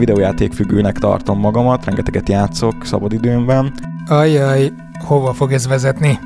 Videójátékfüggőnek 0.00 0.98
tartom 0.98 1.38
magamat, 1.38 1.84
rengeteget 1.84 2.28
játszok 2.28 2.74
szabadidőmben. 2.84 3.72
Ajaj, 4.06 4.72
hova 4.98 5.32
fog 5.32 5.52
ez 5.52 5.66
vezetni? 5.66 6.18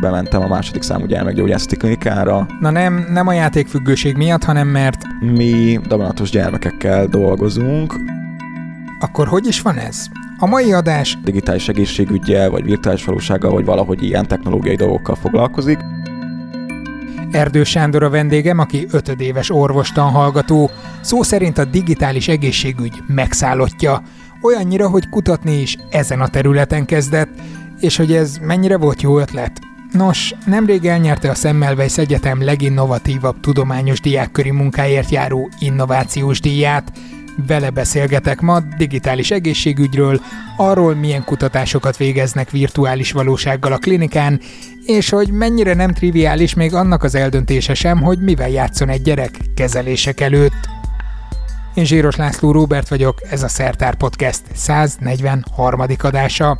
Bementem 0.00 0.42
a 0.42 0.46
második 0.46 0.82
számú 0.82 1.06
gyermekgyógyászati 1.06 1.76
klinikára. 1.76 2.46
Na 2.60 2.70
nem, 2.70 3.06
nem 3.12 3.26
a 3.26 3.32
játékfüggőség 3.32 4.16
miatt, 4.16 4.44
hanem 4.44 4.68
mert... 4.68 5.02
Mi 5.20 5.80
daganatos 5.88 6.30
gyermekekkel 6.30 7.06
dolgozunk. 7.06 7.94
Akkor 9.00 9.26
hogy 9.26 9.46
is 9.46 9.60
van 9.60 9.76
ez? 9.78 10.06
A 10.38 10.46
mai 10.46 10.72
adás 10.72 11.18
digitális 11.24 11.68
egészségügyel, 11.68 12.50
vagy 12.50 12.64
virtuális 12.64 13.04
valósággal, 13.04 13.52
vagy 13.52 13.64
valahogy 13.64 14.02
ilyen 14.02 14.26
technológiai 14.26 14.76
dolgokkal 14.76 15.14
foglalkozik. 15.14 15.78
Erdő 17.32 17.64
Sándor 17.64 18.02
a 18.02 18.10
vendégem, 18.10 18.58
aki 18.58 18.86
ötödéves 18.90 19.50
orvostan 19.50 20.10
hallgató, 20.10 20.70
szó 21.00 21.22
szerint 21.22 21.58
a 21.58 21.64
digitális 21.64 22.28
egészségügy 22.28 23.02
megszállottja, 23.06 24.02
olyannyira, 24.42 24.88
hogy 24.88 25.08
kutatni 25.08 25.60
is 25.60 25.76
ezen 25.90 26.20
a 26.20 26.28
területen 26.28 26.84
kezdett, 26.84 27.28
és 27.80 27.96
hogy 27.96 28.12
ez 28.12 28.38
mennyire 28.42 28.76
volt 28.76 29.02
jó 29.02 29.18
ötlet. 29.18 29.60
Nos, 29.92 30.34
nemrég 30.46 30.84
elnyerte 30.84 31.30
a 31.30 31.34
Semmelweis 31.34 31.98
Egyetem 31.98 32.44
leginnovatívabb 32.44 33.40
tudományos 33.40 34.00
diákköri 34.00 34.50
munkáért 34.50 35.10
járó 35.10 35.50
innovációs 35.58 36.40
díját, 36.40 36.92
vele 37.46 37.70
beszélgetek 37.70 38.40
ma 38.40 38.60
digitális 38.76 39.30
egészségügyről, 39.30 40.20
arról 40.56 40.94
milyen 40.94 41.24
kutatásokat 41.24 41.96
végeznek 41.96 42.50
virtuális 42.50 43.12
valósággal 43.12 43.72
a 43.72 43.78
klinikán, 43.78 44.40
és 44.86 45.08
hogy 45.08 45.30
mennyire 45.30 45.74
nem 45.74 45.92
triviális 45.92 46.54
még 46.54 46.74
annak 46.74 47.02
az 47.02 47.14
eldöntése 47.14 47.74
sem, 47.74 48.00
hogy 48.00 48.18
mivel 48.18 48.48
játszon 48.48 48.88
egy 48.88 49.02
gyerek 49.02 49.30
kezelések 49.54 50.20
előtt. 50.20 50.68
Én 51.74 51.84
Zsíros 51.84 52.16
László 52.16 52.52
Róbert 52.52 52.88
vagyok, 52.88 53.18
ez 53.30 53.42
a 53.42 53.48
Szertár 53.48 53.94
Podcast 53.94 54.42
143. 54.54 55.80
adása. 55.98 56.58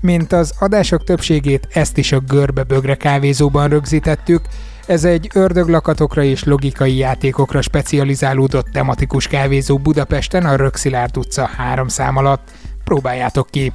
Mint 0.00 0.32
az 0.32 0.54
adások 0.58 1.04
többségét, 1.04 1.68
ezt 1.72 1.98
is 1.98 2.12
a 2.12 2.20
Görbe-Bögre 2.20 2.94
kávézóban 2.94 3.68
rögzítettük, 3.68 4.40
ez 4.86 5.04
egy 5.04 5.30
ördöglakatokra 5.34 6.22
és 6.22 6.44
logikai 6.44 6.96
játékokra 6.96 7.62
specializálódott 7.62 8.66
tematikus 8.72 9.28
kávézó 9.28 9.78
Budapesten 9.78 10.44
a 10.44 10.56
Rökszilárd 10.56 11.16
utca 11.16 11.50
három 11.56 11.88
szám 11.88 12.16
alatt. 12.16 12.50
Próbáljátok 12.84 13.50
ki! 13.50 13.72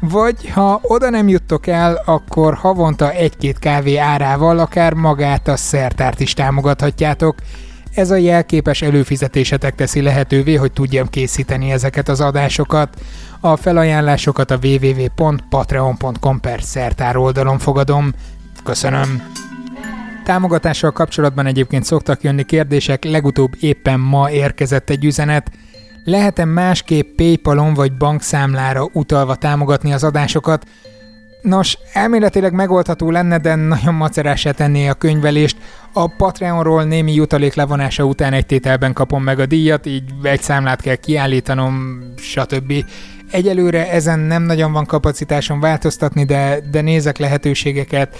Vagy 0.00 0.50
ha 0.50 0.80
oda 0.82 1.10
nem 1.10 1.28
juttok 1.28 1.66
el, 1.66 2.02
akkor 2.04 2.54
havonta 2.54 3.12
egy-két 3.12 3.58
kávé 3.58 3.96
árával 3.96 4.58
akár 4.58 4.92
magát 4.92 5.48
a 5.48 5.56
szertárt 5.56 6.20
is 6.20 6.32
támogathatjátok. 6.34 7.36
Ez 7.94 8.10
a 8.10 8.16
jelképes 8.16 8.82
előfizetésetek 8.82 9.74
teszi 9.74 10.00
lehetővé, 10.00 10.54
hogy 10.54 10.72
tudjam 10.72 11.08
készíteni 11.08 11.70
ezeket 11.70 12.08
az 12.08 12.20
adásokat. 12.20 12.96
A 13.40 13.56
felajánlásokat 13.56 14.50
a 14.50 14.58
www.patreon.com 14.62 16.40
per 16.40 16.62
szertár 16.62 17.16
oldalon 17.16 17.58
fogadom. 17.58 18.12
Köszönöm! 18.64 19.22
Támogatással 20.24 20.90
kapcsolatban 20.90 21.46
egyébként 21.46 21.84
szoktak 21.84 22.22
jönni 22.22 22.44
kérdések, 22.44 23.04
legutóbb 23.04 23.52
éppen 23.60 24.00
ma 24.00 24.30
érkezett 24.30 24.90
egy 24.90 25.04
üzenet. 25.04 25.50
Lehet-e 26.04 26.44
másképp 26.44 27.16
Paypalon 27.16 27.74
vagy 27.74 27.92
bankszámlára 27.92 28.88
utalva 28.92 29.34
támogatni 29.34 29.92
az 29.92 30.04
adásokat? 30.04 30.66
Nos, 31.42 31.78
elméletileg 31.92 32.52
megoldható 32.52 33.10
lenne, 33.10 33.38
de 33.38 33.54
nagyon 33.54 33.94
macerásá 33.94 34.50
tenné 34.50 34.88
a 34.88 34.94
könyvelést. 34.94 35.56
A 35.92 36.06
Patreonról 36.16 36.84
némi 36.84 37.14
jutalék 37.14 37.54
levonása 37.54 38.04
után 38.04 38.32
egy 38.32 38.46
tételben 38.46 38.92
kapom 38.92 39.22
meg 39.22 39.38
a 39.38 39.46
díjat, 39.46 39.86
így 39.86 40.02
egy 40.22 40.42
számlát 40.42 40.80
kell 40.80 40.94
kiállítanom, 40.94 42.02
stb. 42.16 42.72
Egyelőre 43.30 43.90
ezen 43.90 44.18
nem 44.18 44.42
nagyon 44.42 44.72
van 44.72 44.86
kapacitásom 44.86 45.60
változtatni, 45.60 46.24
de, 46.24 46.58
de 46.70 46.80
nézek 46.80 47.18
lehetőségeket. 47.18 48.16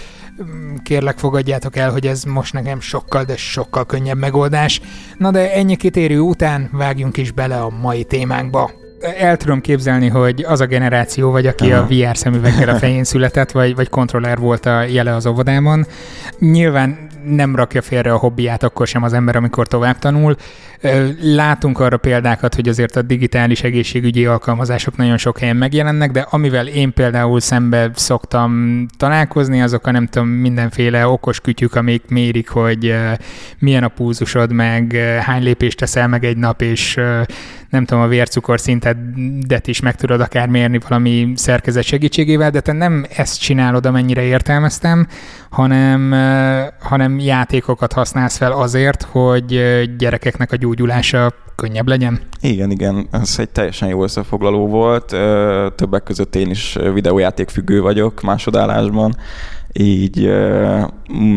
Kérlek 0.83 1.17
fogadjátok 1.17 1.75
el, 1.75 1.91
hogy 1.91 2.07
ez 2.07 2.23
most 2.23 2.53
nekem 2.53 2.79
sokkal, 2.79 3.23
de 3.23 3.37
sokkal 3.37 3.85
könnyebb 3.85 4.17
megoldás. 4.17 4.81
Na 5.17 5.31
de 5.31 5.53
ennyi 5.53 5.75
kitérő 5.75 6.19
után 6.19 6.69
vágjunk 6.71 7.17
is 7.17 7.31
bele 7.31 7.61
a 7.61 7.69
mai 7.81 8.03
témánkba 8.03 8.71
el 9.17 9.37
tudom 9.37 9.61
képzelni, 9.61 10.07
hogy 10.07 10.45
az 10.47 10.61
a 10.61 10.65
generáció 10.65 11.31
vagy, 11.31 11.47
aki 11.47 11.71
Aha. 11.71 11.81
a 11.81 11.87
VR 11.87 12.17
szemüveggel 12.17 12.69
a 12.69 12.75
fején 12.75 13.03
született, 13.03 13.51
vagy, 13.51 13.75
vagy 13.75 13.89
kontroller 13.89 14.37
volt 14.37 14.65
a 14.65 14.81
jele 14.81 15.15
az 15.15 15.25
óvodában. 15.25 15.85
Nyilván 16.39 17.08
nem 17.25 17.55
rakja 17.55 17.81
félre 17.81 18.13
a 18.13 18.17
hobbiát 18.17 18.63
akkor 18.63 18.87
sem 18.87 19.03
az 19.03 19.13
ember, 19.13 19.35
amikor 19.35 19.67
tovább 19.67 19.99
tanul. 19.99 20.35
Látunk 21.21 21.79
arra 21.79 21.97
példákat, 21.97 22.55
hogy 22.55 22.67
azért 22.67 22.95
a 22.95 23.01
digitális 23.01 23.63
egészségügyi 23.63 24.25
alkalmazások 24.25 24.97
nagyon 24.97 25.17
sok 25.17 25.39
helyen 25.39 25.55
megjelennek, 25.55 26.11
de 26.11 26.27
amivel 26.29 26.67
én 26.67 26.93
például 26.93 27.39
szembe 27.39 27.91
szoktam 27.93 28.85
találkozni, 28.97 29.61
azok 29.61 29.87
a 29.87 29.91
nem 29.91 30.07
tudom, 30.07 30.27
mindenféle 30.27 31.07
okos 31.07 31.39
kütyük, 31.39 31.75
amik 31.75 32.03
mérik, 32.09 32.49
hogy 32.49 32.95
milyen 33.59 33.83
a 33.83 33.87
púzusod, 33.87 34.51
meg 34.51 34.93
hány 35.21 35.43
lépést 35.43 35.77
teszel 35.77 36.07
meg 36.07 36.23
egy 36.23 36.37
nap, 36.37 36.61
és 36.61 36.99
nem 37.69 37.85
tudom, 37.85 38.03
a 38.03 38.07
vércukor 38.07 38.59
szintedet 38.59 39.67
is 39.67 39.79
meg 39.79 39.95
tudod 39.95 40.21
akár 40.21 40.47
mérni 40.47 40.79
valami 40.87 41.31
szerkezet 41.35 41.83
segítségével, 41.83 42.51
de 42.51 42.59
te 42.59 42.71
nem 42.71 43.05
ezt 43.15 43.39
csinálod, 43.39 43.85
amennyire 43.85 44.21
értelmeztem, 44.21 45.07
hanem, 45.49 46.11
hanem 46.79 47.19
játékokat 47.19 47.93
használsz 47.93 48.37
fel 48.37 48.51
azért, 48.51 49.03
hogy 49.03 49.61
gyerekeknek 49.97 50.51
a 50.51 50.55
gyógyulása 50.55 51.33
könnyebb 51.55 51.87
legyen? 51.87 52.19
Igen, 52.41 52.71
igen, 52.71 53.07
ez 53.11 53.35
egy 53.37 53.49
teljesen 53.49 53.87
jó 53.87 54.03
összefoglaló 54.03 54.67
volt. 54.67 55.05
Többek 55.75 56.03
között 56.03 56.35
én 56.35 56.49
is 56.49 56.77
videójáték 56.93 57.49
függő 57.49 57.81
vagyok 57.81 58.21
másodállásban, 58.21 59.15
így 59.73 60.25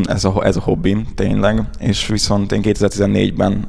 ez 0.05 0.25
a, 0.25 0.45
ez 0.45 0.57
a 0.57 0.61
hobbim 0.61 1.07
tényleg, 1.15 1.63
és 1.79 2.07
viszont 2.07 2.53
én 2.53 2.61
2014-ben 2.65 3.69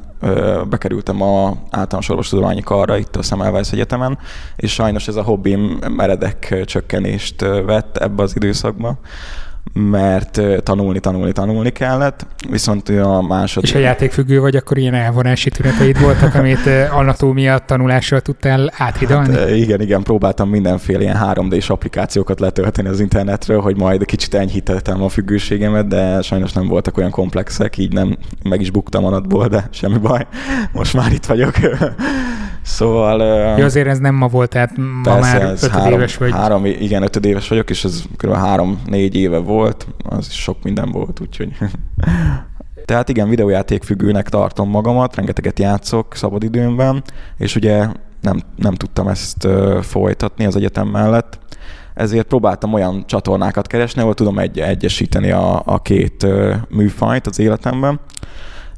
bekerültem 0.68 1.22
a 1.22 1.56
általános 1.70 2.08
orvostudományi 2.08 2.60
karra 2.60 2.96
itt 2.96 3.16
a 3.16 3.22
Semmelweis 3.22 3.72
Egyetemen, 3.72 4.18
és 4.56 4.72
sajnos 4.72 5.08
ez 5.08 5.16
a 5.16 5.22
hobbim 5.22 5.78
meredek 5.96 6.62
csökkenést 6.64 7.40
vett 7.40 7.96
ebbe 7.96 8.22
az 8.22 8.36
időszakba 8.36 8.98
mert 9.74 10.40
tanulni, 10.62 11.00
tanulni, 11.00 11.32
tanulni 11.32 11.70
kellett, 11.70 12.26
viszont 12.50 12.88
a 12.88 13.22
második... 13.22 13.70
És 13.70 13.76
a 13.76 13.78
játékfüggő 13.78 14.40
vagy, 14.40 14.56
akkor 14.56 14.78
ilyen 14.78 14.94
elvonási 14.94 15.50
tüneteid 15.50 16.00
voltak, 16.00 16.34
amit 16.40 16.66
anatómia 16.90 17.58
tanulással 17.58 18.20
tudtál 18.20 18.72
áthidalni? 18.76 19.36
Hát, 19.36 19.50
igen, 19.50 19.80
igen, 19.80 20.02
próbáltam 20.02 20.48
mindenféle 20.48 21.02
ilyen 21.02 21.18
3D-s 21.22 21.70
applikációkat 21.70 22.40
letölteni 22.40 22.88
az 22.88 23.00
internetről, 23.00 23.60
hogy 23.60 23.76
majd 23.76 24.04
kicsit 24.04 24.34
enyhítettem 24.34 25.02
a 25.02 25.08
függőségemet, 25.08 25.86
de 25.86 26.22
sajnos 26.22 26.52
nem 26.52 26.68
voltak 26.68 26.96
olyan 26.96 27.10
komplexek, 27.10 27.78
így 27.78 27.92
nem 27.92 28.16
meg 28.42 28.60
is 28.60 28.70
buktam 28.70 29.04
anatból, 29.04 29.48
de 29.48 29.68
semmi 29.70 29.98
baj, 29.98 30.26
most 30.72 30.94
már 30.94 31.12
itt 31.12 31.26
vagyok. 31.26 31.52
Szóval... 32.64 33.20
Jó, 33.58 33.64
azért 33.64 33.86
ez 33.86 33.98
nem 33.98 34.14
ma 34.14 34.28
volt, 34.28 34.50
tehát 34.50 34.76
ma 34.76 35.00
persze, 35.02 35.20
már 35.20 35.42
ötöd 35.52 35.70
három, 35.70 35.92
éves 35.92 36.16
vagy. 36.16 36.30
Három, 36.30 36.64
igen, 36.64 37.02
ötöd 37.02 37.24
éves 37.24 37.48
vagyok, 37.48 37.70
és 37.70 37.84
ez 37.84 38.02
kb. 38.16 38.32
három-négy 38.32 39.14
éve 39.14 39.38
volt, 39.38 39.86
az 40.08 40.26
is 40.26 40.42
sok 40.42 40.62
minden 40.62 40.90
volt, 40.90 41.20
úgyhogy... 41.20 41.52
Tehát 42.84 43.08
igen, 43.08 43.28
videójáték 43.28 43.82
függőnek 43.82 44.28
tartom 44.28 44.70
magamat, 44.70 45.16
rengeteget 45.16 45.58
játszok 45.58 46.14
szabadidőmben, 46.14 47.02
és 47.38 47.56
ugye 47.56 47.86
nem, 48.20 48.40
nem 48.56 48.74
tudtam 48.74 49.08
ezt 49.08 49.48
folytatni 49.80 50.44
az 50.44 50.56
egyetem 50.56 50.88
mellett, 50.88 51.38
ezért 51.94 52.26
próbáltam 52.26 52.72
olyan 52.72 53.06
csatornákat 53.06 53.66
keresni, 53.66 54.00
ahol 54.00 54.14
tudom 54.14 54.38
egy, 54.38 54.60
egyesíteni 54.60 55.30
a, 55.30 55.62
a 55.64 55.78
két 55.82 56.26
műfajt 56.68 57.26
az 57.26 57.38
életemben 57.38 58.00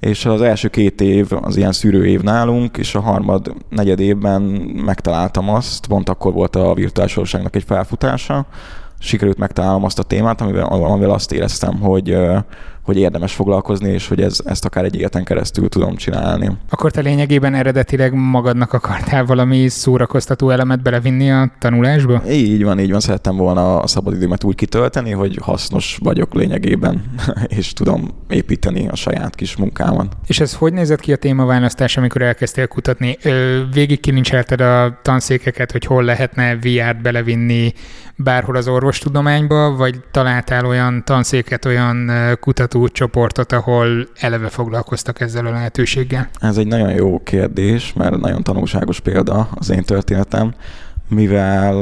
és 0.00 0.24
az 0.24 0.40
első 0.40 0.68
két 0.68 1.00
év 1.00 1.28
az 1.40 1.56
ilyen 1.56 1.72
szűrő 1.72 2.06
év 2.06 2.20
nálunk, 2.20 2.76
és 2.76 2.94
a 2.94 3.00
harmad, 3.00 3.54
negyed 3.68 4.00
évben 4.00 4.42
megtaláltam 4.84 5.48
azt, 5.48 5.86
pont 5.86 6.08
akkor 6.08 6.32
volt 6.32 6.56
a 6.56 6.74
virtuális 6.74 7.16
egy 7.56 7.64
felfutása, 7.66 8.46
sikerült 8.98 9.38
megtalálnom 9.38 9.84
azt 9.84 9.98
a 9.98 10.02
témát, 10.02 10.40
amivel, 10.40 10.64
amivel 10.64 11.10
azt 11.10 11.32
éreztem, 11.32 11.80
hogy, 11.80 12.16
hogy 12.86 12.96
érdemes 12.96 13.34
foglalkozni, 13.34 13.90
és 13.90 14.08
hogy 14.08 14.20
ez, 14.20 14.40
ezt 14.44 14.64
akár 14.64 14.84
egy 14.84 14.96
életen 14.96 15.24
keresztül 15.24 15.68
tudom 15.68 15.96
csinálni. 15.96 16.50
Akkor 16.70 16.90
te 16.90 17.00
lényegében 17.00 17.54
eredetileg 17.54 18.14
magadnak 18.14 18.72
akartál 18.72 19.24
valami 19.24 19.68
szórakoztató 19.68 20.50
elemet 20.50 20.82
belevinni 20.82 21.30
a 21.30 21.50
tanulásba? 21.58 22.22
Így 22.30 22.64
van, 22.64 22.80
így 22.80 22.90
van. 22.90 23.00
Szerettem 23.00 23.36
volna 23.36 23.80
a 23.80 23.86
szabadidőmet 23.86 24.44
úgy 24.44 24.54
kitölteni, 24.54 25.10
hogy 25.10 25.38
hasznos 25.42 25.98
vagyok 26.02 26.34
lényegében, 26.34 27.04
és 27.58 27.72
tudom 27.72 28.10
építeni 28.28 28.88
a 28.88 28.96
saját 28.96 29.34
kis 29.34 29.56
munkámat. 29.56 30.16
És 30.26 30.40
ez 30.40 30.54
hogy 30.54 30.72
nézett 30.72 31.00
ki 31.00 31.12
a 31.12 31.16
témaválasztás, 31.16 31.96
amikor 31.96 32.22
elkezdtél 32.22 32.66
kutatni? 32.66 33.18
Végig 33.72 34.00
kilincselted 34.00 34.60
a 34.60 34.98
tanszékeket, 35.02 35.72
hogy 35.72 35.84
hol 35.84 36.04
lehetne 36.04 36.56
VR-t 36.56 37.02
belevinni 37.02 37.72
bárhol 38.16 38.56
az 38.56 38.68
orvostudományba, 38.68 39.76
vagy 39.76 40.00
találtál 40.10 40.66
olyan 40.66 41.04
tanszéket, 41.04 41.64
olyan 41.64 42.10
kutató 42.40 42.75
hallgató 42.76 42.88
csoportot, 42.88 43.52
ahol 43.52 44.08
eleve 44.14 44.48
foglalkoztak 44.48 45.20
ezzel 45.20 45.46
a 45.46 45.50
lehetőséggel? 45.50 46.28
Ez 46.40 46.56
egy 46.56 46.66
nagyon 46.66 46.90
jó 46.90 47.20
kérdés, 47.24 47.92
mert 47.92 48.16
nagyon 48.16 48.42
tanulságos 48.42 49.00
példa 49.00 49.48
az 49.54 49.70
én 49.70 49.82
történetem 49.82 50.54
mivel 51.08 51.74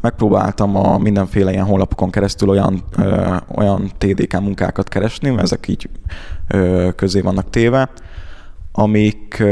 megpróbáltam 0.00 0.76
a 0.76 0.98
mindenféle 0.98 1.50
ilyen 1.52 1.64
honlapokon 1.64 2.10
keresztül 2.10 2.48
olyan, 2.48 2.84
olyan 3.54 3.90
TDK 3.98 4.40
munkákat 4.40 4.88
keresni, 4.88 5.30
mert 5.30 5.42
ezek 5.42 5.68
így 5.68 5.88
közé 6.96 7.20
vannak 7.20 7.50
téve, 7.50 7.90
amik 8.72 9.42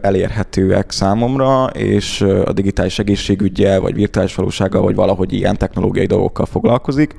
elérhetőek 0.00 0.90
számomra, 0.90 1.64
és 1.64 2.20
a 2.20 2.52
digitális 2.52 2.98
egészségügyel, 2.98 3.80
vagy 3.80 3.94
virtuális 3.94 4.34
valósággal, 4.34 4.82
vagy 4.82 4.94
valahogy 4.94 5.32
ilyen 5.32 5.56
technológiai 5.56 6.06
dolgokkal 6.06 6.46
foglalkozik. 6.46 7.16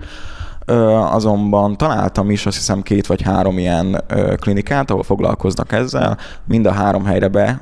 Azonban 1.12 1.78
találtam 1.78 2.30
is 2.30 2.46
azt 2.46 2.58
hiszem 2.58 2.82
két 2.82 3.08
vagy 3.08 3.22
három 3.22 3.58
ilyen 3.58 4.04
klinikát, 4.40 4.92
ahol 4.92 5.04
foglalkoznak 5.04 5.72
ezzel. 5.72 6.18
Mind 6.46 6.66
a 6.66 6.72
három 6.72 7.06
helyre 7.06 7.28
be 7.28 7.62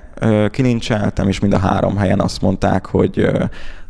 kilincseltem, 0.51 1.27
és 1.27 1.39
mind 1.39 1.53
a 1.53 1.57
három 1.57 1.97
helyen 1.97 2.19
azt 2.19 2.41
mondták, 2.41 2.85
hogy 2.85 3.29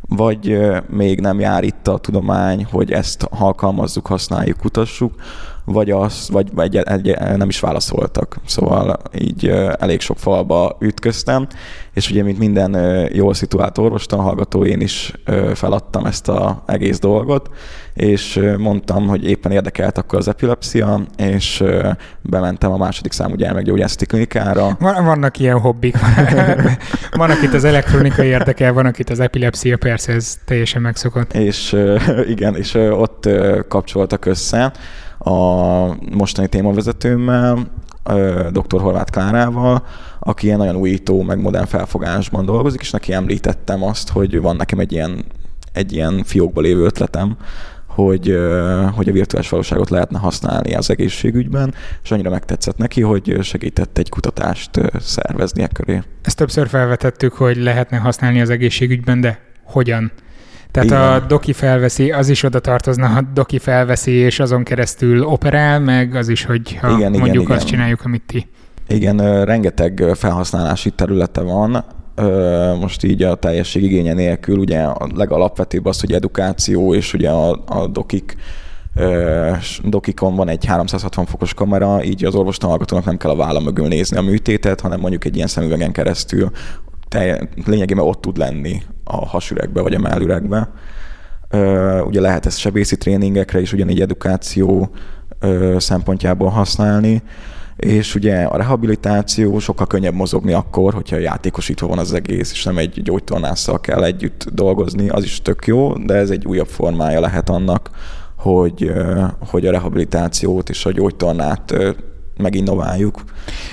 vagy 0.08 0.58
még 0.88 1.20
nem 1.20 1.40
jár 1.40 1.64
itt 1.64 1.88
a 1.88 1.98
tudomány, 1.98 2.66
hogy 2.70 2.92
ezt 2.92 3.26
alkalmazzuk, 3.30 4.06
használjuk, 4.06 4.58
kutassuk, 4.58 5.14
vagy, 5.64 5.90
az, 5.90 6.28
vagy, 6.32 6.48
egy, 6.56 6.76
egy, 6.76 7.16
nem 7.36 7.48
is 7.48 7.60
válaszoltak. 7.60 8.36
Szóval 8.46 8.96
így 9.18 9.46
elég 9.78 10.00
sok 10.00 10.18
falba 10.18 10.76
ütköztem, 10.80 11.46
és 11.94 12.10
ugye, 12.10 12.22
mint 12.22 12.38
minden 12.38 12.76
jól 13.12 13.34
szituált 13.34 13.78
orvostan 13.78 14.20
hallgató, 14.20 14.64
én 14.64 14.80
is 14.80 15.12
feladtam 15.54 16.06
ezt 16.06 16.28
az 16.28 16.52
egész 16.66 16.98
dolgot, 16.98 17.50
és 17.94 18.40
mondtam, 18.58 19.06
hogy 19.06 19.28
éppen 19.28 19.52
érdekelt 19.52 19.98
akkor 19.98 20.18
az 20.18 20.28
epilepsia, 20.28 21.00
és 21.16 21.64
bementem 22.22 22.72
a 22.72 22.76
második 22.76 23.12
számú 23.12 23.34
gyermekgyógyászati 23.34 24.06
klinikára. 24.06 24.76
Van, 24.80 25.04
vannak 25.04 25.38
ilyen 25.38 25.60
hobbik. 25.60 25.96
van, 27.10 27.30
akit 27.30 27.54
az 27.54 27.64
elektronika 27.64 28.24
érdekel, 28.24 28.72
van, 28.72 28.86
akit 28.86 29.10
az 29.10 29.20
epilepsia, 29.20 29.76
persze 29.76 30.12
ez 30.12 30.38
teljesen 30.44 30.82
megszokott. 30.82 31.32
És 31.32 31.76
igen, 32.28 32.56
és 32.56 32.74
ott 32.74 33.28
kapcsoltak 33.68 34.24
össze 34.24 34.72
a 35.24 35.34
mostani 36.14 36.48
témavezetőmmel, 36.48 37.66
dr. 38.50 38.80
Horváth 38.80 39.12
Klárával, 39.12 39.84
aki 40.18 40.46
ilyen 40.46 40.58
nagyon 40.58 40.76
újító, 40.76 41.22
meg 41.22 41.40
modern 41.40 41.66
felfogásban 41.66 42.44
dolgozik, 42.44 42.80
és 42.80 42.90
neki 42.90 43.12
említettem 43.12 43.82
azt, 43.82 44.10
hogy 44.10 44.40
van 44.40 44.56
nekem 44.56 44.78
egy 44.78 44.92
ilyen, 44.92 45.24
egy 45.72 45.92
ilyen 45.92 46.22
fiókba 46.24 46.60
lévő 46.60 46.84
ötletem, 46.84 47.36
hogy, 47.86 48.38
hogy 48.94 49.08
a 49.08 49.12
virtuális 49.12 49.48
valóságot 49.48 49.90
lehetne 49.90 50.18
használni 50.18 50.74
az 50.74 50.90
egészségügyben, 50.90 51.74
és 52.02 52.10
annyira 52.10 52.30
megtetszett 52.30 52.76
neki, 52.76 53.02
hogy 53.02 53.38
segített 53.42 53.98
egy 53.98 54.08
kutatást 54.08 54.70
szervezni 55.00 55.62
e 55.62 55.68
köré. 55.68 56.02
Ezt 56.22 56.36
többször 56.36 56.68
felvetettük, 56.68 57.32
hogy 57.32 57.56
lehetne 57.56 57.96
használni 57.96 58.40
az 58.40 58.50
egészségügyben, 58.50 59.20
de 59.20 59.40
hogyan? 59.64 60.12
Tehát 60.70 60.88
Igen. 60.88 61.00
a 61.00 61.26
doki 61.26 61.52
felveszi, 61.52 62.10
az 62.10 62.28
is 62.28 62.42
oda 62.42 62.58
tartozna, 62.58 63.06
ha 63.06 63.20
doki 63.34 63.58
felveszi, 63.58 64.12
és 64.12 64.40
azon 64.40 64.64
keresztül 64.64 65.24
operál, 65.24 65.80
meg 65.80 66.14
az 66.14 66.28
is, 66.28 66.44
hogy 66.44 66.76
ha 66.76 66.96
igen, 66.96 67.10
mondjuk 67.10 67.42
igen, 67.42 67.56
azt 67.56 67.66
igen. 67.66 67.66
csináljuk, 67.66 68.04
amit 68.04 68.22
ti. 68.26 68.46
Igen, 68.88 69.44
rengeteg 69.44 70.04
felhasználási 70.14 70.90
területe 70.90 71.40
van, 71.40 71.84
most 72.80 73.04
így 73.04 73.22
a 73.22 73.34
teljesség 73.34 73.82
igénye 73.82 74.12
nélkül, 74.12 74.58
ugye 74.58 74.82
a 74.82 75.08
legalapvetőbb 75.14 75.86
az, 75.86 76.00
hogy 76.00 76.12
edukáció, 76.12 76.94
és 76.94 77.12
ugye 77.12 77.30
a, 77.30 77.62
a 77.66 77.86
dokik 77.86 78.36
dokikon 79.84 80.34
van 80.36 80.48
egy 80.48 80.64
360 80.64 81.24
fokos 81.24 81.54
kamera, 81.54 82.04
így 82.04 82.24
az 82.24 82.34
orvostanhallgatónak 82.34 83.04
nem 83.04 83.16
kell 83.16 83.30
a 83.30 83.36
válla 83.36 83.60
mögül 83.60 83.88
nézni 83.88 84.16
a 84.16 84.22
műtétet, 84.22 84.80
hanem 84.80 85.00
mondjuk 85.00 85.24
egy 85.24 85.36
ilyen 85.36 85.46
szemüvegen 85.46 85.92
keresztül 85.92 86.50
te, 87.10 87.48
lényegében 87.66 88.04
ott 88.04 88.20
tud 88.20 88.36
lenni 88.36 88.82
a 89.04 89.26
hasüregbe 89.26 89.80
vagy 89.80 89.94
a 89.94 89.98
mellüregbe. 89.98 90.70
Ugye 92.04 92.20
lehet 92.20 92.46
ezt 92.46 92.58
sebészi 92.58 92.96
tréningekre 92.96 93.60
is 93.60 93.72
ugyanígy 93.72 94.00
edukáció 94.00 94.90
szempontjából 95.76 96.48
használni, 96.48 97.22
és 97.76 98.14
ugye 98.14 98.42
a 98.42 98.56
rehabilitáció 98.56 99.58
sokkal 99.58 99.86
könnyebb 99.86 100.14
mozogni 100.14 100.52
akkor, 100.52 100.94
hogyha 100.94 101.18
játékosítva 101.18 101.86
van 101.86 101.98
az 101.98 102.12
egész, 102.12 102.52
és 102.52 102.64
nem 102.64 102.78
egy 102.78 103.02
gyógytornásszal 103.02 103.80
kell 103.80 104.04
együtt 104.04 104.46
dolgozni, 104.52 105.08
az 105.08 105.24
is 105.24 105.42
tök 105.42 105.66
jó, 105.66 105.92
de 105.92 106.14
ez 106.14 106.30
egy 106.30 106.46
újabb 106.46 106.66
formája 106.66 107.20
lehet 107.20 107.48
annak, 107.48 107.90
hogy, 108.36 108.92
hogy 109.50 109.66
a 109.66 109.70
rehabilitációt 109.70 110.68
és 110.68 110.86
a 110.86 110.92
gyógytornát 110.92 111.74
meginnováljuk. 112.36 113.22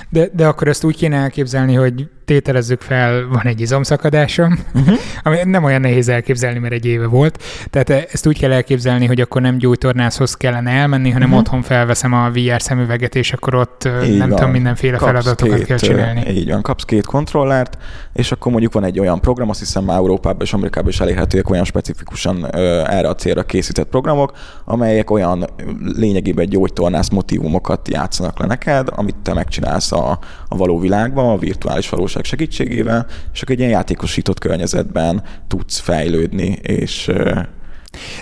De, 0.09 0.29
de 0.33 0.47
akkor 0.47 0.67
ezt 0.67 0.83
úgy 0.83 0.95
kéne 0.95 1.15
elképzelni, 1.15 1.73
hogy 1.73 2.09
tételezzük 2.27 2.81
fel, 2.81 3.27
van 3.27 3.43
egy 3.43 3.61
izomszakadásom, 3.61 4.59
uh-huh. 4.73 4.97
ami 5.23 5.37
nem 5.43 5.63
olyan 5.63 5.81
nehéz 5.81 6.09
elképzelni, 6.09 6.59
mert 6.59 6.73
egy 6.73 6.85
éve 6.85 7.07
volt. 7.07 7.43
Tehát 7.69 7.89
ezt 7.89 8.27
úgy 8.27 8.39
kell 8.39 8.51
elképzelni, 8.51 9.05
hogy 9.05 9.21
akkor 9.21 9.41
nem 9.41 9.57
gyógytornászhoz 9.57 10.33
kellene 10.33 10.71
elmenni, 10.71 11.09
hanem 11.09 11.27
uh-huh. 11.27 11.43
otthon 11.43 11.61
felveszem 11.61 12.13
a 12.13 12.29
VR 12.29 12.61
szemüveget, 12.61 13.15
és 13.15 13.33
akkor 13.33 13.55
ott 13.55 13.89
így 14.05 14.17
nem 14.17 14.29
van. 14.29 14.37
tudom, 14.37 14.51
mindenféle 14.51 14.97
kapsz 14.97 15.11
feladatokat 15.11 15.57
két, 15.57 15.65
kell 15.65 15.77
csinálni. 15.77 16.29
Így 16.29 16.49
van, 16.49 16.61
kapsz 16.61 16.83
két 16.83 17.05
kontrollert, 17.05 17.77
és 18.13 18.31
akkor 18.31 18.51
mondjuk 18.51 18.73
van 18.73 18.83
egy 18.83 18.99
olyan 18.99 19.21
program, 19.21 19.49
azt 19.49 19.59
hiszem 19.59 19.83
már 19.83 19.97
Európában 19.97 20.41
és 20.41 20.53
Amerikában 20.53 20.89
is 20.89 20.99
elérhetőek 20.99 21.49
olyan 21.49 21.63
specifikusan 21.63 22.55
erre 22.85 23.07
a 23.07 23.15
célra 23.15 23.43
készített 23.43 23.87
programok, 23.87 24.31
amelyek 24.65 25.11
olyan 25.11 25.45
lényegében 25.95 26.49
gyógytornász 26.49 27.09
motivumokat 27.09 27.87
játszanak 27.87 28.39
le 28.39 28.45
neked, 28.45 28.87
amit 28.95 29.15
te 29.15 29.33
megcsinálsz 29.33 29.91
a, 29.91 30.19
a 30.47 30.57
való 30.57 30.79
világban, 30.79 31.29
a 31.29 31.37
virtuális 31.37 31.89
valóság 31.89 32.16
valóság 32.17 32.25
segítségével, 32.25 33.05
és 33.33 33.41
akkor 33.41 33.53
egy 33.53 33.59
ilyen 33.59 33.71
játékosított 33.71 34.39
környezetben 34.39 35.23
tudsz 35.47 35.79
fejlődni, 35.79 36.59
és 36.61 37.11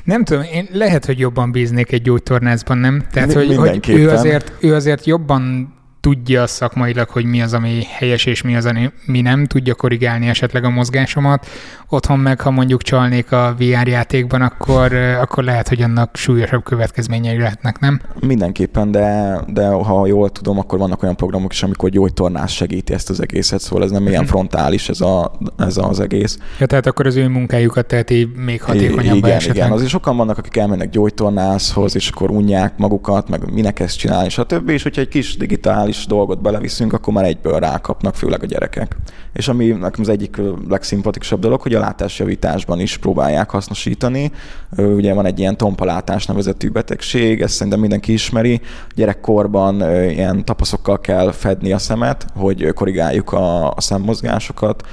nem 0.03 0.24
tudom, 0.24 0.44
én 0.53 0.68
lehet, 0.71 1.06
hogy 1.06 1.19
jobban 1.19 1.51
bíznék 1.51 1.92
egy 1.92 2.01
gyógytornászban, 2.01 2.77
nem? 2.77 3.03
Tehát, 3.12 3.33
hogy, 3.33 3.56
hogy 3.56 3.89
ő, 3.89 4.09
azért, 4.09 4.51
ő 4.59 4.74
azért 4.74 5.06
jobban 5.06 5.74
tudja 6.06 6.48
szakmailag, 6.48 7.10
hogy 7.10 7.25
mi 7.25 7.42
az, 7.42 7.54
ami 7.54 7.84
helyes, 7.90 8.25
és 8.25 8.42
mi 8.42 8.56
az, 8.56 8.66
ami 8.66 9.22
nem, 9.22 9.46
tudja 9.46 9.75
korrigálni 9.75 10.28
esetleg 10.28 10.63
a 10.63 10.69
mozgásomat. 10.69 11.48
Otthon 11.90 12.19
meg, 12.19 12.42
ha 12.42 12.52
mondjuk 12.52 12.81
csalnék 12.81 13.31
a 13.31 13.56
VR 13.57 13.88
játékban, 13.88 14.42
akkor, 14.42 14.94
akkor 14.94 15.44
lehet, 15.44 15.68
hogy 15.68 15.81
annak 15.81 16.16
súlyosabb 16.16 16.63
következményei 16.63 17.38
lehetnek, 17.38 17.80
nem? 17.80 18.02
Mindenképpen, 18.19 18.92
de, 18.92 19.40
de 19.48 19.68
ha 19.68 20.06
jól 20.07 20.30
tudom, 20.30 20.60
akkor 20.60 20.80
vannak 20.80 21.04
olyan 21.04 21.16
programok 21.16 21.54
is, 21.54 21.63
amikor 21.63 21.90
gyógytornás 21.90 22.56
segíti 22.56 22.94
ezt 22.94 23.10
az 23.10 23.22
egészet, 23.22 23.60
szóval 23.60 23.84
ez 23.84 23.92
nem 23.92 24.07
ilyen 24.07 24.22
mhm. 24.22 24.30
frontális 24.30 24.90
ez, 24.90 25.02
a, 25.02 25.31
ez 25.57 25.78
az 25.78 26.00
egész. 26.00 26.38
Ja, 26.59 26.66
tehát 26.66 26.85
akkor 26.85 27.06
az 27.06 27.16
ő 27.16 27.28
munkájukat 27.28 27.85
teheti 27.85 28.31
még 28.35 28.62
hatékonyabbá 28.62 29.28
Igen, 29.28 29.31
esetleg. 29.31 29.56
igen. 29.56 29.71
Azért 29.71 29.90
sokan 29.90 30.18
vannak, 30.18 30.38
akik 30.38 30.57
elmennek 30.57 30.90
gyógytornászhoz, 30.90 31.95
és 31.95 32.09
akkor 32.09 32.30
unják 32.30 32.78
magukat, 32.78 33.30
meg 33.30 33.54
minek 33.54 33.80
ezt 33.80 33.97
csinálni, 33.97 34.30
stb. 34.30 34.69
És 34.69 34.83
hogyha 34.83 35.02
egy 35.02 35.07
kis 35.07 35.38
digitális 35.38 35.94
digitális 35.95 36.06
dolgot 36.06 36.42
beleviszünk, 36.42 36.94
akkor 36.94 37.14
már 37.14 37.25
egyből 37.25 37.59
rákapnak, 37.59 38.16
főleg 38.16 38.44
a 38.44 38.45
gyerekek. 38.45 38.95
És 39.33 39.47
ami 39.47 39.66
nekem 39.66 40.02
az 40.02 40.09
egyik 40.09 40.42
legszimpatikusabb 40.69 41.40
dolog, 41.40 41.61
hogy 41.61 41.73
a 41.73 41.80
látásjavításban 41.80 42.80
is 42.80 42.97
próbálják 42.97 43.49
hasznosítani. 43.49 44.31
Ugye 44.78 45.14
van 45.14 45.25
egy 45.25 45.40
ilyen 45.40 45.57
tompalátás 45.57 46.25
nevezetű 46.25 46.69
betegség, 46.69 47.42
ezt 47.42 47.54
szerintem 47.54 47.80
mindenki 47.80 48.14
ismeri. 48.14 48.61
Gyerekkorban 48.95 49.81
ilyen 50.09 50.45
tapaszokkal 50.45 50.99
kell 50.99 51.31
fedni 51.31 51.71
a 51.71 51.78
szemet, 51.78 52.25
hogy 52.35 52.73
korrigáljuk 52.73 53.33
a, 53.33 53.71
a 53.71 53.81
szemmozgásokat, 53.81 54.83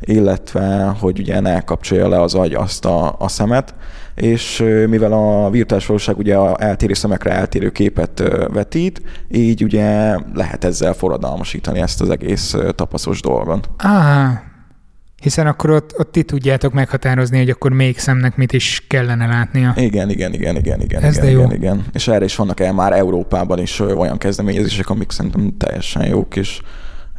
illetve 0.00 0.96
hogy 1.00 1.18
ugye 1.18 1.40
ne 1.40 1.60
kapcsolja 1.60 2.08
le 2.08 2.20
az 2.20 2.34
agy 2.34 2.54
azt 2.54 2.84
a, 2.84 3.16
a 3.18 3.28
szemet 3.28 3.74
és 4.20 4.64
mivel 4.88 5.12
a 5.12 5.50
virtuális 5.50 5.86
valóság 5.86 6.18
ugye 6.18 6.36
a 6.36 6.62
eltérő 6.62 6.94
szemekre 6.94 7.30
eltérő 7.30 7.70
képet 7.70 8.22
vetít, 8.52 9.02
így 9.28 9.64
ugye 9.64 10.16
lehet 10.34 10.64
ezzel 10.64 10.92
forradalmasítani 10.92 11.80
ezt 11.80 12.00
az 12.00 12.10
egész 12.10 12.56
tapaszos 12.74 13.20
dolgon. 13.20 13.60
Ah, 13.76 14.30
hiszen 15.22 15.46
akkor 15.46 15.70
ott, 15.70 15.98
ott 15.98 16.12
ti 16.12 16.22
tudjátok 16.22 16.72
meghatározni, 16.72 17.38
hogy 17.38 17.50
akkor 17.50 17.72
még 17.72 17.98
szemnek 17.98 18.36
mit 18.36 18.52
is 18.52 18.84
kellene 18.88 19.26
látnia. 19.26 19.72
Igen, 19.76 20.10
igen, 20.10 20.32
igen, 20.32 20.56
igen, 20.56 20.80
igen. 20.80 21.02
Ez 21.02 21.16
igen, 21.16 21.26
de 21.26 21.32
jó. 21.32 21.40
igen, 21.40 21.56
igen. 21.56 21.84
És 21.92 22.08
erre 22.08 22.24
is 22.24 22.36
vannak 22.36 22.60
el 22.60 22.72
már 22.72 22.92
Európában 22.92 23.58
is 23.58 23.80
olyan 23.80 24.18
kezdeményezések, 24.18 24.88
amik 24.90 25.10
szerintem 25.10 25.56
teljesen 25.56 26.06
jók, 26.06 26.36
és 26.36 26.60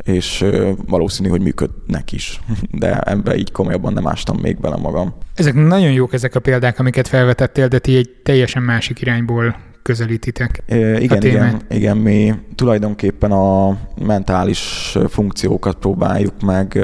és 0.04 0.46
valószínű, 0.88 1.30
hogy 1.30 1.42
működnek 1.42 2.12
is, 2.12 2.40
de 2.82 3.00
ebbe 3.00 3.36
így 3.36 3.52
komolyabban 3.52 3.94
nem 3.94 4.08
ástam 4.08 4.38
még 4.38 4.60
bele 4.60 4.76
magam. 4.76 5.14
Ezek 5.36 5.54
nagyon 5.54 5.92
jók 5.92 6.14
ezek 6.14 6.36
a 6.36 6.40
példák, 6.40 6.80
amiket 6.80 7.08
felvetettél, 7.08 7.68
de 7.68 7.80
ti 7.80 7.96
egy 7.96 8.10
teljesen 8.24 8.64
másik 8.64 9.02
irányból 9.02 9.56
közelítitek. 9.82 10.64
E, 10.68 11.00
igen, 11.00 11.22
igen, 11.22 11.62
igen, 11.70 11.98
mi 11.98 12.34
tulajdonképpen 12.56 13.32
a 13.32 13.78
mentális 14.06 14.96
funkciókat 15.08 15.76
próbáljuk 15.76 16.42
meg 16.42 16.80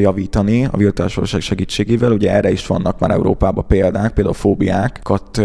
javítani 0.00 0.64
a 0.64 0.76
virtuális 0.76 1.14
valóság 1.14 1.40
segítségével. 1.40 2.12
Ugye 2.12 2.32
erre 2.32 2.50
is 2.50 2.66
vannak 2.66 2.98
már 2.98 3.10
Európában 3.10 3.66
példák, 3.66 4.12
például 4.12 4.34
fóbiákat 4.34 5.42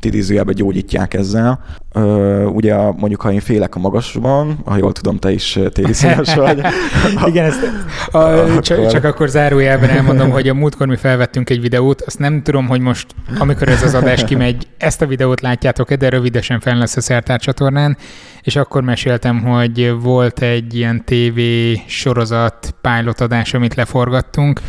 idézőjelben 0.00 0.54
gyógyítják 0.54 1.14
ezzel. 1.14 1.64
Ö, 1.92 2.44
ugye 2.44 2.76
mondjuk, 2.76 3.20
ha 3.20 3.32
én 3.32 3.40
félek 3.40 3.74
a 3.74 3.78
magasban, 3.78 4.58
ha 4.64 4.76
jól 4.76 4.92
tudom, 4.92 5.18
te 5.18 5.32
is 5.32 5.58
téliszínes 5.72 6.34
vagy. 6.34 6.60
Igen, 7.30 7.44
ezt 7.44 7.60
a, 8.10 8.18
akkor... 8.18 8.60
Csak, 8.60 8.86
csak 8.86 9.04
akkor 9.04 9.28
zárójelben 9.28 9.90
elmondom, 9.90 10.30
hogy 10.30 10.48
a 10.48 10.54
múltkor 10.54 10.86
mi 10.86 10.96
felvettünk 10.96 11.50
egy 11.50 11.60
videót, 11.60 12.00
azt 12.00 12.18
nem 12.18 12.42
tudom, 12.42 12.66
hogy 12.66 12.80
most, 12.80 13.06
amikor 13.38 13.68
ez 13.68 13.82
az 13.82 13.94
adás 13.94 14.24
kimegy, 14.24 14.66
ezt 14.78 15.02
a 15.02 15.06
videót 15.06 15.40
látjátok 15.40 15.92
de 15.92 16.08
rövidesen 16.08 16.60
fel 16.60 16.76
lesz 16.76 16.96
a 16.96 17.00
Szertár 17.00 17.40
csatornán, 17.40 17.96
és 18.42 18.56
akkor 18.56 18.82
meséltem, 18.82 19.42
hogy 19.42 19.94
volt 20.00 20.42
egy 20.42 20.74
ilyen 20.74 21.04
TV 21.04 21.40
sorozat 21.86 22.74
pilotadás, 22.80 23.54
amit 23.54 23.74
leforgattunk, 23.74 24.60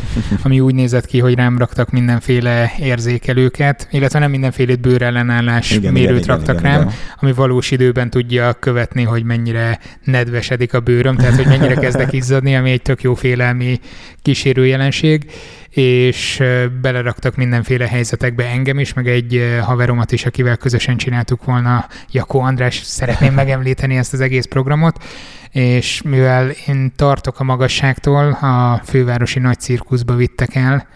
ami 0.42 0.60
úgy 0.60 0.74
nézett 0.74 1.06
ki, 1.06 1.18
hogy 1.18 1.34
rám 1.34 1.58
raktak 1.58 1.90
mindenféle 1.90 2.72
érzékelőket, 2.78 3.88
illetve 3.90 4.18
nem 4.18 4.30
mindenféle 4.30 4.76
bőrellenállás 4.76 5.70
igen, 5.70 5.92
mérőt 5.92 6.24
igen, 6.24 6.36
raktak 6.36 6.58
igen, 6.58 6.72
rám, 6.72 6.80
igen. 6.80 6.94
Ami 7.22 7.32
valós 7.32 7.70
időben 7.70 8.10
tudja 8.10 8.52
követni, 8.52 9.02
hogy 9.02 9.24
mennyire 9.24 9.78
nedvesedik 10.04 10.74
a 10.74 10.80
bőröm, 10.80 11.16
tehát 11.16 11.36
hogy 11.36 11.46
mennyire 11.46 11.74
kezdek 11.74 12.12
izzadni, 12.22 12.56
ami 12.56 12.70
egy 12.70 12.82
tök 12.82 13.02
jó 13.02 13.14
félelmi 13.14 13.80
kísérő 14.22 14.66
jelenség. 14.66 15.30
És 15.70 16.42
beleraktak 16.80 17.36
mindenféle 17.36 17.88
helyzetekbe 17.88 18.46
engem 18.46 18.78
is, 18.78 18.92
meg 18.92 19.08
egy 19.08 19.58
haveromat 19.62 20.12
is, 20.12 20.26
akivel 20.26 20.56
közösen 20.56 20.96
csináltuk 20.96 21.44
volna, 21.44 21.86
Jakó 22.10 22.40
András, 22.40 22.82
szeretném 22.84 23.34
megemlíteni 23.34 23.96
ezt 23.96 24.12
az 24.12 24.20
egész 24.20 24.44
programot, 24.44 25.04
és 25.50 26.02
mivel 26.02 26.50
én 26.66 26.92
tartok 26.96 27.40
a 27.40 27.44
magasságtól, 27.44 28.30
a 28.32 28.80
fővárosi 28.84 29.38
nagy 29.38 29.60
cirkuszba 29.60 30.14
vittek 30.14 30.54
el, 30.54 30.86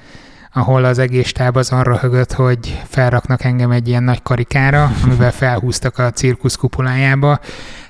ahol 0.57 0.85
az 0.85 0.99
egész 0.99 1.33
táb 1.33 1.57
az 1.57 1.71
arra 1.71 1.99
högött, 1.99 2.33
hogy 2.33 2.83
felraknak 2.89 3.45
engem 3.45 3.71
egy 3.71 3.89
ilyen 3.89 4.03
nagy 4.03 4.23
karikára, 4.23 4.93
amivel 5.05 5.33
felhúztak 5.43 5.99
a 5.99 6.11
cirkusz 6.11 6.55
kupolájába. 6.55 7.41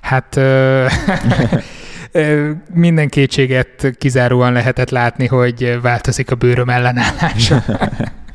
Hát 0.00 0.40
minden 2.72 3.08
kétséget 3.08 3.92
kizáróan 3.98 4.52
lehetett 4.52 4.90
látni, 4.90 5.26
hogy 5.26 5.78
változik 5.82 6.30
a 6.30 6.34
bőröm 6.34 6.68
ellenállása. 6.68 7.62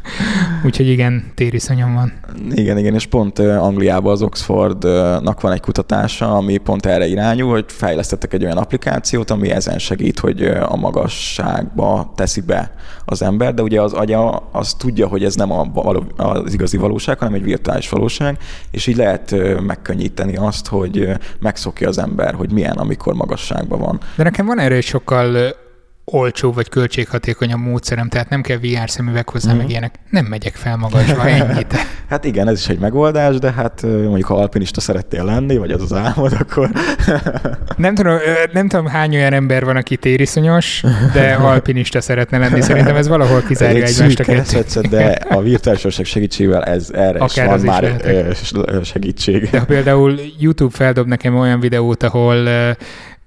Úgyhogy 0.65 0.87
igen, 0.87 1.31
tériszonyom 1.35 1.93
van. 1.93 2.13
Igen, 2.51 2.77
igen, 2.77 2.93
és 2.93 3.05
pont 3.05 3.39
Angliában 3.39 4.11
az 4.11 4.21
Oxfordnak 4.21 5.41
van 5.41 5.51
egy 5.51 5.59
kutatása, 5.59 6.35
ami 6.35 6.57
pont 6.57 6.85
erre 6.85 7.05
irányul, 7.07 7.51
hogy 7.51 7.65
fejlesztettek 7.67 8.33
egy 8.33 8.43
olyan 8.43 8.57
applikációt, 8.57 9.31
ami 9.31 9.49
ezen 9.49 9.79
segít, 9.79 10.19
hogy 10.19 10.41
a 10.43 10.75
magasságba 10.75 12.11
teszi 12.15 12.41
be 12.41 12.71
az 13.05 13.21
ember, 13.21 13.53
de 13.53 13.61
ugye 13.61 13.81
az 13.81 13.93
agya 13.93 14.49
az 14.51 14.73
tudja, 14.73 15.07
hogy 15.07 15.23
ez 15.23 15.35
nem 15.35 15.51
a 15.51 15.63
való, 15.73 16.03
az 16.17 16.53
igazi 16.53 16.77
valóság, 16.77 17.19
hanem 17.19 17.33
egy 17.33 17.43
virtuális 17.43 17.89
valóság, 17.89 18.37
és 18.71 18.87
így 18.87 18.97
lehet 18.97 19.35
megkönnyíteni 19.61 20.35
azt, 20.35 20.67
hogy 20.67 21.09
megszokja 21.39 21.87
az 21.87 21.97
ember, 21.97 22.33
hogy 22.33 22.51
milyen, 22.51 22.77
amikor 22.77 23.13
magasságban 23.13 23.79
van. 23.79 23.99
De 24.15 24.23
nekem 24.23 24.45
van 24.45 24.59
erre 24.59 24.75
egy 24.75 24.83
sokkal 24.83 25.55
olcsó 26.05 26.51
vagy 26.51 26.69
költséghatékonyabb 26.69 27.59
módszerem, 27.59 28.09
tehát 28.09 28.29
nem 28.29 28.41
kell 28.41 28.57
VR 28.57 28.89
szemüveg 28.89 29.29
hozzá, 29.29 29.53
mm. 29.53 29.57
meg 29.57 29.69
ilyenek. 29.69 29.95
Nem 30.09 30.25
megyek 30.25 30.55
fel 30.55 30.77
magasba, 30.77 31.27
ennyit. 31.27 31.75
hát 32.09 32.25
igen, 32.25 32.47
ez 32.47 32.59
is 32.59 32.67
egy 32.67 32.79
megoldás, 32.79 33.39
de 33.39 33.51
hát 33.51 33.81
mondjuk 33.81 34.25
ha 34.25 34.35
alpinista 34.35 34.81
szerettél 34.81 35.23
lenni, 35.23 35.57
vagy 35.57 35.71
az 35.71 35.81
az 35.81 35.93
álmod, 35.93 36.33
akkor... 36.39 36.69
nem, 37.77 37.95
tudom, 37.95 38.17
nem 38.51 38.67
tudom, 38.67 38.85
hány 38.85 39.15
olyan 39.15 39.33
ember 39.33 39.65
van, 39.65 39.75
aki 39.75 39.97
tériszonyos, 39.97 40.83
de 41.13 41.33
alpinista 41.51 42.01
szeretne 42.01 42.37
lenni. 42.37 42.61
Szerintem 42.61 42.95
ez 42.95 43.07
valahol 43.07 43.41
kizárja 43.41 43.83
egy 43.83 43.89
egymást 43.89 44.19
a 44.19 44.23
kettőt. 44.23 44.89
De 44.89 45.17
a 45.29 45.41
virtuális 45.41 45.85
segítségével 46.03 46.63
ez 46.63 46.89
erre 46.93 47.19
Akár 47.19 47.45
is 47.45 47.51
van 47.51 47.59
már 47.61 48.01
is 48.81 48.87
segítség. 48.87 49.49
De 49.49 49.59
ha 49.59 49.65
például 49.65 50.19
YouTube 50.39 50.75
feldob 50.75 51.07
nekem 51.07 51.35
olyan 51.35 51.59
videót, 51.59 52.03
ahol 52.03 52.47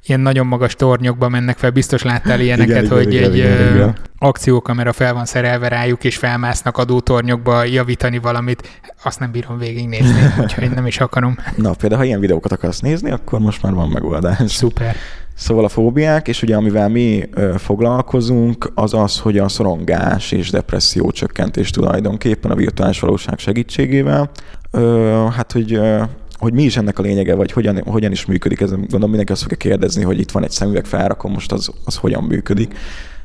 ilyen 0.07 0.21
nagyon 0.21 0.47
magas 0.47 0.75
tornyokba 0.75 1.29
mennek 1.29 1.59
fel, 1.59 1.71
biztos 1.71 2.03
láttál 2.03 2.41
ilyeneket, 2.41 2.85
igen, 2.85 2.97
hogy 2.97 3.13
igen, 3.13 3.31
egy 3.31 3.37
igen, 3.37 3.75
igen. 3.75 3.97
akciókamera 4.19 4.93
fel 4.93 5.15
van 5.15 5.25
szerelve 5.25 5.69
rájuk, 5.69 6.05
és 6.05 6.17
felmásznak 6.17 6.79
adótornyokba 6.79 7.65
javítani 7.65 8.19
valamit, 8.19 8.81
azt 9.03 9.21
nem 9.21 9.31
bírom 9.31 9.59
végignézni, 9.59 10.21
úgyhogy 10.43 10.71
nem 10.71 10.87
is 10.87 11.01
akarom. 11.01 11.37
Na, 11.57 11.75
például, 11.75 12.01
ha 12.01 12.07
ilyen 12.07 12.21
videókat 12.21 12.53
akarsz 12.53 12.81
nézni, 12.81 13.11
akkor 13.11 13.39
most 13.39 13.63
már 13.63 13.73
van 13.73 13.89
megoldás. 13.89 14.53
Szuper. 14.53 14.97
Szóval 15.35 15.65
a 15.65 15.69
fóbiák, 15.69 16.29
és 16.29 16.43
ugye 16.43 16.57
amivel 16.57 16.89
mi 16.89 17.29
ö, 17.33 17.55
foglalkozunk, 17.59 18.71
az 18.75 18.95
az, 18.95 19.19
hogy 19.19 19.39
a 19.39 19.49
szorongás 19.49 20.33
és 20.33 20.51
depresszió 20.51 21.11
csökkentés 21.11 21.71
tulajdonképpen 21.71 22.51
a 22.51 22.55
virtuális 22.55 23.01
valóság 23.01 23.39
segítségével. 23.39 24.31
Ö, 24.71 25.27
hát, 25.37 25.53
hogy 25.53 25.73
ö, 25.73 26.03
hogy 26.45 26.53
mi 26.53 26.63
is 26.63 26.77
ennek 26.77 26.99
a 26.99 27.03
lényege, 27.03 27.35
vagy 27.35 27.53
hogyan, 27.53 27.83
hogyan 27.87 28.13
is 28.13 28.27
működik, 28.27 28.61
ez 28.61 28.71
gondolom 28.71 29.09
mindenki 29.09 29.33
azt 29.33 29.43
fogja 29.43 29.57
kérdezni, 29.57 30.03
hogy 30.03 30.19
itt 30.19 30.31
van 30.31 30.45
egy 30.45 30.51
szemüveg 30.51 30.85
felrakom, 30.85 31.33
most 31.33 31.53
az, 31.53 31.71
az 31.85 31.97
hogyan 31.97 32.25
működik. 32.25 32.75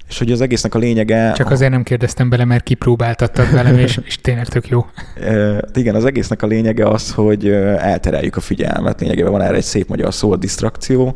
És 0.10 0.18
hogy 0.18 0.32
az 0.32 0.42
egésznek 0.42 0.76
a 0.76 0.80
lényege... 0.80 1.32
Csak 1.32 1.52
azért 1.52 1.72
nem 1.72 1.84
kérdeztem 1.84 2.30
bele, 2.30 2.46
mert 2.46 2.64
kipróbáltattad 2.64 3.52
velem, 3.52 3.78
és, 3.78 4.00
és 4.04 4.18
tényleg 4.22 4.48
tök 4.48 4.68
jó. 4.68 4.86
E, 5.22 5.62
igen, 5.74 5.96
az 5.96 6.06
egésznek 6.06 6.42
a 6.42 6.48
lényege 6.48 6.88
az, 6.88 7.12
hogy 7.12 7.48
eltereljük 7.78 8.36
a 8.36 8.40
figyelmet. 8.40 9.02
Lényegében 9.02 9.32
van 9.32 9.42
erre 9.42 9.56
egy 9.56 9.64
szép 9.64 9.88
magyar 9.88 10.14
szó, 10.14 10.32
a 10.32 10.36
disztrakció, 10.36 11.16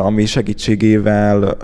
ami 0.00 0.26
segítségével 0.26 1.56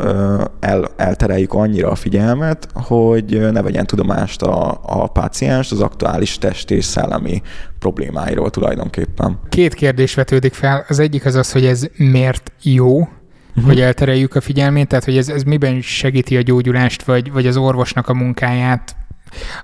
el, 0.60 0.88
eltereljük 0.96 1.52
annyira 1.52 1.90
a 1.90 1.94
figyelmet, 1.94 2.68
hogy 2.74 3.52
ne 3.52 3.62
vegyen 3.62 3.86
tudomást 3.86 4.42
a, 4.42 4.80
a 4.82 5.06
páciens 5.06 5.70
az 5.70 5.80
aktuális 5.80 6.38
test 6.38 6.70
és 6.70 6.84
szellemi 6.84 7.42
problémáiról 7.78 8.50
tulajdonképpen. 8.50 9.38
Két 9.48 9.74
kérdés 9.74 10.14
vetődik 10.14 10.52
fel. 10.52 10.84
Az 10.88 10.98
egyik 10.98 11.24
az 11.24 11.34
az, 11.34 11.52
hogy 11.52 11.66
ez 11.66 11.86
miért 11.96 12.52
jó, 12.62 12.98
uh-huh. 12.98 13.64
hogy 13.64 13.80
eltereljük 13.80 14.34
a 14.34 14.40
figyelmét, 14.40 14.88
tehát 14.88 15.04
hogy 15.04 15.16
ez, 15.16 15.28
ez 15.28 15.42
miben 15.42 15.80
segíti 15.80 16.36
a 16.36 16.40
gyógyulást, 16.40 17.02
vagy, 17.02 17.32
vagy 17.32 17.46
az 17.46 17.56
orvosnak 17.56 18.08
a 18.08 18.14
munkáját, 18.14 18.96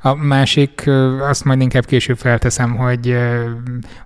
a 0.03 0.15
másik, 0.15 0.91
azt 1.29 1.45
majd 1.45 1.61
inkább 1.61 1.85
később 1.85 2.19
felteszem, 2.19 2.77
hogy, 2.77 3.17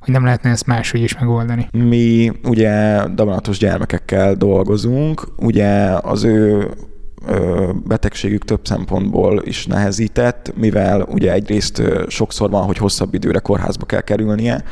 hogy 0.01 0.13
nem 0.13 0.25
lehetne 0.25 0.51
ezt 0.51 0.67
máshogy 0.67 1.03
is 1.03 1.19
megoldani. 1.19 1.69
Mi 1.73 2.33
ugye 2.45 3.05
daganatos 3.15 3.59
gyermekekkel 3.59 4.35
dolgozunk, 4.35 5.29
ugye 5.37 5.99
az 6.03 6.25
ő 6.25 6.71
betegségük 7.85 8.45
több 8.45 8.61
szempontból 8.63 9.43
is 9.45 9.67
nehezített, 9.67 10.53
mivel 10.57 11.03
ugye 11.03 11.33
egyrészt 11.33 11.83
sokszor 12.09 12.51
van, 12.51 12.65
hogy 12.65 12.77
hosszabb 12.77 13.15
időre 13.15 13.39
kórházba 13.39 13.87
kell 13.87 14.01
kerülnie, 14.01 14.65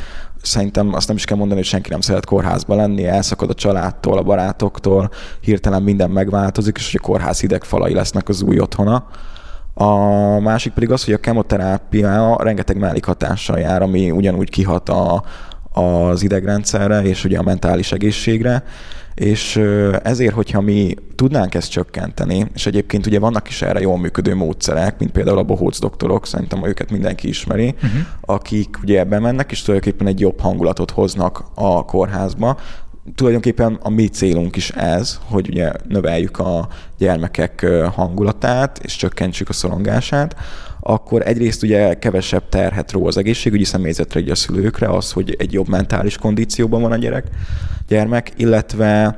szerintem 0.43 0.95
azt 0.95 1.07
nem 1.07 1.17
is 1.17 1.25
kell 1.25 1.37
mondani, 1.37 1.59
hogy 1.61 1.69
senki 1.69 1.91
nem 1.91 2.01
szeret 2.01 2.25
kórházba 2.25 2.75
lenni, 2.75 3.07
elszakad 3.07 3.51
a 3.51 3.55
családtól, 3.55 4.19
a 4.19 4.23
barátoktól, 4.23 5.11
hirtelen 5.41 5.83
minden 5.83 6.11
megváltozik, 6.11 6.77
és 6.77 6.91
hogy 6.91 7.01
a 7.03 7.07
kórház 7.07 7.41
hidegfalai 7.41 7.95
lesznek 7.95 8.29
az 8.29 8.43
új 8.43 8.59
otthona 8.59 9.07
a 9.75 9.95
másik 10.41 10.73
pedig 10.73 10.91
az, 10.91 11.05
hogy 11.05 11.15
a 11.15 11.19
kemoterápia 11.19 12.37
rengeteg 12.43 12.79
mellékhatással 12.79 13.59
jár, 13.59 13.83
ami 13.83 14.11
ugyanúgy 14.11 14.51
kihat 14.51 14.89
a, 14.89 15.25
az 15.73 16.23
idegrendszerre 16.23 17.03
és 17.03 17.25
ugye 17.25 17.39
a 17.39 17.43
mentális 17.43 17.93
egészségre, 17.93 18.65
és 19.15 19.57
ezért, 20.03 20.35
hogyha 20.35 20.61
mi 20.61 20.95
tudnánk 21.17 21.55
ezt 21.55 21.71
csökkenteni, 21.71 22.47
és 22.55 22.67
egyébként 22.67 23.07
ugye 23.07 23.19
vannak 23.19 23.49
is 23.49 23.63
erre 23.63 23.81
jól 23.81 23.99
működő 23.99 24.35
módszerek, 24.35 24.99
mint 24.99 25.13
például 25.13 25.39
a 25.39 25.43
bohóc 25.43 25.79
doktorok, 25.81 26.27
szerintem 26.27 26.67
őket 26.67 26.91
mindenki 26.91 27.29
ismeri, 27.29 27.75
uh-huh. 27.75 28.01
akik 28.21 28.77
ugye 28.83 28.99
ebben 28.99 29.23
mennek, 29.23 29.51
és 29.51 29.63
tulajdonképpen 29.63 30.07
egy 30.07 30.21
jobb 30.21 30.41
hangulatot 30.41 30.91
hoznak 30.91 31.45
a 31.55 31.85
kórházba, 31.85 32.57
tulajdonképpen 33.15 33.79
a 33.83 33.91
mi 33.91 34.07
célunk 34.07 34.57
is 34.57 34.71
ez, 34.71 35.19
hogy 35.25 35.49
ugye 35.49 35.73
növeljük 35.89 36.39
a 36.39 36.69
gyermekek 36.99 37.67
hangulatát, 37.95 38.79
és 38.83 38.97
csökkentsük 38.97 39.49
a 39.49 39.53
szorongását, 39.53 40.37
akkor 40.81 41.27
egyrészt 41.27 41.63
ugye 41.63 41.95
kevesebb 41.95 42.49
terhet 42.49 42.93
ró 42.93 43.07
az 43.07 43.17
egészségügyi 43.17 43.65
személyzetre, 43.65 44.21
ugye 44.21 44.33
a 44.33 44.35
szülőkre 44.35 44.89
az, 44.89 45.13
hogy 45.13 45.35
egy 45.39 45.53
jobb 45.53 45.69
mentális 45.69 46.17
kondícióban 46.17 46.83
van 46.83 46.93
a 46.93 46.97
gyerek, 46.97 47.27
gyermek, 47.89 48.33
illetve 48.37 49.17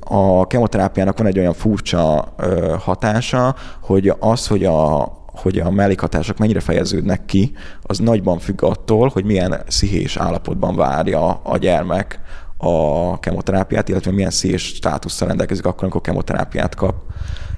a 0.00 0.46
kemoterápiának 0.46 1.18
van 1.18 1.26
egy 1.26 1.38
olyan 1.38 1.52
furcsa 1.52 2.34
hatása, 2.78 3.54
hogy 3.80 4.12
az, 4.18 4.46
hogy 4.46 4.64
a, 4.64 5.12
hogy 5.26 5.58
a 5.58 5.70
mellékhatások 5.70 6.38
mennyire 6.38 6.60
fejeződnek 6.60 7.24
ki, 7.24 7.52
az 7.82 7.98
nagyban 7.98 8.38
függ 8.38 8.62
attól, 8.62 9.08
hogy 9.08 9.24
milyen 9.24 9.62
szihés 9.68 10.16
állapotban 10.16 10.76
várja 10.76 11.40
a 11.42 11.56
gyermek 11.58 12.20
a 12.64 13.20
kemoterápiát, 13.20 13.88
illetve 13.88 14.10
milyen 14.10 14.30
szíves 14.30 14.62
státusszal 14.62 15.28
rendelkezik 15.28 15.66
akkor, 15.66 15.82
amikor 15.82 16.00
kemoterápiát 16.00 16.74
kap. 16.74 16.94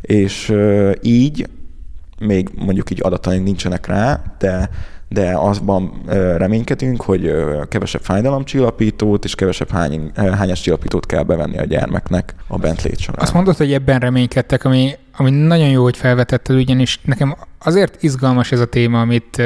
És 0.00 0.54
így 1.02 1.48
még 2.18 2.50
mondjuk 2.54 2.90
így 2.90 3.00
adataink 3.02 3.44
nincsenek 3.44 3.86
rá, 3.86 4.22
de 4.38 4.70
de 5.08 5.36
azban 5.36 6.02
reménykedünk, 6.36 7.02
hogy 7.02 7.32
kevesebb 7.68 8.00
fájdalomcsillapítót 8.00 9.24
és 9.24 9.34
kevesebb 9.34 9.70
hány, 9.70 10.10
hányas 10.14 10.60
csillapítót 10.60 11.06
kell 11.06 11.22
bevenni 11.22 11.58
a 11.58 11.64
gyermeknek 11.64 12.34
a 12.46 12.58
bentlét 12.58 12.98
során. 12.98 13.20
Azt 13.20 13.32
mondod, 13.32 13.56
hogy 13.56 13.72
ebben 13.72 13.98
reménykedtek, 13.98 14.64
ami, 14.64 14.92
ami 15.16 15.30
nagyon 15.30 15.68
jó, 15.68 15.82
hogy 15.82 15.96
felvetetted, 15.96 16.56
ugyanis 16.56 17.00
nekem 17.04 17.36
azért 17.58 18.02
izgalmas 18.02 18.52
ez 18.52 18.60
a 18.60 18.66
téma, 18.66 19.00
amit 19.00 19.42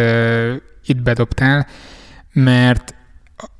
itt 0.86 1.02
bedobtál, 1.02 1.66
mert 2.32 2.94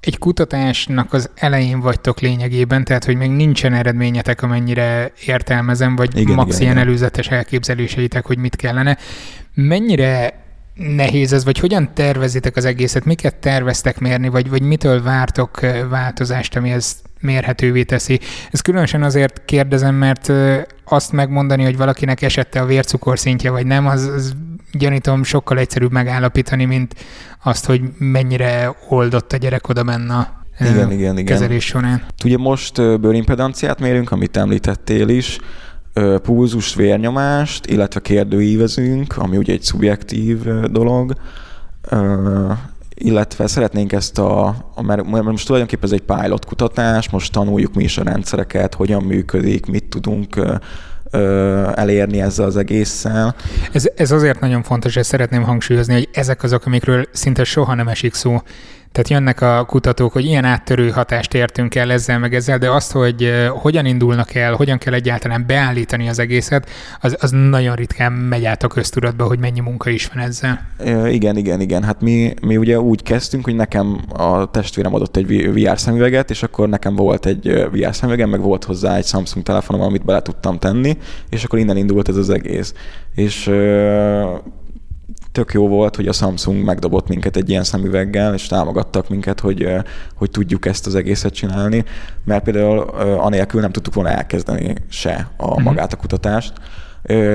egy 0.01 0.19
kutatásnak 0.19 1.13
az 1.13 1.31
elején 1.35 1.81
vagytok 1.81 2.21
lényegében, 2.21 2.85
tehát 2.85 3.05
hogy 3.05 3.17
még 3.17 3.31
nincsen 3.31 3.73
eredményetek, 3.73 4.43
amennyire 4.43 5.13
értelmezem, 5.27 5.97
vagy 5.97 6.19
igen, 6.19 6.35
max 6.35 6.49
igen, 6.49 6.61
ilyen 6.61 6.73
igen. 6.73 6.87
előzetes 6.87 7.29
elképzeléseitek, 7.29 8.27
hogy 8.27 8.39
mit 8.39 8.57
kellene. 8.57 8.99
Mennyire 9.55 10.45
nehéz 10.75 11.33
ez, 11.33 11.45
vagy 11.45 11.59
hogyan 11.59 11.95
tervezitek 11.95 12.57
az 12.57 12.65
egészet, 12.65 13.05
miket 13.05 13.35
terveztek 13.35 13.99
mérni, 13.99 14.29
vagy, 14.29 14.51
vagy 14.51 14.63
mitől 14.63 15.03
vártok 15.03 15.61
változást, 15.89 16.57
ami 16.57 16.71
ezt 16.71 17.10
mérhetővé 17.21 17.83
teszi. 17.83 18.21
Ez 18.51 18.61
különösen 18.61 19.03
azért 19.03 19.43
kérdezem, 19.45 19.95
mert 19.95 20.33
azt 20.85 21.13
megmondani, 21.13 21.65
hogy 21.65 21.77
valakinek 21.77 22.23
esette 22.23 22.61
a 22.61 22.67
vércukorszintje, 22.67 23.51
vagy 23.51 23.67
nem, 23.67 23.87
az, 23.87 24.05
az 24.05 24.35
gyanítom 24.73 25.23
sokkal 25.23 25.59
egyszerűbb 25.59 25.93
megállapítani, 25.93 26.65
mint 26.65 26.95
azt, 27.43 27.67
hogy 27.67 27.81
mennyire 27.99 28.77
oldott 28.89 29.33
a 29.33 29.37
gyerek 29.37 29.69
oda 29.69 29.83
menne 29.83 30.39
igen, 30.61 30.93
igen, 30.93 31.13
igen. 31.13 31.25
kezelés 31.25 31.65
során. 31.65 32.03
Ugye 32.25 32.37
most 32.37 33.01
bőrimpedanciát 33.01 33.81
mérünk, 33.81 34.11
amit 34.11 34.37
említettél 34.37 35.09
is, 35.09 35.39
pulzus, 36.23 36.75
vérnyomást, 36.75 37.67
illetve 37.67 38.01
kérdőívezünk, 38.01 39.17
ami 39.17 39.37
ugye 39.37 39.53
egy 39.53 39.63
szubjektív 39.63 40.43
dolog, 40.71 41.15
illetve 43.03 43.47
szeretnénk 43.47 43.93
ezt 43.93 44.19
a, 44.19 44.47
a 44.75 44.83
mert 44.83 45.05
most 45.23 45.47
tulajdonképpen 45.47 45.85
ez 45.85 45.93
egy 45.93 46.21
pilot 46.21 46.45
kutatás, 46.45 47.11
most 47.11 47.33
tanuljuk 47.33 47.75
mi 47.75 47.85
is 47.85 47.99
a 47.99 48.03
rendszereket, 48.03 48.75
hogyan 48.75 49.03
működik, 49.03 49.67
mit 49.67 49.85
tudunk 49.85 50.61
elérni 51.75 52.21
ezzel 52.21 52.47
az 52.47 52.57
egésszel. 52.57 53.35
Ez, 53.73 53.89
ez 53.97 54.11
azért 54.11 54.41
nagyon 54.41 54.63
fontos, 54.63 54.97
és 54.97 55.07
szeretném 55.07 55.43
hangsúlyozni, 55.43 55.93
hogy 55.93 56.09
ezek 56.13 56.43
azok, 56.43 56.67
amikről 56.67 57.05
szinte 57.13 57.45
soha 57.45 57.75
nem 57.75 57.89
esik 57.89 58.15
szó 58.15 58.43
tehát 58.93 59.09
jönnek 59.09 59.41
a 59.41 59.65
kutatók, 59.65 60.13
hogy 60.13 60.25
ilyen 60.25 60.45
áttörő 60.45 60.91
hatást 60.91 61.35
értünk 61.35 61.75
el 61.75 61.93
ezzel 61.93 62.19
meg 62.19 62.35
ezzel, 62.35 62.59
de 62.59 62.71
azt, 62.71 62.93
hogy 62.93 63.49
hogyan 63.49 63.87
indulnak 63.87 64.35
el, 64.35 64.55
hogyan 64.55 64.79
kell 64.79 64.93
egyáltalán 64.93 65.45
beállítani 65.47 66.09
az 66.09 66.19
egészet, 66.19 66.69
az, 67.01 67.17
az 67.21 67.31
nagyon 67.31 67.75
ritkán 67.75 68.13
megy 68.13 68.45
át 68.45 68.63
a 68.63 68.69
köztudatba, 68.69 69.25
hogy 69.25 69.39
mennyi 69.39 69.61
munka 69.61 69.91
is 69.91 70.07
van 70.07 70.25
ezzel. 70.25 70.61
Igen, 71.09 71.37
igen, 71.37 71.61
igen. 71.61 71.83
Hát 71.83 72.01
mi, 72.01 72.35
mi 72.43 72.57
ugye 72.57 72.81
úgy 72.81 73.03
kezdtünk, 73.03 73.45
hogy 73.45 73.55
nekem 73.55 74.01
a 74.09 74.51
testvérem 74.51 74.95
adott 74.95 75.17
egy 75.17 75.53
VR 75.53 75.79
szemüveget, 75.79 76.31
és 76.31 76.43
akkor 76.43 76.69
nekem 76.69 76.97
volt 76.97 77.27
egy 77.27 77.69
VR 77.73 77.95
szemüvegem, 77.95 78.31
meg 78.31 78.41
volt 78.41 78.65
hozzá 78.65 78.97
egy 78.97 79.07
Samsung 79.07 79.45
telefonom, 79.45 79.87
amit 79.87 80.05
bele 80.05 80.23
tudtam 80.23 80.59
tenni, 80.59 80.97
és 81.29 81.45
akkor 81.45 81.59
innen 81.59 81.77
indult 81.77 82.09
ez 82.09 82.17
az 82.17 82.31
egész. 82.31 82.75
És 83.15 83.51
tök 85.33 85.53
jó 85.53 85.69
volt, 85.69 85.97
hogy 85.97 86.09
a 86.09 86.13
Samsung 86.13 86.65
megdobott 86.65 87.09
minket 87.09 87.37
egy 87.37 87.51
ilyen 87.51 87.65
szemüveggel, 87.65 88.35
és 88.35 88.47
támogattak 88.47 89.09
minket, 89.09 89.41
hogy, 89.41 89.69
hogy 90.15 90.31
tudjuk 90.31 90.67
ezt 90.67 90.87
az 90.87 90.95
egészet 90.95 91.35
csinálni, 91.35 91.85
mert 92.25 92.45
például 92.45 92.79
anélkül 93.19 93.61
nem 93.61 93.73
tudtuk 93.73 93.95
volna 93.95 94.11
elkezdeni 94.11 94.75
se 94.89 95.31
a 95.37 95.55
mhm. 95.55 95.63
magát 95.63 95.93
a 95.93 95.97
kutatást. 95.97 96.53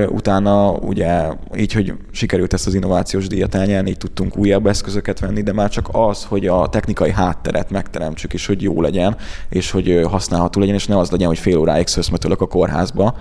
Utána 0.08 0.70
ugye 0.70 1.28
így, 1.56 1.72
hogy 1.72 1.94
sikerült 2.10 2.52
ezt 2.52 2.66
az 2.66 2.74
innovációs 2.74 3.26
díjat 3.26 3.54
elnyerni, 3.54 3.90
így 3.90 3.98
tudtunk 3.98 4.36
újabb 4.36 4.66
eszközöket 4.66 5.20
venni, 5.20 5.42
de 5.42 5.52
már 5.52 5.70
csak 5.70 5.88
az, 5.92 6.24
hogy 6.24 6.46
a 6.46 6.68
technikai 6.68 7.10
hátteret 7.10 7.70
megteremtsük, 7.70 8.32
és 8.32 8.46
hogy 8.46 8.62
jó 8.62 8.80
legyen, 8.80 9.16
és 9.48 9.70
hogy 9.70 10.00
használható 10.10 10.60
legyen, 10.60 10.74
és 10.74 10.86
ne 10.86 10.98
az 10.98 11.10
legyen, 11.10 11.28
hogy 11.28 11.38
fél 11.38 11.58
óráig 11.58 11.86
szöszmetölök 11.86 12.40
a 12.40 12.46
kórházba 12.46 13.16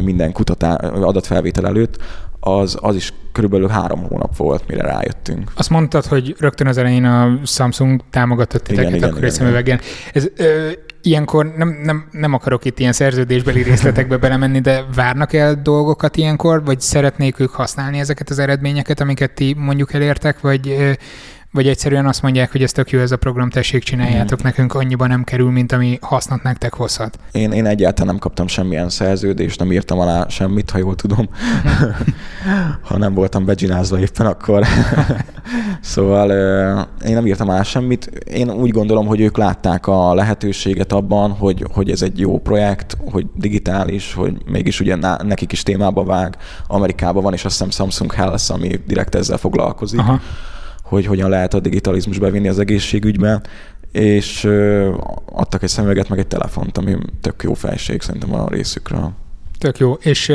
minden 0.00 0.32
kutatá, 0.32 0.74
adatfelvétel 0.74 1.66
előtt, 1.66 1.96
az, 2.40 2.78
az 2.80 2.94
is 2.94 3.12
körülbelül 3.32 3.68
három 3.68 4.02
hónap 4.08 4.36
volt, 4.36 4.66
mire 4.66 4.82
rájöttünk. 4.82 5.50
Azt 5.54 5.70
mondtad, 5.70 6.04
hogy 6.04 6.34
rögtön 6.38 6.66
az 6.66 6.78
elején 6.78 7.04
a 7.04 7.38
Samsung 7.44 8.00
támogatott 8.10 8.62
titeket 8.62 8.94
igen, 8.94 9.10
akkor 9.10 9.58
igen. 9.58 9.80
Ez, 10.12 10.26
ö, 10.36 10.70
ilyenkor 11.02 11.54
nem, 11.56 11.80
nem, 11.82 12.08
nem 12.10 12.34
akarok 12.34 12.64
itt 12.64 12.78
ilyen 12.78 12.92
szerződésbeli 12.92 13.62
részletekbe 13.62 14.16
belemenni, 14.26 14.60
de 14.60 14.84
várnak 14.94 15.32
el 15.32 15.62
dolgokat 15.62 16.16
ilyenkor, 16.16 16.64
vagy 16.64 16.80
szeretnék 16.80 17.40
ők 17.40 17.50
használni 17.50 17.98
ezeket 17.98 18.30
az 18.30 18.38
eredményeket, 18.38 19.00
amiket 19.00 19.30
ti 19.30 19.54
mondjuk 19.58 19.92
elértek, 19.92 20.40
vagy 20.40 20.96
vagy 21.52 21.68
egyszerűen 21.68 22.06
azt 22.06 22.22
mondják, 22.22 22.52
hogy 22.52 22.62
ez 22.62 22.72
tök 22.72 22.90
jó 22.90 23.00
ez 23.00 23.10
a 23.10 23.16
program, 23.16 23.50
tessék, 23.50 23.82
csináljátok, 23.82 24.42
mm. 24.42 24.44
nekünk 24.44 24.74
annyiban 24.74 25.08
nem 25.08 25.24
kerül, 25.24 25.50
mint 25.50 25.72
ami 25.72 25.98
hasznot 26.00 26.42
nektek 26.42 26.74
hozhat. 26.74 27.18
Én, 27.32 27.52
én 27.52 27.66
egyáltalán 27.66 28.06
nem 28.06 28.18
kaptam 28.18 28.46
semmilyen 28.46 28.88
szerződést, 28.88 29.58
nem 29.58 29.72
írtam 29.72 29.98
alá 29.98 30.28
semmit, 30.28 30.70
ha 30.70 30.78
jól 30.78 30.94
tudom. 30.94 31.28
ha 32.88 32.98
nem 32.98 33.14
voltam 33.14 33.44
begginázva 33.44 33.98
éppen 33.98 34.26
akkor. 34.26 34.66
szóval 35.80 36.30
én 37.06 37.14
nem 37.14 37.26
írtam 37.26 37.48
alá 37.48 37.62
semmit. 37.62 38.06
Én 38.24 38.50
úgy 38.50 38.70
gondolom, 38.70 39.06
hogy 39.06 39.20
ők 39.20 39.36
látták 39.36 39.86
a 39.86 40.14
lehetőséget 40.14 40.92
abban, 40.92 41.30
hogy, 41.30 41.64
hogy 41.72 41.90
ez 41.90 42.02
egy 42.02 42.18
jó 42.18 42.38
projekt, 42.38 42.96
hogy 43.10 43.26
digitális, 43.34 44.14
hogy 44.14 44.36
mégis 44.46 44.80
ugye 44.80 44.96
nekik 45.22 45.52
is 45.52 45.62
témába 45.62 46.04
vág. 46.04 46.36
Amerikában 46.66 47.22
van, 47.22 47.32
és 47.32 47.44
azt 47.44 47.54
hiszem 47.58 47.70
Samsung 47.70 48.12
Health, 48.12 48.52
ami 48.52 48.80
direkt 48.86 49.14
ezzel 49.14 49.38
foglalkozik. 49.38 50.00
Aha 50.00 50.20
hogy 50.90 51.06
hogyan 51.06 51.30
lehet 51.30 51.54
a 51.54 51.60
digitalizmus 51.60 52.18
bevinni 52.18 52.48
az 52.48 52.58
egészségügybe, 52.58 53.40
és 53.92 54.44
adtak 55.24 55.62
egy 55.62 55.68
szemüveget, 55.68 56.08
meg 56.08 56.18
egy 56.18 56.26
telefont, 56.26 56.78
ami 56.78 56.96
tök 57.20 57.42
jó 57.42 57.54
felség 57.54 58.00
szerintem 58.00 58.34
a 58.34 58.48
részükről. 58.48 59.12
Tök 59.58 59.78
jó. 59.78 59.92
És 59.92 60.32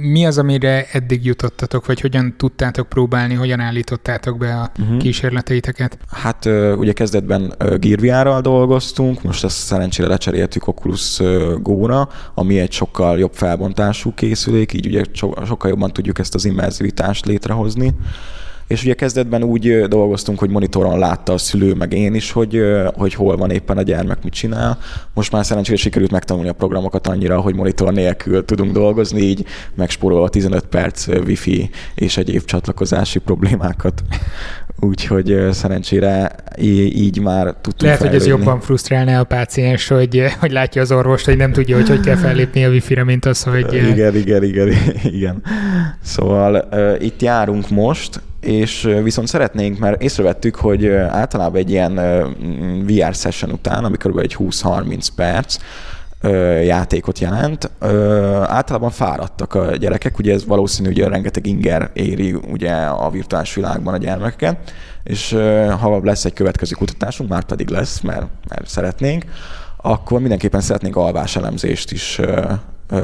mi 0.00 0.26
az, 0.26 0.38
amire 0.38 0.86
eddig 0.92 1.24
jutottatok, 1.24 1.86
vagy 1.86 2.00
hogyan 2.00 2.34
tudtátok 2.36 2.88
próbálni, 2.88 3.34
hogyan 3.34 3.60
állítottátok 3.60 4.38
be 4.38 4.54
a 4.54 4.70
uh-huh. 4.80 4.96
kísérleteiteket? 4.96 5.98
Hát 6.10 6.44
uh, 6.44 6.74
ugye 6.78 6.92
kezdetben 6.92 7.54
Gear 7.78 8.40
dolgoztunk, 8.40 9.22
most 9.22 9.44
ezt 9.44 9.56
szerencsére 9.56 10.08
lecseréltük 10.08 10.66
Oculus 10.66 11.20
Go-ra, 11.60 12.08
ami 12.34 12.58
egy 12.58 12.72
sokkal 12.72 13.18
jobb 13.18 13.32
felbontású 13.32 14.14
készülék, 14.14 14.72
így 14.72 14.86
ugye 14.86 15.02
so- 15.12 15.46
sokkal 15.46 15.70
jobban 15.70 15.92
tudjuk 15.92 16.18
ezt 16.18 16.34
az 16.34 16.44
immerzivitást 16.44 17.26
létrehozni. 17.26 17.94
És 18.66 18.82
ugye 18.82 18.94
kezdetben 18.94 19.42
úgy 19.42 19.80
dolgoztunk, 19.88 20.38
hogy 20.38 20.50
monitoron 20.50 20.98
látta 20.98 21.32
a 21.32 21.38
szülő, 21.38 21.74
meg 21.74 21.92
én 21.92 22.14
is, 22.14 22.32
hogy, 22.32 22.60
hogy 22.94 23.14
hol 23.14 23.36
van 23.36 23.50
éppen 23.50 23.78
a 23.78 23.82
gyermek, 23.82 24.22
mit 24.22 24.32
csinál. 24.32 24.78
Most 25.14 25.32
már 25.32 25.44
szerencsére 25.44 25.76
sikerült 25.76 26.10
megtanulni 26.10 26.48
a 26.48 26.52
programokat 26.52 27.06
annyira, 27.06 27.40
hogy 27.40 27.54
monitor 27.54 27.92
nélkül 27.92 28.44
tudunk 28.44 28.72
dolgozni, 28.72 29.20
így 29.20 29.44
megspórolva 29.74 30.28
15 30.28 30.64
perc 30.64 31.06
wifi 31.06 31.70
és 31.94 32.16
egyéb 32.16 32.44
csatlakozási 32.44 33.18
problémákat. 33.18 34.02
Úgyhogy 34.80 35.46
szerencsére 35.50 36.34
így 36.58 37.20
már 37.20 37.44
tudtunk 37.44 37.82
Lehet, 37.82 37.98
fejlődni. 37.98 38.24
hogy 38.28 38.32
ez 38.32 38.38
jobban 38.38 38.60
frusztrálná 38.60 39.20
a 39.20 39.24
páciens, 39.24 39.88
hogy, 39.88 40.22
hogy 40.40 40.52
látja 40.52 40.82
az 40.82 40.92
orvost, 40.92 41.24
hogy 41.24 41.36
nem 41.36 41.52
tudja, 41.52 41.76
hogy 41.76 41.88
hogy 41.88 42.00
kell 42.00 42.16
fellépni 42.16 42.64
a 42.64 42.68
wifi-re, 42.68 43.04
mint 43.04 43.24
az, 43.24 43.42
hogy... 43.42 43.72
Igen, 43.72 44.16
igen, 44.16 44.44
igen, 44.44 44.72
igen. 45.02 45.42
Szóval 46.02 46.68
uh, 46.72 47.04
itt 47.04 47.22
járunk 47.22 47.68
most, 47.70 48.20
és 48.46 48.88
viszont 49.02 49.28
szeretnénk, 49.28 49.78
mert 49.78 50.02
észrevettük, 50.02 50.56
hogy 50.56 50.86
általában 50.88 51.56
egy 51.56 51.70
ilyen 51.70 51.94
VR 52.86 53.14
session 53.14 53.50
után, 53.50 53.84
ami 53.84 53.96
kb. 53.96 54.18
egy 54.18 54.36
20-30 54.38 55.06
perc, 55.16 55.56
játékot 56.64 57.18
jelent. 57.18 57.70
Általában 58.46 58.90
fáradtak 58.90 59.54
a 59.54 59.76
gyerekek, 59.76 60.18
ugye 60.18 60.32
ez 60.32 60.46
valószínű, 60.46 60.88
hogy 60.88 60.98
rengeteg 60.98 61.46
inger 61.46 61.90
éri 61.92 62.32
ugye 62.32 62.72
a 62.72 63.10
virtuális 63.10 63.54
világban 63.54 63.94
a 63.94 63.98
gyermekeket, 63.98 64.72
és 65.02 65.30
ha 65.80 66.00
lesz 66.04 66.24
egy 66.24 66.32
következő 66.32 66.74
kutatásunk, 66.74 67.30
már 67.30 67.44
pedig 67.44 67.68
lesz, 67.68 68.00
mert, 68.00 68.26
mert 68.48 68.68
szeretnénk, 68.68 69.24
akkor 69.76 70.20
mindenképpen 70.20 70.60
szeretnénk 70.60 70.96
alváselemzést 70.96 71.92
is 71.92 72.20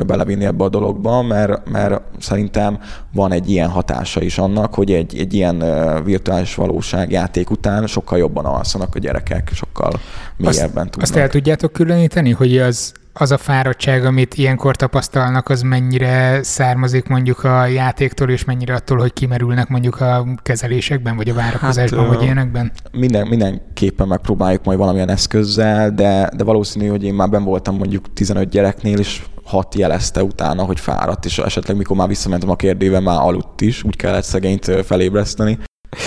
belevinni 0.07 0.45
ebbe 0.45 0.65
a 0.65 0.69
dologba, 0.69 1.23
mert, 1.23 1.71
mert 1.71 2.03
szerintem 2.19 2.79
van 3.13 3.33
egy 3.33 3.51
ilyen 3.51 3.69
hatása 3.69 4.23
is 4.23 4.39
annak, 4.39 4.75
hogy 4.75 4.93
egy, 4.93 5.19
egy 5.19 5.35
ilyen 5.35 5.65
virtuális 6.05 6.55
valóságjáték 6.55 7.51
után 7.51 7.87
sokkal 7.87 8.19
jobban 8.19 8.45
alszanak 8.45 8.95
a 8.95 8.99
gyerekek, 8.99 9.51
sokkal 9.55 9.93
mélyebben 10.37 10.85
tudnak. 10.85 11.03
Azt 11.03 11.17
el 11.17 11.29
tudjátok 11.29 11.73
különíteni, 11.73 12.31
hogy 12.31 12.59
az 12.59 12.93
az 13.13 13.31
a 13.31 13.39
fáradtság, 13.39 14.05
amit 14.05 14.35
ilyenkor 14.35 14.77
tapasztalnak, 14.77 15.49
az 15.49 15.63
mennyire 15.63 16.43
származik 16.43 17.09
mondjuk 17.09 17.45
a 17.45 17.67
játéktól, 17.67 18.31
és 18.31 18.45
mennyire 18.45 18.75
attól, 18.75 18.99
hogy 18.99 19.13
kimerülnek 19.13 19.69
mondjuk 19.69 20.01
a 20.01 20.27
kezelésekben, 20.43 21.17
vagy 21.17 21.29
a 21.29 21.35
várakozásban, 21.35 22.05
hát, 22.05 22.15
vagy 22.15 22.23
ilyenekben? 22.23 22.73
Minden, 22.93 23.27
mindenképpen 23.27 24.09
megpróbáljuk 24.09 24.65
majd 24.65 24.79
valamilyen 24.79 25.09
eszközzel, 25.09 25.91
de, 25.91 26.31
de 26.37 26.45
valószínű, 26.45 26.87
hogy 26.87 27.05
én 27.05 27.15
már 27.15 27.29
ben 27.29 27.45
voltam 27.45 27.77
mondjuk 27.77 28.13
15 28.13 28.49
gyereknél, 28.49 28.99
és 28.99 29.23
hat 29.45 29.75
jelezte 29.75 30.23
utána, 30.23 30.65
hogy 30.65 30.81
fáradt, 30.81 31.25
és 31.25 31.39
esetleg 31.39 31.77
mikor 31.77 31.97
már 31.97 32.09
visszamentem 32.09 32.51
a 32.51 32.57
kérdével, 32.57 33.01
már 33.01 33.21
aludt 33.21 33.61
is, 33.61 33.83
úgy 33.83 33.97
kellett 33.97 34.25
szegényt 34.25 34.85
felébreszteni 34.85 35.59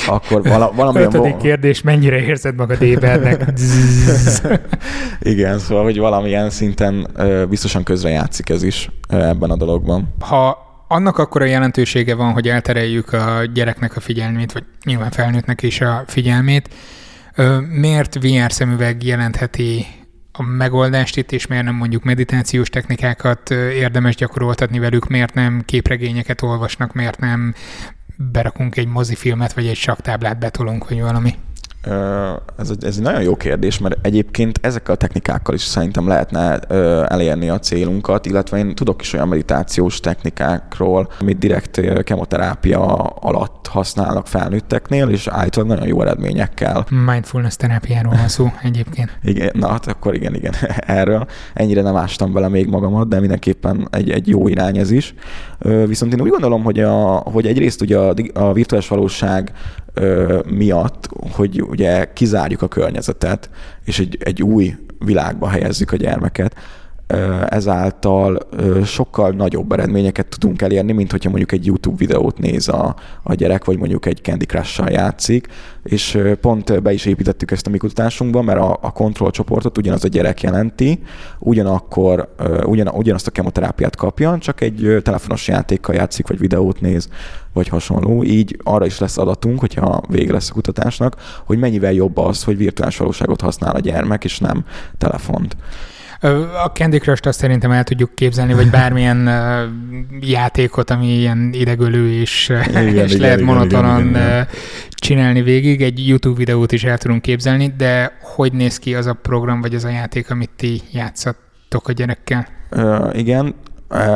akkor 0.07 0.43
vala, 0.43 0.71
valamilyen... 0.75 1.07
Ötödik 1.07 1.37
kérdés, 1.37 1.81
mennyire 1.81 2.19
érzed 2.19 2.55
magad 2.55 2.81
ébernek? 2.81 3.45
Igen, 5.19 5.59
szóval, 5.59 5.83
hogy 5.83 5.97
valamilyen 5.97 6.49
szinten 6.49 7.07
biztosan 7.49 7.83
közre 7.83 8.09
játszik 8.09 8.49
ez 8.49 8.63
is 8.63 8.89
ebben 9.07 9.49
a 9.49 9.55
dologban. 9.55 10.13
Ha 10.19 10.57
annak 10.87 11.17
akkor 11.17 11.41
a 11.41 11.45
jelentősége 11.45 12.15
van, 12.15 12.31
hogy 12.31 12.47
eltereljük 12.47 13.13
a 13.13 13.45
gyereknek 13.53 13.95
a 13.95 13.99
figyelmét, 13.99 14.51
vagy 14.51 14.63
nyilván 14.83 15.11
felnőttnek 15.11 15.61
is 15.61 15.81
a 15.81 16.03
figyelmét. 16.07 16.69
Miért 17.69 18.15
VR 18.15 18.51
szemüveg 18.51 19.03
jelentheti 19.03 19.85
a 20.37 20.43
megoldást 20.43 21.17
itt, 21.17 21.31
és 21.31 21.47
miért 21.47 21.63
nem 21.63 21.75
mondjuk 21.75 22.03
meditációs 22.03 22.69
technikákat 22.69 23.49
érdemes 23.51 24.15
gyakoroltatni 24.15 24.79
velük, 24.79 25.07
miért 25.07 25.33
nem 25.33 25.61
képregényeket 25.65 26.41
olvasnak, 26.41 26.93
miért 26.93 27.19
nem 27.19 27.53
berakunk 28.15 28.75
egy 28.77 28.87
mozifilmet, 28.87 29.53
vagy 29.53 29.67
egy 29.67 29.75
saktáblát 29.75 30.39
betolunk, 30.39 30.89
vagy 30.89 31.01
valami? 31.01 31.33
Ez 32.57 32.69
egy, 32.69 32.85
ez 32.85 32.97
egy 32.97 33.01
nagyon 33.03 33.21
jó 33.21 33.35
kérdés, 33.35 33.79
mert 33.79 34.05
egyébként 34.05 34.59
ezekkel 34.61 34.93
a 34.93 34.97
technikákkal 34.97 35.55
is 35.55 35.61
szerintem 35.61 36.07
lehetne 36.07 36.59
elérni 37.07 37.49
a 37.49 37.59
célunkat, 37.59 38.25
illetve 38.25 38.57
én 38.57 38.75
tudok 38.75 39.01
is 39.01 39.13
olyan 39.13 39.27
meditációs 39.27 39.99
technikákról, 39.99 41.09
amit 41.19 41.37
direkt 41.37 42.03
kemoterápia 42.03 42.85
alatt 43.03 43.67
használnak 43.67 44.27
felnőtteknél, 44.27 45.09
és 45.09 45.27
állítólag 45.27 45.69
nagyon 45.69 45.87
jó 45.87 46.01
eredményekkel. 46.01 46.85
Mindfulness 47.05 47.55
terápiáról 47.55 48.13
van 48.13 48.27
szó 48.27 48.51
egyébként. 48.63 49.17
Igen, 49.23 49.49
na 49.53 49.67
hát 49.67 49.87
akkor 49.87 50.15
igen, 50.15 50.35
igen, 50.35 50.53
erről. 50.99 51.27
Ennyire 51.53 51.81
nem 51.81 51.95
ástam 51.95 52.33
bele 52.33 52.47
még 52.47 52.67
magamat, 52.67 53.07
de 53.07 53.19
mindenképpen 53.19 53.87
egy, 53.91 54.09
egy 54.09 54.27
jó 54.27 54.47
irány 54.47 54.77
ez 54.77 54.91
is. 54.91 55.13
Viszont 55.85 56.13
én 56.13 56.21
úgy 56.21 56.29
gondolom, 56.29 56.63
hogy, 56.63 56.79
a, 56.79 57.15
hogy 57.15 57.47
egyrészt 57.47 57.81
ugye 57.81 57.97
a, 57.97 58.13
a 58.33 58.53
virtuális 58.53 58.87
valóság 58.87 59.51
miatt, 60.45 61.09
hogy 61.31 61.61
ugye 61.61 62.13
kizárjuk 62.13 62.61
a 62.61 62.67
környezetet, 62.67 63.49
és 63.85 63.99
egy, 63.99 64.17
egy 64.19 64.43
új 64.43 64.75
világba 64.99 65.47
helyezzük 65.47 65.91
a 65.91 65.95
gyermeket, 65.95 66.55
ezáltal 67.49 68.37
sokkal 68.85 69.31
nagyobb 69.31 69.71
eredményeket 69.71 70.27
tudunk 70.27 70.61
elérni, 70.61 70.91
mint 70.91 71.11
hogyha 71.11 71.29
mondjuk 71.29 71.51
egy 71.51 71.65
YouTube 71.65 71.95
videót 71.97 72.37
néz 72.37 72.67
a, 72.67 72.95
a 73.23 73.33
gyerek, 73.33 73.65
vagy 73.65 73.77
mondjuk 73.77 74.05
egy 74.05 74.19
Candy 74.23 74.45
Crush-sal 74.45 74.89
játszik, 74.89 75.47
és 75.83 76.19
pont 76.41 76.81
be 76.81 76.93
is 76.93 77.05
építettük 77.05 77.51
ezt 77.51 77.67
a 77.67 77.69
mi 77.69 77.77
kutatásunkba, 77.77 78.41
mert 78.41 78.59
a, 78.59 78.77
a 78.81 78.91
kontrollcsoportot 78.91 79.77
ugyanaz 79.77 80.03
a 80.03 80.07
gyerek 80.07 80.41
jelenti, 80.41 80.99
ugyanakkor 81.39 82.33
ugyan, 82.65 82.87
ugyanazt 82.87 83.27
a 83.27 83.31
kemoterápiát 83.31 83.95
kapja, 83.95 84.37
csak 84.37 84.61
egy 84.61 84.97
telefonos 85.03 85.47
játékkal 85.47 85.95
játszik, 85.95 86.27
vagy 86.27 86.39
videót 86.39 86.81
néz, 86.81 87.09
vagy 87.53 87.67
hasonló. 87.67 88.23
Így 88.23 88.57
arra 88.63 88.85
is 88.85 88.99
lesz 88.99 89.17
adatunk, 89.17 89.59
hogyha 89.59 90.01
vége 90.09 90.31
lesz 90.31 90.49
a 90.49 90.53
kutatásnak, 90.53 91.15
hogy 91.45 91.57
mennyivel 91.57 91.93
jobb 91.93 92.17
az, 92.17 92.43
hogy 92.43 92.57
virtuális 92.57 92.97
valóságot 92.97 93.41
használ 93.41 93.75
a 93.75 93.79
gyermek, 93.79 94.23
és 94.23 94.39
nem 94.39 94.65
telefont. 94.97 95.55
A 96.63 96.71
Candy 96.73 96.97
Crush-t 96.97 97.25
azt 97.25 97.39
szerintem 97.39 97.71
el 97.71 97.83
tudjuk 97.83 98.15
képzelni, 98.15 98.53
vagy 98.53 98.69
bármilyen 98.69 99.29
játékot, 100.19 100.89
ami 100.89 101.07
ilyen 101.07 101.49
idegölő 101.53 102.11
és, 102.11 102.49
igen, 102.69 102.87
és 102.87 103.13
igen, 103.13 103.19
lehet 103.19 103.39
igen, 103.39 103.53
monotonan 103.53 103.99
igen, 103.99 104.09
igen, 104.09 104.31
igen. 104.31 104.47
csinálni 104.89 105.41
végig. 105.41 105.81
Egy 105.81 106.07
YouTube 106.07 106.37
videót 106.37 106.71
is 106.71 106.83
el 106.83 106.97
tudunk 106.97 107.21
képzelni, 107.21 107.73
de 107.77 108.17
hogy 108.21 108.53
néz 108.53 108.77
ki 108.77 108.95
az 108.95 109.05
a 109.05 109.13
program, 109.13 109.61
vagy 109.61 109.75
az 109.75 109.83
a 109.83 109.89
játék, 109.89 110.29
amit 110.29 110.49
ti 110.55 110.81
játszottok 110.91 111.87
a 111.87 111.91
gyerekkel? 111.91 112.47
Uh, 112.71 113.17
igen, 113.17 113.55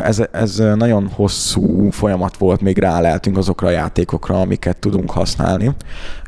ez, 0.04 0.24
ez 0.32 0.56
nagyon 0.76 1.10
hosszú 1.14 1.90
folyamat 1.92 2.38
volt, 2.38 2.62
még 2.62 2.78
ráleltünk 2.78 3.38
azokra 3.38 3.68
a 3.68 3.72
játékokra, 3.72 4.42
amiket 4.42 4.78
tudunk 4.78 5.12
használni. 5.12 5.72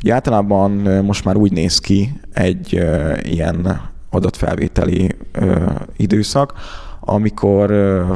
Ugye 0.02 0.14
általában 0.14 0.70
most 1.04 1.24
már 1.24 1.36
úgy 1.36 1.52
néz 1.52 1.78
ki 1.78 2.12
egy 2.32 2.84
ilyen 3.22 3.90
adatfelvételi 4.12 5.16
ö, 5.32 5.70
időszak, 5.96 6.52
amikor 7.00 7.70
ö, 7.70 8.12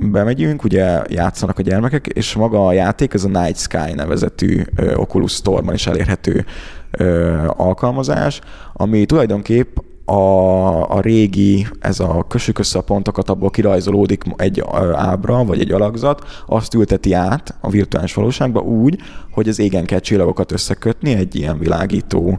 bemegyünk, 0.00 0.64
ugye 0.64 1.02
játszanak 1.08 1.58
a 1.58 1.62
gyermekek, 1.62 2.06
és 2.06 2.34
maga 2.34 2.66
a 2.66 2.72
játék, 2.72 3.14
ez 3.14 3.24
a 3.24 3.28
Night 3.28 3.58
Sky 3.58 3.92
nevezetű 3.94 4.62
ö, 4.76 4.94
Oculus 4.94 5.32
Store-ban 5.32 5.74
is 5.74 5.86
elérhető 5.86 6.44
ö, 6.90 7.36
alkalmazás, 7.56 8.40
ami 8.72 9.06
tulajdonképp 9.06 9.76
a, 10.04 10.90
a 10.90 11.00
régi, 11.00 11.66
ez 11.80 12.00
a 12.00 12.24
kössük 12.28 12.58
össze 12.58 12.78
a 12.78 12.82
pontokat, 12.82 13.28
abból 13.28 13.50
kirajzolódik 13.50 14.24
egy 14.36 14.64
ábra, 14.92 15.44
vagy 15.44 15.60
egy 15.60 15.72
alakzat, 15.72 16.24
azt 16.46 16.74
ülteti 16.74 17.12
át 17.12 17.54
a 17.60 17.70
virtuális 17.70 18.14
valóságba 18.14 18.60
úgy, 18.60 18.98
hogy 19.30 19.48
az 19.48 19.58
égen 19.58 19.84
kell 19.84 19.98
csillagokat 19.98 20.52
összekötni 20.52 21.14
egy 21.14 21.34
ilyen 21.34 21.58
világító 21.58 22.38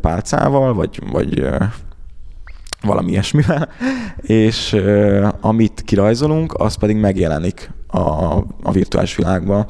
pálcával, 0.00 0.74
vagy, 0.74 1.02
vagy 1.12 1.46
valami 2.82 3.10
ilyesmivel, 3.10 3.68
és 4.20 4.76
amit 5.40 5.82
kirajzolunk, 5.84 6.54
az 6.54 6.74
pedig 6.74 6.96
megjelenik 6.96 7.70
a, 7.86 7.98
a 8.62 8.72
virtuális 8.72 9.16
világban. 9.16 9.66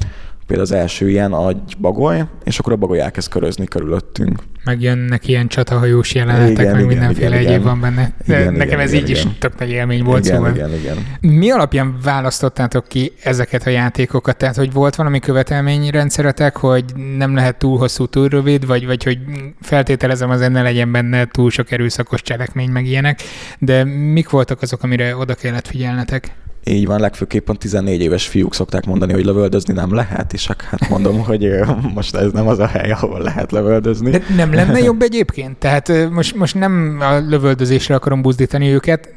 Például 0.52 0.70
az 0.72 0.82
első 0.82 1.10
ilyen 1.10 1.32
a 1.32 1.52
bagoly, 1.80 2.24
és 2.44 2.58
akkor 2.58 2.72
a 2.72 2.76
bagoly 2.76 3.00
elkezd 3.00 3.30
körözni 3.30 3.66
körülöttünk 3.66 4.42
megjönnek 4.64 5.28
ilyen 5.28 5.48
csatahajós 5.48 6.14
jelenetek, 6.14 6.50
igen, 6.50 6.64
meg 6.64 6.74
igen, 6.74 6.86
mindenféle 6.86 7.40
igen, 7.40 7.52
egyéb 7.52 7.64
van 7.64 7.80
benne. 7.80 8.12
De 8.26 8.40
igen, 8.40 8.52
nekem 8.52 8.66
igen, 8.66 8.80
ez 8.80 8.92
igen, 8.92 9.04
így 9.04 9.10
igen. 9.10 9.26
is 9.26 9.38
tök 9.38 9.58
nagy 9.58 9.70
élmény 9.70 10.04
volt, 10.04 10.24
igen, 10.24 10.36
szóval. 10.36 10.54
Igen, 10.54 10.74
igen. 10.74 10.96
Mi 11.20 11.50
alapján 11.50 11.96
választottátok 12.02 12.88
ki 12.88 13.12
ezeket 13.22 13.66
a 13.66 13.70
játékokat? 13.70 14.36
Tehát, 14.36 14.56
hogy 14.56 14.72
volt 14.72 14.94
valami 14.94 15.18
követelményrendszeretek, 15.18 16.56
hogy 16.56 16.84
nem 17.16 17.34
lehet 17.34 17.58
túl 17.58 17.78
hosszú, 17.78 18.06
túl 18.06 18.28
rövid, 18.28 18.66
vagy, 18.66 18.86
vagy 18.86 19.02
hogy 19.04 19.18
feltételezem 19.60 20.30
az 20.30 20.40
ne 20.40 20.62
legyen 20.62 20.92
benne 20.92 21.26
túl 21.26 21.50
sok 21.50 21.70
erőszakos 21.70 22.22
cselekmény, 22.22 22.70
meg 22.70 22.86
ilyenek, 22.86 23.22
de 23.58 23.84
mik 23.84 24.30
voltak 24.30 24.62
azok, 24.62 24.82
amire 24.82 25.16
oda 25.16 25.34
kellett 25.34 25.66
figyelnetek? 25.66 26.30
Így 26.64 26.86
van, 26.86 27.00
legfőképpen 27.00 27.58
14 27.58 28.00
éves 28.00 28.26
fiúk 28.26 28.54
szokták 28.54 28.86
mondani, 28.86 29.12
hogy 29.12 29.24
lövöldözni 29.24 29.74
nem 29.74 29.94
lehet, 29.94 30.32
és 30.32 30.46
hát 30.46 30.88
mondom, 30.88 31.22
hogy 31.28 31.48
most 31.94 32.14
ez 32.14 32.32
nem 32.32 32.48
az 32.48 32.58
a 32.58 32.66
hely, 32.66 32.90
ahol 32.90 33.20
lehet 33.20 33.52
lövöldözni. 33.52 34.10
De 34.10 34.22
nem 34.36 34.52
lenne 34.52 34.78
jobb 34.78 35.02
egyébként? 35.02 35.56
Tehát 35.56 36.10
most, 36.10 36.34
most 36.34 36.54
nem 36.54 36.98
a 37.00 37.18
lövöldözésre 37.18 37.94
akarom 37.94 38.22
buzdítani 38.22 38.68
őket, 38.68 39.14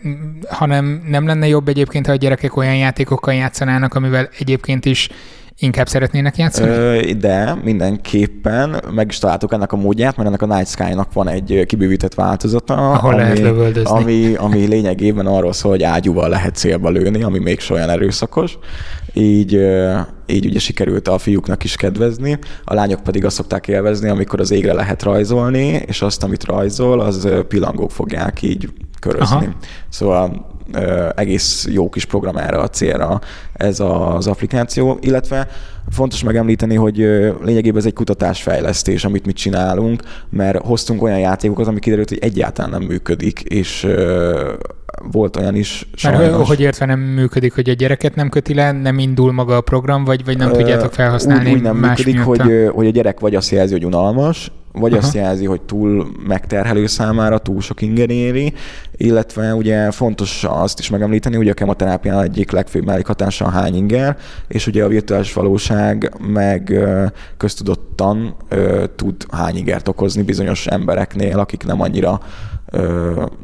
hanem 0.48 1.04
nem 1.08 1.28
lenne 1.28 1.48
jobb 1.48 1.68
egyébként, 1.68 2.06
ha 2.06 2.12
a 2.12 2.16
gyerekek 2.16 2.58
olyan 2.58 2.76
játékokkal 2.76 3.34
játszanának, 3.34 3.94
amivel 3.94 4.30
egyébként 4.40 4.86
is 4.86 5.10
inkább 5.60 5.88
szeretnének 5.88 6.38
játszani? 6.38 6.70
Ö, 6.70 7.14
de 7.14 7.58
mindenképpen 7.64 8.84
meg 8.92 9.08
is 9.10 9.18
találtuk 9.18 9.54
ennek 9.54 9.72
a 9.72 9.76
módját, 9.76 10.16
mert 10.16 10.28
ennek 10.28 10.42
a 10.42 10.56
Night 10.56 10.70
Sky-nak 10.70 11.14
van 11.14 11.28
egy 11.28 11.64
kibővített 11.66 12.14
változata, 12.14 12.92
Ahol 12.92 13.14
ami, 13.14 13.22
lehet 13.22 13.40
lövöldözni. 13.40 14.02
Ami, 14.02 14.34
ami 14.36 14.66
lényegében 14.66 15.26
arról 15.26 15.54
szól, 15.54 15.72
hogy 15.72 15.84
ágyúval 15.84 16.30
lehet 16.30 16.56
célba 16.56 16.90
lőni, 16.90 17.24
ami 17.24 17.40
még 17.40 17.60
olyan 17.70 17.90
erőszakos. 17.90 18.58
Így, 19.14 19.54
így 20.26 20.46
ugye 20.46 20.60
sikerült 20.60 21.08
a 21.08 21.18
fiúknak 21.18 21.64
is 21.64 21.76
kedvezni, 21.76 22.40
a 22.64 22.74
lányok 22.74 23.04
pedig 23.04 23.26
azt 23.26 23.36
szokták 23.36 23.68
élvezni, 23.68 24.10
amikor 24.10 24.40
az 24.40 24.52
égre 24.52 24.74
lehet 24.74 25.04
rajzolni, 25.04 25.66
és 25.66 26.02
azt, 26.02 26.24
amit 26.24 26.44
rajzol, 26.44 27.02
az 27.02 27.28
pillangók 27.48 27.92
fogják 27.92 28.42
így 28.42 28.70
körözni. 29.00 29.36
Aha. 29.36 29.56
Szóval 29.90 30.55
egész 31.16 31.68
jó 31.72 31.90
kis 31.90 32.06
program 32.06 32.38
erre 32.38 32.58
a 32.58 32.70
célra 32.70 33.22
ez 33.54 33.80
az 33.80 34.28
applikáció, 34.28 34.98
illetve 35.02 35.48
fontos 35.90 36.24
megemlíteni, 36.24 36.76
hogy 36.76 36.98
lényegében 37.44 37.78
ez 37.78 37.86
egy 37.86 37.94
kutatásfejlesztés, 37.94 39.06
amit 39.06 39.26
mi 39.26 39.34
csinálunk, 39.34 40.02
mert 40.30 40.66
hoztunk 40.66 41.02
olyan 41.02 41.20
játékokat, 41.20 41.68
ami 41.68 41.80
kiderült, 41.80 42.10
hogy 42.10 42.20
egyáltalán 42.22 42.72
nem 42.72 42.82
működik, 42.82 43.40
és 43.40 43.88
volt 45.12 45.38
olyan 45.38 45.56
is 45.56 45.88
sajnos. 45.94 46.22
Mert 46.22 46.48
hogy 46.48 46.60
értve 46.60 46.86
nem 46.86 47.00
működik, 47.00 47.54
hogy 47.54 47.70
a 47.70 47.74
gyereket 47.74 48.16
nem 48.16 48.30
köti 48.30 48.54
le, 48.54 48.72
nem 48.72 49.00
indul 49.00 49.32
maga 49.32 49.56
a 49.56 49.62
program, 49.62 50.04
vagy, 50.04 50.26
vagy 50.26 50.38
nem 50.38 50.52
tudjátok 50.52 50.94
felhasználni 50.94 51.50
úgy, 51.50 51.56
úgy 51.56 51.62
nem 51.62 51.78
működik, 51.78 52.20
hogy, 52.20 52.70
hogy 52.74 52.88
a 52.88 52.92
gyerek 52.92 53.20
vagy 53.20 53.36
azt 53.36 53.52
jelzi, 53.52 53.74
hogy 53.74 53.86
unalmas, 53.86 54.52
vagy 54.76 54.94
Aha. 54.94 55.02
azt 55.02 55.16
jelzi, 55.16 55.46
hogy 55.46 55.62
túl 55.62 56.08
megterhelő 56.28 56.86
számára, 56.86 57.38
túl 57.38 57.62
sok 57.62 57.82
inger 57.82 58.10
éri, 58.10 58.54
illetve 58.98 59.54
ugye 59.54 59.92
fontos 59.92 60.44
azt 60.44 60.80
is 60.80 60.90
megemlíteni, 60.90 61.36
hogy 61.36 61.50
a 61.50 61.54
kemoterápia 61.54 62.24
egyik 62.24 62.52
legfőbb 62.52 62.86
mellékhatása 62.86 63.46
a 63.46 63.50
hány 63.50 63.76
inger, 63.76 64.18
és 64.48 64.68
ugye 64.68 64.84
a 64.84 64.88
virtuális 64.88 65.34
valóság 65.34 66.14
meg 66.28 66.74
köztudottan 67.38 68.36
tud 68.96 69.26
hány 69.32 69.56
ingert 69.56 69.88
okozni 69.88 70.22
bizonyos 70.22 70.68
embereknél, 70.68 71.40
akik 71.40 71.66
nem 71.66 71.82
annyira 71.82 72.20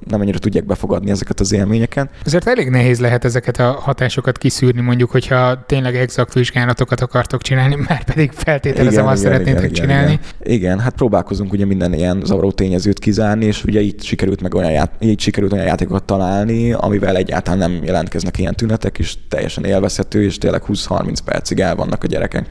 nem 0.07 0.19
annyira 0.19 0.37
tudják 0.37 0.65
befogadni 0.65 1.11
ezeket 1.11 1.39
az 1.39 1.51
élményeket. 1.51 2.09
Ezért 2.25 2.47
elég 2.47 2.69
nehéz 2.69 2.99
lehet 2.99 3.25
ezeket 3.25 3.59
a 3.59 3.71
hatásokat 3.81 4.37
kiszűrni, 4.37 4.81
mondjuk, 4.81 5.11
hogyha 5.11 5.65
tényleg 5.65 5.95
exakt 5.95 6.33
vizsgálatokat 6.33 7.01
akartok 7.01 7.41
csinálni, 7.41 7.75
már 7.87 8.03
pedig 8.03 8.31
feltételezem 8.31 9.03
igen, 9.03 9.13
azt 9.13 9.21
igen, 9.21 9.31
szeretnétek 9.31 9.71
igen, 9.71 9.73
csinálni. 9.73 10.19
Igen, 10.39 10.53
igen, 10.53 10.79
hát 10.79 10.95
próbálkozunk 11.21 11.53
ugye 11.53 11.65
minden 11.65 11.93
ilyen 11.93 12.21
zavaró 12.25 12.51
tényezőt 12.51 12.99
kizárni, 12.99 13.45
és 13.45 13.63
ugye 13.63 13.79
itt 13.79 14.01
sikerült 14.01 14.41
meg 14.41 14.55
olyan, 14.55 14.71
ját, 14.71 14.91
így 14.99 15.19
sikerült 15.19 15.53
olyan 15.53 15.65
játékokat 15.65 16.03
találni, 16.03 16.71
amivel 16.71 17.15
egyáltalán 17.15 17.59
nem 17.59 17.83
jelentkeznek 17.83 18.37
ilyen 18.37 18.55
tünetek, 18.55 18.99
és 18.99 19.15
teljesen 19.29 19.63
élvezhető, 19.63 20.23
és 20.23 20.37
tényleg 20.37 20.63
20-30 20.67 21.17
percig 21.25 21.59
el 21.59 21.75
vannak 21.75 22.03
a 22.03 22.07
gyerekek. 22.07 22.45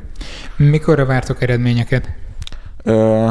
Mikorra 0.57 1.07
vártok 1.07 1.43
eredményeket? 1.43 2.09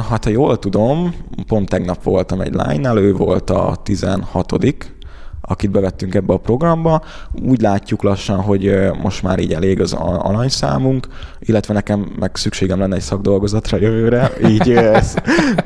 Hát 0.09 0.23
ha 0.23 0.29
jól 0.29 0.59
tudom, 0.59 1.15
pont 1.47 1.69
tegnap 1.69 2.03
voltam 2.03 2.41
egy 2.41 2.53
lánynál, 2.53 2.97
ő 2.97 3.13
volt 3.13 3.49
a 3.49 3.81
16 3.83 4.51
akit 5.41 5.71
bevettünk 5.71 6.15
ebbe 6.15 6.33
a 6.33 6.37
programba. 6.37 7.01
Úgy 7.47 7.61
látjuk 7.61 8.03
lassan, 8.03 8.41
hogy 8.41 8.89
most 9.01 9.23
már 9.23 9.39
így 9.39 9.53
elég 9.53 9.81
az 9.81 9.93
alanyszámunk, 9.93 11.07
illetve 11.39 11.73
nekem 11.73 12.15
meg 12.19 12.35
szükségem 12.35 12.79
lenne 12.79 12.95
egy 12.95 13.01
szakdolgozatra 13.01 13.77
jövőre, 13.77 14.31
így 14.47 14.69
ez, 14.95 15.15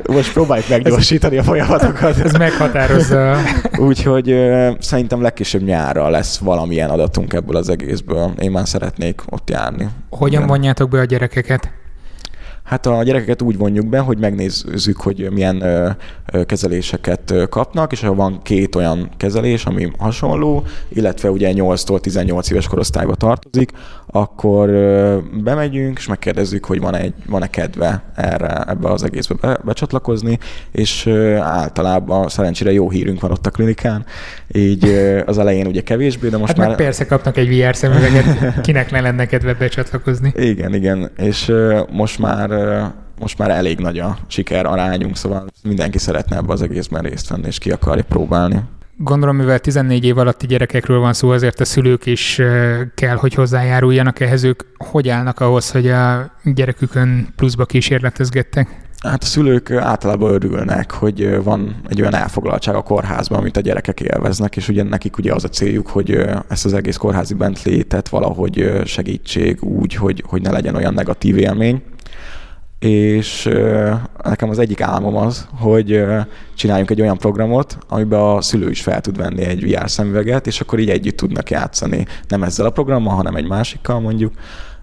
most 0.08 0.34
próbáljuk 0.34 0.70
meggyorsítani 0.70 1.38
a 1.38 1.44
folyamatokat. 1.44 2.18
Ez 2.18 2.34
meghatározza. 2.34 3.36
Úgyhogy 3.78 4.36
szerintem 4.80 5.22
legkésőbb 5.22 5.64
nyárra 5.64 6.10
lesz 6.10 6.38
valamilyen 6.38 6.90
adatunk 6.90 7.34
ebből 7.34 7.56
az 7.56 7.70
egészből. 7.70 8.32
Én 8.40 8.52
már 8.52 8.68
szeretnék 8.68 9.22
ott 9.30 9.50
járni. 9.50 9.88
Hogyan 10.10 10.48
vonjátok 10.48 10.90
be 10.90 11.00
a 11.00 11.06
gyerekeket? 11.06 11.72
Hát 12.64 12.86
a 12.86 13.04
gyerekeket 13.04 13.42
úgy 13.42 13.58
vonjuk 13.58 13.88
be, 13.88 14.00
hogy 14.00 14.18
megnézzük, 14.18 14.98
hogy 14.98 15.30
milyen 15.32 15.62
ö, 15.62 15.90
ö, 16.32 16.44
kezeléseket 16.44 17.34
kapnak, 17.50 17.92
és 17.92 18.02
ha 18.02 18.14
van 18.14 18.40
két 18.42 18.76
olyan 18.76 19.10
kezelés, 19.18 19.66
ami 19.66 19.92
hasonló, 19.98 20.64
illetve 20.90 21.30
ugye 21.32 21.52
8-tól 21.56 22.00
18 22.00 22.50
éves 22.50 22.68
korosztályba 22.68 23.16
tartozik, 23.16 23.72
akkor 24.08 24.70
ö, 24.70 25.18
bemegyünk, 25.44 25.98
és 25.98 26.08
megkérdezzük, 26.08 26.66
hogy 26.66 26.80
van-e, 26.80 27.00
egy, 27.00 27.14
van-e 27.26 27.48
kedve 27.48 28.04
erre, 28.16 28.64
ebbe 28.68 28.90
az 28.90 29.04
egészbe 29.04 29.36
be, 29.42 29.58
becsatlakozni, 29.64 30.40
és 30.72 31.06
ö, 31.06 31.36
általában 31.36 32.30
szerencsére 32.30 32.72
jó 32.72 32.90
hírünk 32.90 33.22
van 33.22 33.32
ott 33.32 33.46
a 33.46 33.50
klinikán, 33.50 34.06
így 34.52 34.86
ö, 34.86 35.22
az 35.26 35.38
elején 35.38 35.68
ugye 35.68 35.82
kevésbé, 35.82 36.30
de 36.30 36.38
most 36.38 36.48
hát 36.48 36.58
már... 36.58 36.68
Meg 36.68 36.78
persze 36.78 37.06
kapnak 37.06 37.38
egy 37.38 37.58
VR 37.58 37.76
szemüveget, 37.76 38.62
kinek 38.62 38.92
ne 38.92 39.02
lenne 39.02 39.26
kedve 39.26 39.54
becsatlakozni. 39.54 40.34
Igen, 40.36 40.74
igen, 40.74 41.12
és 41.18 41.50
ö, 41.50 41.82
most 41.92 42.20
már 42.20 42.52
most 43.20 43.38
már 43.38 43.50
elég 43.50 43.80
nagy 43.80 44.00
a 44.00 44.18
siker 44.28 44.66
arányunk, 44.66 45.16
szóval 45.16 45.46
mindenki 45.64 45.98
szeretne 45.98 46.36
ebbe 46.36 46.54
az 46.54 46.62
egészben 46.62 47.02
részt 47.02 47.30
venni, 47.30 47.48
és 47.48 47.58
ki 47.58 47.72
akarja 47.72 48.04
próbálni. 48.04 48.62
Gondolom, 48.98 49.36
mivel 49.36 49.60
14 49.60 50.06
év 50.06 50.18
alatti 50.18 50.48
gyerekekről 50.48 51.00
van 51.00 51.14
szó, 51.14 51.30
azért 51.30 51.60
a 51.60 51.66
szülők 51.66 52.06
is 52.06 52.42
kell, 52.96 53.16
hogy 53.16 53.34
hozzájáruljanak 53.34 54.20
ehhez. 54.20 54.44
Ők 54.44 54.64
hogy 54.78 55.10
állnak 55.10 55.40
ahhoz, 55.40 55.72
hogy 55.72 55.88
a 55.88 56.32
gyerekükön 56.44 57.28
pluszba 57.36 57.66
kísérletezgettek? 57.66 58.82
Hát 59.04 59.24
a 59.24 59.26
szülők 59.26 59.72
általában 59.72 60.34
örülnek, 60.34 60.92
hogy 60.92 61.44
van 61.44 61.76
egy 61.88 62.02
olyan 62.02 62.16
elfoglaltság 62.16 62.76
a 62.76 62.82
kórházban, 62.82 63.40
amit 63.40 63.58
a 63.58 63.62
gyerekek 63.62 64.00
élveznek, 64.00 64.56
és 64.56 64.68
ugye 64.68 64.84
nekik 64.84 65.18
ugye 65.18 65.34
az 65.34 65.44
a 65.44 65.50
céljuk, 65.50 65.88
hogy 65.88 66.26
ezt 66.48 66.66
az 66.66 66.74
egész 66.74 66.98
kórházi 66.98 67.34
bentlétet 67.34 68.10
valahogy 68.10 68.82
segítség 68.86 69.64
úgy, 69.64 69.96
hogy, 69.96 70.24
hogy 70.28 70.42
ne 70.42 70.52
legyen 70.52 70.76
olyan 70.76 70.94
negatív 70.94 71.38
élmény 71.38 71.82
és 72.84 73.50
nekem 74.24 74.50
az 74.50 74.60
egyik 74.60 74.82
álmom 74.82 75.16
az, 75.16 75.48
hogy 75.60 76.06
csináljunk 76.56 76.90
egy 76.90 77.02
olyan 77.02 77.18
programot, 77.18 77.78
amiben 77.88 78.20
a 78.20 78.42
szülő 78.42 78.70
is 78.70 78.82
fel 78.82 79.02
tud 79.02 79.18
venni 79.18 79.44
egy 79.44 79.72
VR 79.72 79.90
szemüveget, 79.90 80.48
és 80.48 80.62
akkor 80.62 80.80
így 80.80 80.90
együtt 80.90 81.18
tudnak 81.18 81.50
játszani. 81.50 82.06
Nem 82.28 82.44
ezzel 82.44 82.66
a 82.66 82.70
programmal, 82.70 83.16
hanem 83.16 83.36
egy 83.36 83.48
másikkal 83.48 84.00
mondjuk, 84.00 84.34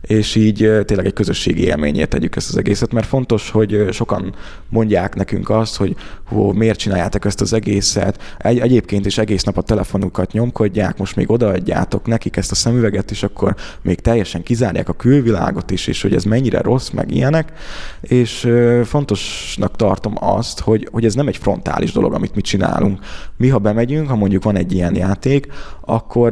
és 0.01 0.35
így 0.35 0.57
tényleg 0.85 1.07
egy 1.07 1.13
közösségi 1.13 1.65
élményét 1.65 2.09
tegyük 2.09 2.37
ezt 2.37 2.49
az 2.49 2.57
egészet, 2.57 2.93
mert 2.93 3.07
fontos, 3.07 3.51
hogy 3.51 3.87
sokan 3.91 4.35
mondják 4.69 5.15
nekünk 5.15 5.51
azt, 5.51 5.77
hogy 5.77 5.97
hó, 6.25 6.53
miért 6.53 6.79
csináljátok 6.79 7.25
ezt 7.25 7.41
az 7.41 7.53
egészet. 7.53 8.37
Egy, 8.39 8.59
egyébként 8.59 9.07
is 9.07 9.19
egész 9.19 9.43
nap 9.43 9.59
a 9.59 9.63
telefonukat 9.63 10.33
nyomkodják, 10.33 10.99
most 10.99 11.17
még 11.17 11.31
odaadjátok 11.31 12.07
nekik 12.07 12.37
ezt 12.37 12.51
a 12.51 12.55
szemüveget, 12.55 13.11
és 13.11 13.23
akkor 13.23 13.55
még 13.83 14.01
teljesen 14.01 14.43
kizárják 14.43 14.89
a 14.89 14.93
külvilágot 14.93 15.71
is, 15.71 15.87
és 15.87 16.03
hogy 16.03 16.15
ez 16.15 16.25
mennyire 16.25 16.61
rossz, 16.61 16.91
meg 16.91 17.15
ilyenek. 17.15 17.53
És 18.01 18.49
fontosnak 18.85 19.77
tartom 19.77 20.15
azt, 20.21 20.61
hogy, 20.61 20.89
hogy 20.93 21.05
ez 21.05 21.15
nem 21.15 21.29
egy 21.29 21.37
frontális 21.37 21.93
dolog, 21.93 22.13
amit 22.13 22.35
mi 22.35 22.41
csinálunk. 22.41 22.99
Mi, 23.37 23.49
ha 23.49 23.59
bemegyünk, 23.59 24.09
ha 24.09 24.17
mondjuk 24.17 24.43
van 24.43 24.57
egy 24.57 24.73
ilyen 24.73 24.95
játék, 24.95 25.47
akkor 25.81 26.31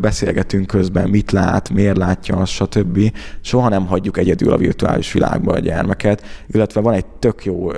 beszélgetünk 0.00 0.66
közben, 0.66 1.08
mit 1.08 1.30
lát, 1.30 1.70
miért 1.70 1.96
látja 1.96 2.36
azt, 2.36 2.52
stb 3.00 3.16
Soha 3.40 3.68
nem 3.68 3.86
hagyjuk 3.86 4.18
egyedül 4.18 4.52
a 4.52 4.56
virtuális 4.56 5.12
világba 5.12 5.52
a 5.52 5.58
gyermeket, 5.58 6.22
illetve 6.46 6.80
van 6.80 6.94
egy 6.94 7.06
tök 7.06 7.44
jó 7.44 7.70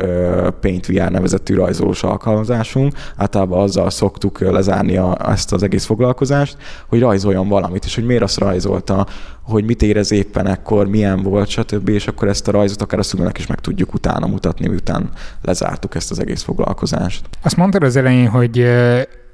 Paint 0.61 0.87
VR 0.87 1.11
nevezetű 1.11 1.54
rajzolós 1.54 2.02
alkalmazásunk, 2.02 2.92
általában 3.16 3.61
azzal 3.61 3.90
szoktuk 3.90 4.40
lezárni 4.40 4.96
a, 4.96 5.30
ezt 5.30 5.52
az 5.52 5.62
egész 5.62 5.85
foglalkozást, 5.85 6.56
hogy 6.88 7.00
rajzoljon 7.00 7.48
valamit, 7.48 7.85
és 7.85 7.94
hogy 7.94 8.04
miért 8.04 8.22
azt 8.22 8.38
rajzolta, 8.38 9.06
hogy 9.42 9.64
mit 9.64 9.82
érez 9.82 10.12
éppen 10.12 10.46
ekkor, 10.46 10.87
milyen 10.87 11.22
volt, 11.22 11.48
stb. 11.48 11.88
És 11.88 12.06
akkor 12.06 12.28
ezt 12.28 12.48
a 12.48 12.50
rajzot 12.50 12.82
akár 12.82 12.98
a 12.98 13.02
szülőnek 13.02 13.38
is 13.38 13.46
meg 13.46 13.61
tudjuk 13.61 13.94
utána 13.94 14.26
mutatni, 14.26 14.68
miután 14.68 15.11
lezártuk 15.42 15.94
ezt 15.94 16.11
az 16.11 16.20
egész 16.20 16.42
foglalkozást. 16.42 17.24
Azt 17.42 17.56
mondtad 17.56 17.82
az 17.82 17.96
elején, 17.96 18.28
hogy 18.28 18.66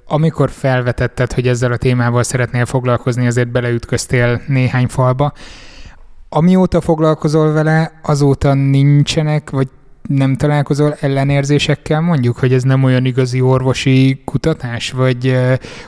amikor 0.09 0.51
felvetetted, 0.51 1.33
hogy 1.33 1.49
ezzel 1.49 1.73
a 1.73 1.77
témával 1.77 2.23
szeretnél 2.23 2.67
foglalkozni, 2.67 3.27
azért 3.27 3.49
beleütköztél 3.49 4.43
néhány 4.47 4.87
falba. 4.87 5.33
Amióta 6.29 6.81
foglalkozol 6.81 7.53
vele, 7.53 8.01
azóta 8.03 8.55
nincsenek, 8.55 9.51
vagy 9.51 9.69
nem 10.09 10.37
találkozol 10.37 10.95
ellenérzésekkel 11.01 12.01
mondjuk, 12.01 12.39
hogy 12.39 12.53
ez 12.53 12.63
nem 12.63 12.85
olyan 12.85 13.05
igazi 13.05 13.41
orvosi 13.41 14.23
kutatás, 14.25 14.91
vagy 14.91 15.39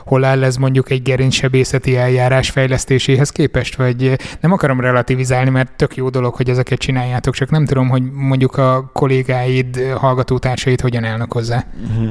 hol 0.05 0.23
áll 0.23 0.43
ez 0.43 0.55
mondjuk 0.55 0.89
egy 0.89 1.01
gerincsebészeti 1.01 1.97
eljárás 1.97 2.49
fejlesztéséhez 2.49 3.29
képest, 3.29 3.75
vagy 3.75 4.17
nem 4.39 4.51
akarom 4.51 4.79
relativizálni, 4.79 5.49
mert 5.49 5.75
tök 5.75 5.95
jó 5.95 6.09
dolog, 6.09 6.33
hogy 6.33 6.49
ezeket 6.49 6.79
csináljátok, 6.79 7.33
csak 7.33 7.49
nem 7.49 7.65
tudom, 7.65 7.89
hogy 7.89 8.11
mondjuk 8.11 8.57
a 8.57 8.89
kollégáid, 8.93 9.93
hallgatótársait 9.95 10.81
hogyan 10.81 11.03
állnak 11.03 11.33
hozzá. 11.33 11.65
Uh-huh. 11.89 12.09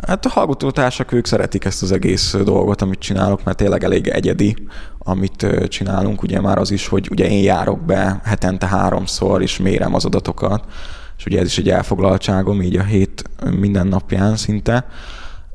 Hát 0.00 0.26
a 0.26 0.28
hallgatótársak, 0.28 1.12
ők 1.12 1.26
szeretik 1.26 1.64
ezt 1.64 1.82
az 1.82 1.92
egész 1.92 2.36
dolgot, 2.44 2.82
amit 2.82 2.98
csinálok, 2.98 3.44
mert 3.44 3.56
tényleg 3.56 3.84
elég 3.84 4.08
egyedi, 4.08 4.56
amit 4.98 5.46
csinálunk. 5.68 6.22
Ugye 6.22 6.40
már 6.40 6.58
az 6.58 6.70
is, 6.70 6.86
hogy 6.86 7.08
ugye 7.10 7.28
én 7.28 7.42
járok 7.42 7.80
be 7.80 8.20
hetente 8.24 8.66
háromszor, 8.66 9.42
és 9.42 9.58
mérem 9.58 9.94
az 9.94 10.04
adatokat, 10.04 10.64
és 11.18 11.26
ugye 11.26 11.40
ez 11.40 11.46
is 11.46 11.58
egy 11.58 11.70
elfoglaltságom, 11.70 12.62
így 12.62 12.76
a 12.76 12.82
hét 12.82 13.22
minden 13.58 13.86
napján 13.86 14.36
szinte, 14.36 14.86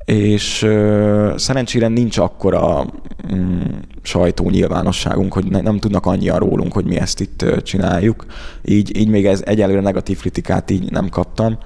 és 0.06 0.62
uh, 0.64 1.38
szerencsére 1.38 1.88
nincs 1.88 2.18
akkora 2.18 2.86
um, 3.32 3.80
sajtó 4.02 4.50
nyilvánosságunk, 4.50 5.34
hogy 5.34 5.46
ne, 5.46 5.62
nem 5.62 5.80
tudnak 5.80 6.06
annyian 6.06 6.40
rólunk, 6.40 6.74
hogy 6.74 6.86
mi 6.86 7.00
ezt 7.00 7.20
itt 7.20 7.42
uh, 7.42 7.58
csináljuk. 7.58 8.26
Így, 8.66 8.98
így 8.98 9.08
még 9.08 9.26
ez 9.26 9.42
egyelőre 9.46 9.82
negatív 9.82 10.20
kritikát 10.20 10.72
így 10.72 10.92
nem 10.92 11.10
kaptam 11.10 11.58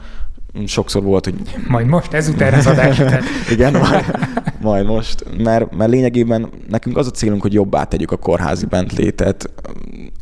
sokszor 0.66 1.04
volt, 1.04 1.26
hogy... 1.26 1.36
Majd 1.68 1.88
most, 1.88 2.14
ezután 2.14 2.54
az 2.54 2.68
adás 2.68 3.00
után. 3.00 3.24
Igen, 3.54 3.74
majd, 3.74 4.06
majd 4.62 4.86
most, 4.86 5.26
mert, 5.38 5.76
mert 5.76 5.92
lényegében 5.92 6.50
nekünk 6.70 6.98
az 6.98 7.08
a 7.08 7.12
célunk, 7.12 7.42
hogy 7.42 7.54
jobbá 7.54 7.84
tegyük 7.84 8.12
a 8.12 8.18
kórházi 8.18 8.66
bentlétet 8.66 9.50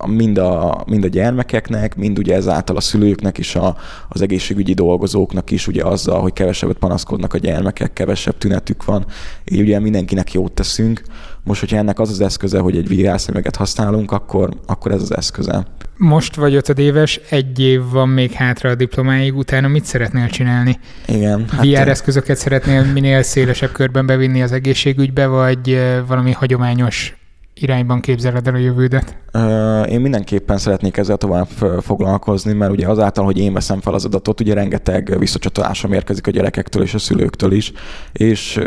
mind 0.08 0.38
a, 0.38 0.84
mind 0.88 1.04
a 1.04 1.08
gyermekeknek, 1.08 1.96
mind 1.96 2.18
ugye 2.20 2.36
ezáltal 2.36 2.76
a 2.76 2.82
szülőknek 2.82 3.38
is, 3.38 3.56
a, 3.56 3.78
az 4.10 4.22
egészségügyi 4.22 4.74
dolgozóknak 4.74 5.52
is, 5.52 5.68
ugye 5.68 5.84
azzal, 5.84 6.22
hogy 6.22 6.34
kevesebbet 6.34 6.78
panaszkodnak 6.78 7.34
a 7.34 7.38
gyermekek, 7.38 7.94
kevesebb 7.94 8.38
tünetük 8.38 8.86
van, 8.86 9.06
így 9.46 9.62
ugye 9.62 9.80
mindenkinek 9.80 10.34
jót 10.34 10.52
teszünk. 10.52 11.02
Most, 11.44 11.60
hogyha 11.60 11.78
ennek 11.78 12.00
az 12.00 12.10
az 12.10 12.22
eszköze, 12.22 12.60
hogy 12.60 12.78
egy 12.78 13.02
VR 13.02 13.20
használunk, 13.58 14.12
akkor, 14.12 14.50
akkor 14.66 14.92
ez 14.92 15.02
az 15.02 15.16
eszköze. 15.16 15.66
Most 15.98 16.36
vagy 16.36 16.56
ötödéves, 16.56 17.20
egy 17.30 17.60
év 17.60 17.82
van 17.92 18.10
még 18.10 18.32
hátra 18.32 18.70
a 18.70 18.76
diplomáig, 18.76 19.36
utána 19.36 19.68
mit 19.68 19.86
szeretnél 19.86 20.28
csinálni? 20.28 20.80
Igen. 21.08 21.46
Hát 21.50 21.66
VR 21.66 21.88
eszközöket 21.88 22.38
szeretnél 22.38 22.84
minél 22.84 23.22
szélesebb 23.22 23.72
körben 23.72 24.06
bevinni 24.06 24.42
az 24.42 24.52
egészségügybe, 24.52 25.26
vagy 25.28 25.82
valami 26.08 26.32
hagyományos 26.32 27.21
irányban 27.54 28.00
képzeled 28.00 28.48
el 28.48 28.54
a 28.54 28.58
jövődet? 28.58 29.16
Én 29.90 30.02
mindenképpen 30.02 30.58
szeretnék 30.58 30.98
ezzel 30.98 31.18
tovább 31.18 31.48
foglalkozni, 31.82 32.54
mert 32.54 32.72
ugye 32.72 32.88
azáltal, 32.88 33.26
hogy 33.26 33.38
én 33.38 33.54
veszem 33.54 33.82
fel 33.82 33.94
az 33.94 34.06
adatot, 34.06 34.40
ugye 34.40 34.54
rengeteg 34.54 35.16
visszacsatolásom 35.20 35.94
érkezik 35.94 36.28
a 36.28 36.32
gyerekektől 36.32 36.84
és 36.84 36.94
a 36.94 37.00
szülőktől 37.00 37.52
is, 37.52 37.72
és 38.12 38.60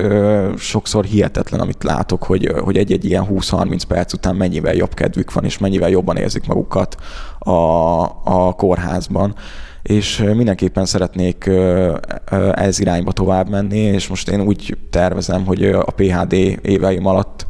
sokszor 0.57 1.05
hihetetlen, 1.05 1.61
amit 1.61 1.83
látok, 1.83 2.25
hogy, 2.25 2.53
hogy 2.59 2.77
egy-egy 2.77 3.05
ilyen 3.05 3.27
20-30 3.31 3.83
perc 3.89 4.13
után 4.13 4.37
mennyivel 4.37 4.75
jobb 4.75 4.95
kedvük 4.95 5.33
van, 5.33 5.45
és 5.45 5.59
mennyivel 5.59 5.91
jobban 5.91 6.17
érzik 6.17 6.47
magukat 6.47 6.97
a, 7.39 8.03
a 8.25 8.53
kórházban 8.57 9.35
és 9.83 10.25
mindenképpen 10.35 10.85
szeretnék 10.85 11.51
ez 12.55 12.79
irányba 12.79 13.13
tovább 13.13 13.49
menni, 13.49 13.79
és 13.79 14.09
most 14.09 14.29
én 14.29 14.41
úgy 14.41 14.77
tervezem, 14.91 15.45
hogy 15.47 15.65
a 15.65 15.93
PHD 15.97 16.33
éveim 16.63 17.07
alatt 17.07 17.47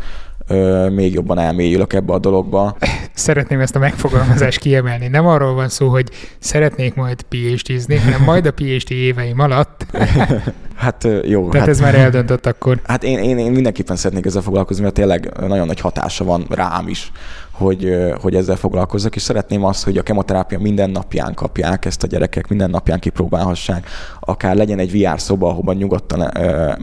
még 0.90 1.12
jobban 1.12 1.38
elmélyülök 1.38 1.92
ebbe 1.92 2.12
a 2.12 2.18
dologba. 2.18 2.76
Szeretném 3.12 3.60
ezt 3.60 3.76
a 3.76 3.78
megfogalmazást 3.78 4.58
kiemelni. 4.58 5.08
Nem 5.08 5.26
arról 5.26 5.54
van 5.54 5.68
szó, 5.68 5.88
hogy 5.88 6.08
szeretnék 6.38 6.94
majd 6.94 7.22
PhD-zni, 7.22 7.96
hanem 7.96 8.22
majd 8.22 8.46
a 8.46 8.52
PhD 8.52 8.90
éveim 8.90 9.38
alatt. 9.38 9.86
Hát 10.76 11.08
jó. 11.24 11.48
Tehát 11.48 11.66
hát, 11.66 11.68
ez 11.68 11.80
már 11.80 11.94
eldöntött 11.94 12.46
akkor. 12.46 12.80
Hát 12.84 13.04
én, 13.04 13.18
én, 13.18 13.38
én 13.38 13.52
mindenképpen 13.52 13.96
szeretnék 13.96 14.26
ezzel 14.26 14.42
foglalkozni, 14.42 14.82
mert 14.82 14.94
tényleg 14.94 15.32
nagyon 15.40 15.66
nagy 15.66 15.80
hatása 15.80 16.24
van 16.24 16.46
rám 16.48 16.88
is, 16.88 17.12
hogy, 17.50 17.94
hogy 18.20 18.34
ezzel 18.34 18.56
foglalkozzak, 18.56 19.16
és 19.16 19.22
szeretném 19.22 19.64
azt, 19.64 19.84
hogy 19.84 19.98
a 19.98 20.02
kemoterápia 20.02 20.58
minden 20.58 20.90
napján 20.90 21.34
kapják 21.34 21.84
ezt 21.84 22.02
a 22.02 22.06
gyerekek, 22.06 22.48
minden 22.48 22.70
napján 22.70 22.98
kipróbálhassák, 22.98 23.88
akár 24.20 24.56
legyen 24.56 24.78
egy 24.78 25.00
VR 25.00 25.20
szoba, 25.20 25.48
ahova 25.48 25.72
nyugodtan 25.72 26.30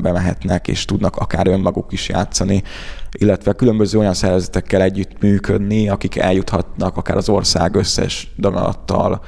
bemehetnek, 0.02 0.68
és 0.68 0.86
tudnak 0.86 1.16
akár 1.16 1.48
önmaguk 1.48 1.92
is 1.92 2.10
játszani, 2.10 2.64
illetve 3.12 3.54
különböző 3.54 4.00
olyan 4.00 4.14
szervezetekkel 4.14 4.82
együtt 4.82 5.22
működni, 5.22 5.90
akik 5.90 6.18
eljuthatnak 6.18 6.98
akár 6.98 7.18
az 7.18 7.30
ország 7.30 7.76
összes 7.76 8.32
daganattal, 8.38 9.22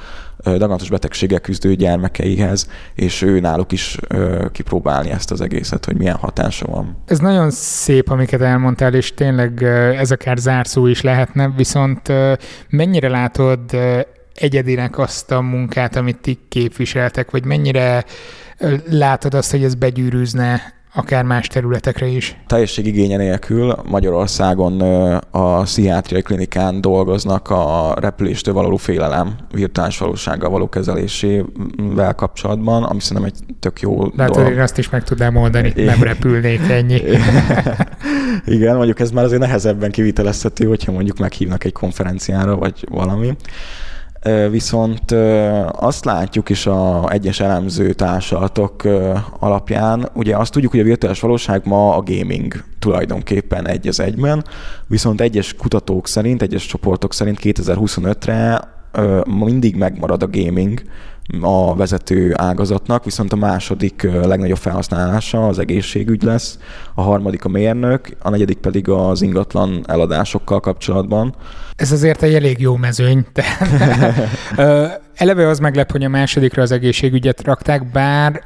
daganatos 0.44 0.90
betegséggel 0.90 1.40
küzdő 1.40 1.74
gyermekeihez, 1.74 2.68
és 2.94 3.22
ő 3.22 3.40
náluk 3.40 3.72
is 3.72 3.98
kipróbálni 4.52 5.10
ezt 5.10 5.30
az 5.30 5.40
egészet, 5.40 5.84
hogy 5.84 5.96
milyen 5.96 6.16
hatása 6.16 6.66
van. 6.66 6.96
Ez 7.06 7.18
nagyon 7.18 7.50
szép, 7.50 8.10
amiket 8.10 8.40
elmondtál, 8.40 8.94
és 8.94 9.14
tényleg 9.14 9.62
ez 9.98 10.10
akár 10.10 10.36
zárszó 10.36 10.86
is 10.86 11.00
lehetne, 11.00 11.52
viszont 11.56 12.12
mennyire 12.68 13.08
látod 13.08 13.60
egyedinek 14.34 14.98
azt 14.98 15.30
a 15.30 15.40
munkát, 15.40 15.96
amit 15.96 16.20
ti 16.20 16.38
képviseltek, 16.48 17.30
vagy 17.30 17.44
mennyire 17.44 18.04
látod 18.90 19.34
azt, 19.34 19.50
hogy 19.50 19.64
ez 19.64 19.74
begyűrűzne 19.74 20.72
akár 20.94 21.24
más 21.24 21.46
területekre 21.46 22.06
is. 22.06 22.36
Teljesség 22.46 22.86
igénye 22.86 23.16
nélkül 23.16 23.74
Magyarországon 23.88 24.80
a 25.30 25.62
pszichiátriai 25.62 26.22
klinikán 26.22 26.80
dolgoznak 26.80 27.50
a 27.50 27.94
repüléstől 28.00 28.54
való 28.54 28.76
félelem 28.76 29.36
virtuális 29.52 29.98
valósággal 29.98 30.50
való 30.50 30.68
kezelésével 30.68 32.14
kapcsolatban, 32.16 32.82
ami 32.82 33.00
szerintem 33.00 33.32
egy 33.34 33.56
tök 33.60 33.80
jó 33.80 34.04
Látod, 34.16 34.36
dolog. 34.36 34.52
én 34.52 34.60
azt 34.60 34.78
is 34.78 34.90
meg 34.90 35.04
tudnám 35.04 35.36
oldani, 35.36 35.72
nem 35.76 36.02
repülnék 36.02 36.60
ennyi. 36.68 37.02
Igen, 38.46 38.76
mondjuk 38.76 39.00
ez 39.00 39.10
már 39.10 39.24
azért 39.24 39.40
nehezebben 39.40 39.90
kivitelezhető, 39.90 40.66
hogyha 40.66 40.92
mondjuk 40.92 41.18
meghívnak 41.18 41.64
egy 41.64 41.72
konferenciára, 41.72 42.56
vagy 42.56 42.86
valami. 42.90 43.36
Viszont 44.50 45.10
azt 45.66 46.04
látjuk 46.04 46.48
is 46.48 46.66
a 46.66 47.10
egyes 47.10 47.40
elemző 47.40 47.92
társadatok 47.92 48.82
alapján, 49.38 50.08
ugye 50.14 50.36
azt 50.36 50.52
tudjuk, 50.52 50.70
hogy 50.70 50.80
a 50.80 50.84
virtuális 50.84 51.20
valóság 51.20 51.62
ma 51.64 51.96
a 51.96 52.02
gaming 52.02 52.64
tulajdonképpen 52.78 53.68
egy 53.68 53.88
az 53.88 54.00
egyben, 54.00 54.44
viszont 54.86 55.20
egyes 55.20 55.54
kutatók 55.54 56.08
szerint, 56.08 56.42
egyes 56.42 56.66
csoportok 56.66 57.12
szerint 57.12 57.38
2025-re 57.42 58.60
mindig 59.24 59.76
megmarad 59.76 60.22
a 60.22 60.28
gaming, 60.30 60.82
a 61.40 61.74
vezető 61.74 62.32
ágazatnak, 62.36 63.04
viszont 63.04 63.32
a 63.32 63.36
második 63.36 64.02
legnagyobb 64.02 64.56
felhasználása 64.56 65.46
az 65.46 65.58
egészségügy 65.58 66.22
lesz, 66.22 66.58
a 66.94 67.02
harmadik 67.02 67.44
a 67.44 67.48
mérnök, 67.48 68.08
a 68.18 68.30
negyedik 68.30 68.58
pedig 68.58 68.88
az 68.88 69.22
ingatlan 69.22 69.84
eladásokkal 69.86 70.60
kapcsolatban. 70.60 71.34
Ez 71.76 71.92
azért 71.92 72.22
egy 72.22 72.34
elég 72.34 72.60
jó 72.60 72.76
mezőny. 72.76 73.26
Eleve 75.14 75.48
az 75.48 75.58
meglep, 75.58 75.90
hogy 75.90 76.04
a 76.04 76.08
másodikra 76.08 76.62
az 76.62 76.70
egészségügyet 76.70 77.44
rakták, 77.44 77.90
bár 77.90 78.42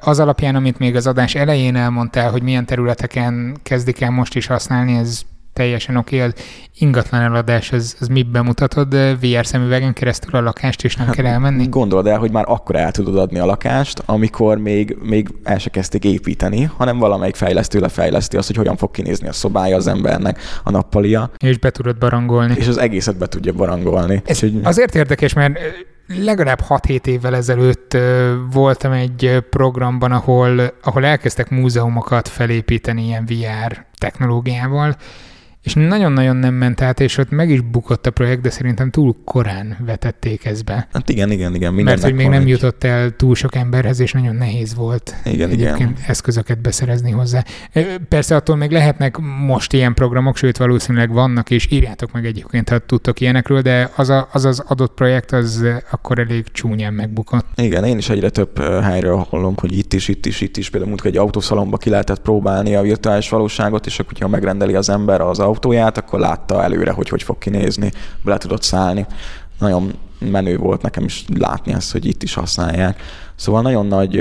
az 0.00 0.18
alapján, 0.18 0.54
amit 0.54 0.78
még 0.78 0.96
az 0.96 1.06
adás 1.06 1.34
elején 1.34 1.76
elmondtál, 1.76 2.30
hogy 2.30 2.42
milyen 2.42 2.66
területeken 2.66 3.56
kezdik 3.62 4.00
el 4.00 4.10
most 4.10 4.34
is 4.34 4.46
használni, 4.46 4.96
ez 4.96 5.20
teljesen 5.58 5.96
oké, 5.96 6.20
az 6.20 6.32
ingatlan 6.78 7.20
eladás, 7.20 7.72
az, 7.72 7.96
az 8.00 8.08
mit 8.08 8.30
bemutatod 8.30 8.94
VR 9.20 9.46
szemüvegen 9.46 9.92
keresztül 9.92 10.34
a 10.34 10.40
lakást, 10.40 10.84
és 10.84 10.96
nem 10.96 11.06
hát, 11.06 11.14
kell 11.14 11.26
elmenni? 11.26 11.68
Gondolod 11.68 12.06
el, 12.06 12.18
hogy 12.18 12.30
már 12.30 12.44
akkor 12.46 12.76
el 12.76 12.90
tudod 12.90 13.18
adni 13.18 13.38
a 13.38 13.44
lakást, 13.44 14.02
amikor 14.06 14.58
még, 14.58 14.96
még 15.02 15.28
el 15.42 15.58
se 15.58 15.70
kezdték 15.70 16.04
építeni, 16.04 16.70
hanem 16.76 16.98
valamelyik 16.98 17.34
fejlesztő 17.34 17.80
lefejleszti 17.80 18.36
azt, 18.36 18.46
hogy 18.46 18.56
hogyan 18.56 18.76
fog 18.76 18.90
kinézni 18.90 19.28
a 19.28 19.32
szobája 19.32 19.76
az 19.76 19.86
embernek, 19.86 20.40
a 20.64 20.70
nappalia. 20.70 21.30
És 21.38 21.58
be 21.58 21.70
tudod 21.70 21.98
barangolni. 21.98 22.54
És 22.56 22.68
az 22.68 22.78
egészet 22.78 23.18
be 23.18 23.26
tudja 23.26 23.52
barangolni. 23.52 24.22
Ez 24.24 24.40
hogy... 24.40 24.60
azért 24.62 24.94
érdekes, 24.94 25.32
mert 25.32 25.58
legalább 26.24 26.60
6-7 26.68 27.06
évvel 27.06 27.34
ezelőtt 27.34 27.96
voltam 28.52 28.92
egy 28.92 29.44
programban, 29.50 30.12
ahol, 30.12 30.72
ahol 30.82 31.04
elkezdtek 31.04 31.50
múzeumokat 31.50 32.28
felépíteni 32.28 33.04
ilyen 33.04 33.24
VR 33.26 33.86
technológiával, 33.98 34.96
és 35.68 35.74
nagyon-nagyon 35.74 36.36
nem 36.36 36.54
ment 36.54 36.80
át, 36.80 37.00
és 37.00 37.18
ott 37.18 37.30
meg 37.30 37.50
is 37.50 37.60
bukott 37.60 38.06
a 38.06 38.10
projekt, 38.10 38.40
de 38.40 38.50
szerintem 38.50 38.90
túl 38.90 39.16
korán 39.24 39.76
vetették 39.86 40.44
ezt 40.44 40.64
be. 40.64 40.88
Hát 40.92 41.08
igen, 41.08 41.30
igen, 41.30 41.54
igen. 41.54 41.74
Mert 41.74 42.02
hogy 42.02 42.14
még 42.14 42.28
nem 42.28 42.42
egy... 42.42 42.48
jutott 42.48 42.84
el 42.84 43.10
túl 43.10 43.34
sok 43.34 43.54
emberhez, 43.54 44.00
és 44.00 44.12
nagyon 44.12 44.36
nehéz 44.36 44.74
volt 44.74 45.14
igen, 45.24 45.50
egyébként 45.50 45.98
igen. 45.98 46.04
eszközöket 46.06 46.60
beszerezni 46.60 47.10
hozzá. 47.10 47.44
Persze 48.08 48.36
attól 48.36 48.56
még 48.56 48.70
lehetnek 48.70 49.18
most 49.46 49.72
ilyen 49.72 49.94
programok, 49.94 50.36
sőt 50.36 50.56
valószínűleg 50.56 51.12
vannak, 51.12 51.50
és 51.50 51.66
írjátok 51.70 52.12
meg 52.12 52.26
egyébként, 52.26 52.68
ha 52.68 52.78
tudtok 52.78 53.20
ilyenekről, 53.20 53.60
de 53.60 53.90
az 53.96 54.08
a, 54.08 54.28
az, 54.32 54.44
az 54.44 54.62
adott 54.66 54.94
projekt 54.94 55.32
az 55.32 55.64
akkor 55.90 56.18
elég 56.18 56.44
csúnyán 56.52 56.92
megbukott. 56.92 57.46
Igen, 57.56 57.84
én 57.84 57.98
is 57.98 58.08
egyre 58.08 58.30
több 58.30 58.62
helyről 58.82 59.26
hallom, 59.30 59.54
hogy 59.60 59.78
itt 59.78 59.92
is, 59.92 60.08
itt 60.08 60.26
is, 60.26 60.40
itt 60.40 60.56
is. 60.56 60.70
Például 60.70 60.90
mondjuk 60.90 61.14
egy 61.14 61.20
autószalomba 61.20 61.76
ki 61.76 61.90
lehetett 61.90 62.20
próbálni 62.20 62.74
a 62.74 62.82
virtuális 62.82 63.28
valóságot, 63.28 63.86
és 63.86 63.98
akkor, 63.98 64.12
ha 64.20 64.28
megrendeli 64.28 64.74
az 64.74 64.88
ember 64.88 65.20
az 65.20 65.38
autóját, 65.58 65.98
akkor 65.98 66.20
látta 66.20 66.62
előre, 66.62 66.90
hogy 66.90 67.08
hogy 67.08 67.22
fog 67.22 67.38
kinézni, 67.38 67.92
bele 68.24 68.38
tudott 68.38 68.62
szállni. 68.62 69.06
Nagyon 69.58 69.92
menő 70.18 70.56
volt 70.56 70.82
nekem 70.82 71.04
is 71.04 71.24
látni 71.38 71.72
ezt, 71.72 71.92
hogy 71.92 72.06
itt 72.06 72.22
is 72.22 72.34
használják. 72.34 73.00
Szóval 73.36 73.62
nagyon 73.62 73.86
nagy, 73.86 74.14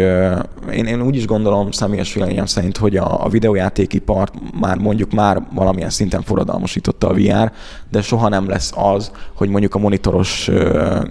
én, 0.72 0.86
én 0.86 1.02
úgy 1.02 1.16
is 1.16 1.26
gondolom 1.26 1.72
személyes 1.72 2.14
véleményem 2.14 2.46
szerint, 2.46 2.78
hogy 2.78 2.98
a, 2.98 3.26
a 3.26 3.30
videójátékipart 3.30 4.34
már 4.60 4.78
mondjuk 4.78 5.12
már 5.12 5.44
valamilyen 5.54 5.90
szinten 5.90 6.22
forradalmasította 6.22 7.08
a 7.08 7.14
VR, 7.14 7.52
de 7.92 8.02
soha 8.02 8.30
nem 8.30 8.50
lesz 8.50 8.72
az, 8.76 9.12
hogy 9.34 9.50
mondjuk 9.50 9.76
a 9.76 9.80
monitoros 9.80 10.50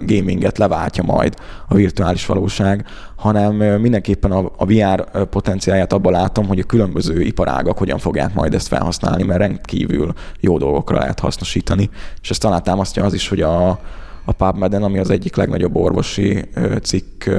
gaminget 0.01 0.57
leváltja 0.57 1.03
majd 1.03 1.35
a 1.67 1.75
virtuális 1.75 2.25
valóság, 2.25 2.85
hanem 3.15 3.55
mindenképpen 3.55 4.31
a, 4.31 4.51
a 4.57 4.65
VR 4.65 5.25
potenciáját 5.29 5.93
abban 5.93 6.11
látom, 6.11 6.47
hogy 6.47 6.59
a 6.59 6.63
különböző 6.63 7.21
iparágak 7.21 7.77
hogyan 7.77 7.97
fogják 7.97 8.33
majd 8.33 8.53
ezt 8.53 8.67
felhasználni, 8.67 9.23
mert 9.23 9.39
rendkívül 9.39 10.13
jó 10.39 10.57
dolgokra 10.57 10.97
lehet 10.97 11.19
hasznosítani. 11.19 11.89
És 12.21 12.29
ezt 12.29 12.41
talán 12.41 12.63
támasztja 12.63 13.03
az 13.03 13.13
is, 13.13 13.29
hogy 13.29 13.41
a, 13.41 13.79
a 14.25 14.31
PubMed-en, 14.77 14.83
ami 14.83 14.99
az 14.99 15.09
egyik 15.09 15.35
legnagyobb 15.35 15.75
orvosi 15.75 16.43
cikk 16.81 17.29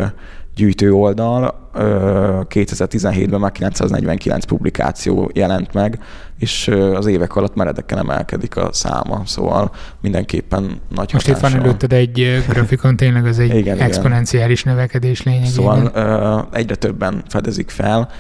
gyűjtő 0.55 0.92
oldal. 0.92 1.70
2017-ben 1.74 3.40
már 3.40 3.53
949 3.53 4.44
publikáció 4.44 5.31
jelent 5.35 5.72
meg, 5.72 5.98
és 6.38 6.68
az 6.94 7.07
évek 7.07 7.37
alatt 7.37 7.55
meredeken 7.55 7.98
emelkedik 7.98 8.57
a 8.57 8.68
száma, 8.72 9.22
szóval 9.24 9.70
mindenképpen 10.01 10.81
nagy 10.94 11.11
Most 11.12 11.29
itt 11.29 11.37
van 11.37 11.55
előtted 11.55 11.92
egy 11.92 12.27
grafikon, 12.48 12.96
tényleg 12.96 13.27
az 13.27 13.38
egy 13.38 13.55
igen, 13.55 13.79
exponenciális 13.79 14.61
igen. 14.61 14.74
növekedés 14.74 15.22
lényegében. 15.22 15.53
Szóval 15.53 16.48
egyre 16.53 16.74
többen 16.74 17.22
fedezik 17.29 17.70
fel, 17.70 18.11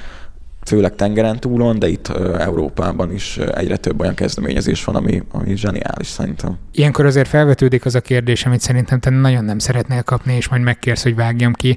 főleg 0.68 0.94
tengeren 0.94 1.40
túlon, 1.40 1.78
de 1.78 1.88
itt 1.88 2.08
Európában 2.38 3.12
is 3.12 3.36
egyre 3.36 3.76
több 3.76 4.00
olyan 4.00 4.14
kezdeményezés 4.14 4.84
van, 4.84 4.96
ami, 4.96 5.22
ami 5.30 5.56
zseniális 5.56 6.06
szerintem. 6.06 6.58
Ilyenkor 6.72 7.06
azért 7.06 7.28
felvetődik 7.28 7.84
az 7.84 7.94
a 7.94 8.00
kérdés, 8.00 8.46
amit 8.46 8.60
szerintem 8.60 9.00
te 9.00 9.10
nagyon 9.10 9.44
nem 9.44 9.58
szeretnél 9.58 10.02
kapni, 10.02 10.34
és 10.34 10.48
majd 10.48 10.62
megkérsz, 10.62 11.02
hogy 11.02 11.14
vágjam 11.14 11.52
ki. 11.52 11.76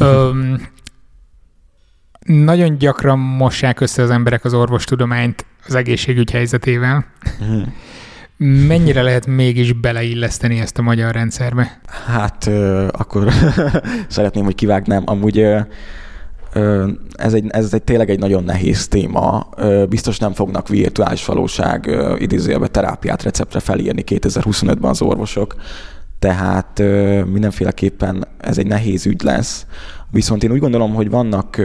Öm, 0.00 0.68
nagyon 2.26 2.78
gyakran 2.78 3.18
mossák 3.18 3.80
össze 3.80 4.02
az 4.02 4.10
emberek 4.10 4.44
az 4.44 4.54
orvostudományt 4.54 5.46
az 5.66 5.74
egészségügy 5.74 6.30
helyzetével. 6.30 7.04
Mhm. 7.40 7.62
Mennyire 8.66 9.02
lehet 9.02 9.26
mégis 9.26 9.72
beleilleszteni 9.72 10.58
ezt 10.58 10.78
a 10.78 10.82
magyar 10.82 11.14
rendszerbe? 11.14 11.80
Hát 12.06 12.46
akkor 12.90 13.32
szeretném, 14.08 14.44
hogy 14.44 14.54
kivágnám. 14.54 15.02
Amúgy 15.06 15.46
ez 17.12 17.34
egy, 17.34 17.46
ez 17.48 17.72
egy 17.72 17.82
tényleg 17.82 18.10
egy 18.10 18.18
nagyon 18.18 18.44
nehéz 18.44 18.88
téma. 18.88 19.48
Biztos 19.88 20.18
nem 20.18 20.32
fognak 20.32 20.68
virtuális 20.68 21.24
valóság 21.24 21.98
idézőjelbe 22.18 22.66
terápiát 22.68 23.22
receptre 23.22 23.60
felírni 23.60 24.04
2025-ben 24.06 24.90
az 24.90 25.02
orvosok, 25.02 25.54
tehát 26.18 26.78
mindenféleképpen 27.32 28.26
ez 28.38 28.58
egy 28.58 28.66
nehéz 28.66 29.06
ügy 29.06 29.22
lesz. 29.22 29.66
Viszont 30.10 30.42
én 30.42 30.52
úgy 30.52 30.58
gondolom, 30.58 30.94
hogy 30.94 31.10
vannak, 31.10 31.62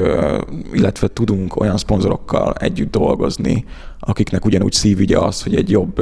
illetve 0.74 1.08
tudunk 1.08 1.56
olyan 1.56 1.78
szponzorokkal 1.78 2.54
együtt 2.54 2.92
dolgozni, 2.92 3.66
akiknek 4.00 4.46
ugyanúgy 4.46 4.72
szívügye 4.72 5.18
az, 5.18 5.44
hogy 5.44 5.56
egy 5.56 5.70
jobb, 5.70 6.02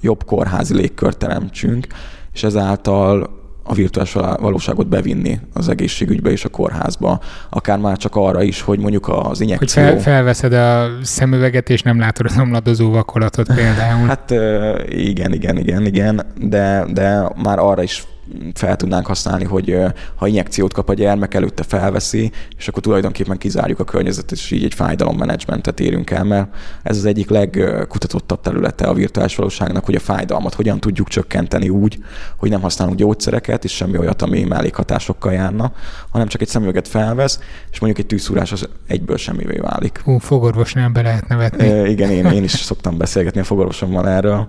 jobb 0.00 0.24
kórházi 0.24 0.74
légkört 0.74 1.18
teremtsünk, 1.18 1.86
és 2.32 2.42
ezáltal 2.42 3.41
a 3.72 3.74
virtuális 3.74 4.12
valóságot 4.40 4.86
bevinni 4.86 5.40
az 5.52 5.68
egészségügybe 5.68 6.30
és 6.30 6.44
a 6.44 6.48
kórházba. 6.48 7.20
Akár 7.50 7.78
már 7.78 7.96
csak 7.96 8.16
arra 8.16 8.42
is, 8.42 8.60
hogy 8.60 8.78
mondjuk 8.78 9.08
az 9.08 9.40
injekció... 9.40 9.82
Hogy 9.82 9.92
fel, 9.92 10.00
felveszed 10.00 10.52
a 10.52 10.90
szemüveget, 11.02 11.70
és 11.70 11.82
nem 11.82 11.98
látod 11.98 12.26
az 12.26 12.38
omladozó 12.38 12.90
vakolatot 12.90 13.54
például. 13.54 14.06
Hát 14.06 14.30
igen, 14.88 15.32
igen, 15.32 15.58
igen, 15.58 15.86
igen, 15.86 16.26
de, 16.40 16.86
de 16.92 17.32
már 17.42 17.58
arra 17.58 17.82
is 17.82 18.04
fel 18.54 18.76
tudnánk 18.76 19.06
használni, 19.06 19.44
hogy 19.44 19.78
ha 20.14 20.26
injekciót 20.26 20.72
kap 20.72 20.88
a 20.88 20.94
gyermek, 20.94 21.34
előtte 21.34 21.62
felveszi, 21.62 22.32
és 22.56 22.68
akkor 22.68 22.82
tulajdonképpen 22.82 23.38
kizárjuk 23.38 23.78
a 23.78 23.84
környezetet, 23.84 24.30
és 24.30 24.50
így 24.50 24.64
egy 24.64 24.74
fájdalommenedzsmentet 24.74 25.80
érünk 25.80 26.10
el, 26.10 26.24
mert 26.24 26.54
ez 26.82 26.96
az 26.96 27.04
egyik 27.04 27.30
legkutatottabb 27.30 28.40
területe 28.40 28.84
a 28.84 28.94
virtuális 28.94 29.36
valóságnak, 29.36 29.84
hogy 29.84 29.94
a 29.94 30.00
fájdalmat 30.00 30.54
hogyan 30.54 30.80
tudjuk 30.80 31.08
csökkenteni 31.08 31.68
úgy, 31.68 31.98
hogy 32.36 32.50
nem 32.50 32.60
használunk 32.60 32.96
gyógyszereket, 32.96 33.64
és 33.64 33.72
semmi 33.72 33.98
olyat, 33.98 34.22
ami 34.22 34.44
mellékhatásokkal 34.44 35.32
járna, 35.32 35.72
hanem 36.10 36.26
csak 36.26 36.40
egy 36.40 36.48
szemüveget 36.48 36.88
felvesz, 36.88 37.40
és 37.72 37.78
mondjuk 37.78 38.02
egy 38.04 38.10
tűzszúrás 38.10 38.52
az 38.52 38.68
egyből 38.86 39.16
semmivé 39.16 39.56
válik. 39.56 40.00
Hú, 40.04 40.18
fogorvosnál 40.18 40.88
be 40.88 41.02
lehet 41.02 41.28
nevetni. 41.28 41.68
E, 41.68 41.88
igen, 41.88 42.10
én, 42.10 42.26
én 42.26 42.42
is 42.42 42.50
szoktam 42.50 42.98
beszélgetni 42.98 43.40
a 43.40 43.44
fogorvosommal 43.44 44.08
erről. 44.08 44.48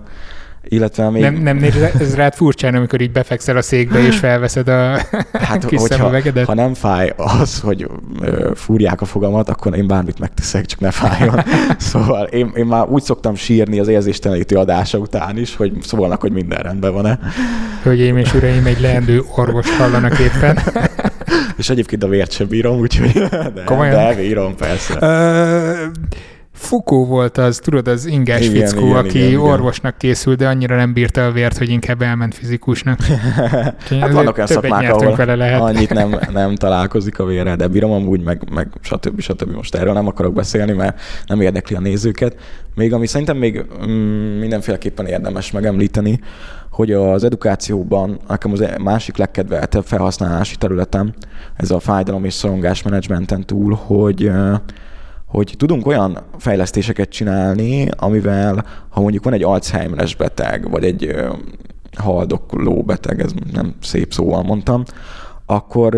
Illetve 0.68 1.10
még... 1.10 1.22
Nem, 1.22 1.34
nem 1.34 1.56
néz 1.56 1.76
ez 1.76 2.14
rád 2.14 2.34
furcsán, 2.34 2.74
amikor 2.74 3.00
így 3.00 3.12
befekszel 3.12 3.56
a 3.56 3.62
székbe, 3.62 3.98
és 3.98 4.16
felveszed 4.16 4.68
a 4.68 4.98
hát, 5.32 5.66
kis 5.66 5.80
hogyha, 5.80 6.20
ha 6.44 6.54
nem 6.54 6.74
fáj 6.74 7.12
az, 7.16 7.60
hogy 7.60 7.88
fúrják 8.54 9.00
a 9.00 9.04
fogamat, 9.04 9.48
akkor 9.48 9.76
én 9.76 9.86
bármit 9.86 10.18
megteszek, 10.18 10.66
csak 10.66 10.80
ne 10.80 10.90
fájjon. 10.90 11.40
szóval 11.78 12.26
én, 12.26 12.52
én 12.54 12.66
már 12.66 12.88
úgy 12.88 13.02
szoktam 13.02 13.34
sírni 13.34 13.80
az 13.80 13.88
érzéstelenítő 13.88 14.56
adása 14.56 14.98
után 14.98 15.38
is, 15.38 15.56
hogy 15.56 15.72
szólnak, 15.80 16.20
hogy 16.20 16.32
minden 16.32 16.58
rendben 16.58 16.92
van-e. 16.92 17.18
Hölgyeim 17.82 18.16
és 18.16 18.34
uraim, 18.34 18.66
egy 18.66 18.80
leendő 18.80 19.22
orvos 19.36 19.76
hallanak 19.76 20.18
éppen. 20.18 20.58
és 21.56 21.70
egyébként 21.70 22.02
a 22.02 22.08
vért 22.08 22.32
sem 22.32 22.46
bírom, 22.46 22.78
úgyhogy 22.78 23.12
de, 23.30 23.62
Komolyan? 23.64 23.94
de 23.94 24.14
bírom, 24.14 24.56
persze. 24.56 24.94
Uh, 24.94 25.92
Fukó 26.54 27.06
volt 27.06 27.38
az, 27.38 27.58
tudod, 27.58 27.88
az 27.88 28.06
ingás 28.06 28.46
igen, 28.46 28.66
fickó, 28.66 28.86
igen, 28.86 28.96
aki 28.96 29.26
igen, 29.26 29.40
orvosnak 29.40 29.98
készült, 29.98 30.38
de 30.38 30.48
annyira 30.48 30.76
nem 30.76 30.92
bírta 30.92 31.26
a 31.26 31.32
vért, 31.32 31.58
hogy 31.58 31.68
inkább 31.68 32.02
elment 32.02 32.34
fizikusnak. 32.34 33.00
hát 34.00 34.12
vannak 34.12 34.36
olyan 34.36 34.46
szakmák, 34.46 34.92
ahol 34.92 35.14
vele 35.14 35.34
lehet. 35.34 35.60
annyit 35.60 35.94
nem, 35.94 36.18
nem 36.32 36.54
találkozik 36.54 37.18
a 37.18 37.24
vérrel, 37.24 37.56
de 37.56 37.66
bírom 37.66 37.90
amúgy, 37.90 38.22
meg, 38.22 38.42
meg 38.52 38.68
stb. 38.80 39.20
stb. 39.20 39.54
Most 39.54 39.74
erről 39.74 39.92
nem 39.92 40.06
akarok 40.06 40.34
beszélni, 40.34 40.72
mert 40.72 41.00
nem 41.26 41.40
érdekli 41.40 41.76
a 41.76 41.80
nézőket. 41.80 42.36
Még 42.74 42.92
ami 42.92 43.06
szerintem 43.06 43.36
még 43.36 43.64
mm, 43.86 44.38
mindenféleképpen 44.38 45.06
érdemes 45.06 45.50
megemlíteni, 45.50 46.20
hogy 46.70 46.92
az 46.92 47.24
edukációban 47.24 48.20
nekem 48.28 48.52
az 48.52 48.64
másik 48.82 49.16
legkedveltebb 49.16 49.84
felhasználási 49.84 50.56
területem, 50.56 51.12
ez 51.56 51.70
a 51.70 51.80
fájdalom 51.80 52.24
és 52.24 52.32
szorongás 52.32 52.82
menedzsmenten 52.82 53.46
túl, 53.46 53.78
hogy 53.86 54.30
hogy 55.34 55.54
tudunk 55.56 55.86
olyan 55.86 56.18
fejlesztéseket 56.38 57.08
csinálni, 57.08 57.88
amivel, 57.96 58.66
ha 58.88 59.00
mondjuk 59.00 59.24
van 59.24 59.32
egy 59.32 59.42
Alzheimeres 59.42 60.16
beteg, 60.16 60.70
vagy 60.70 60.84
egy 60.84 61.14
haldokló 61.96 62.82
beteg, 62.82 63.20
ez 63.20 63.32
nem 63.52 63.74
szép 63.82 64.12
szóval 64.12 64.42
mondtam, 64.42 64.82
akkor 65.46 65.96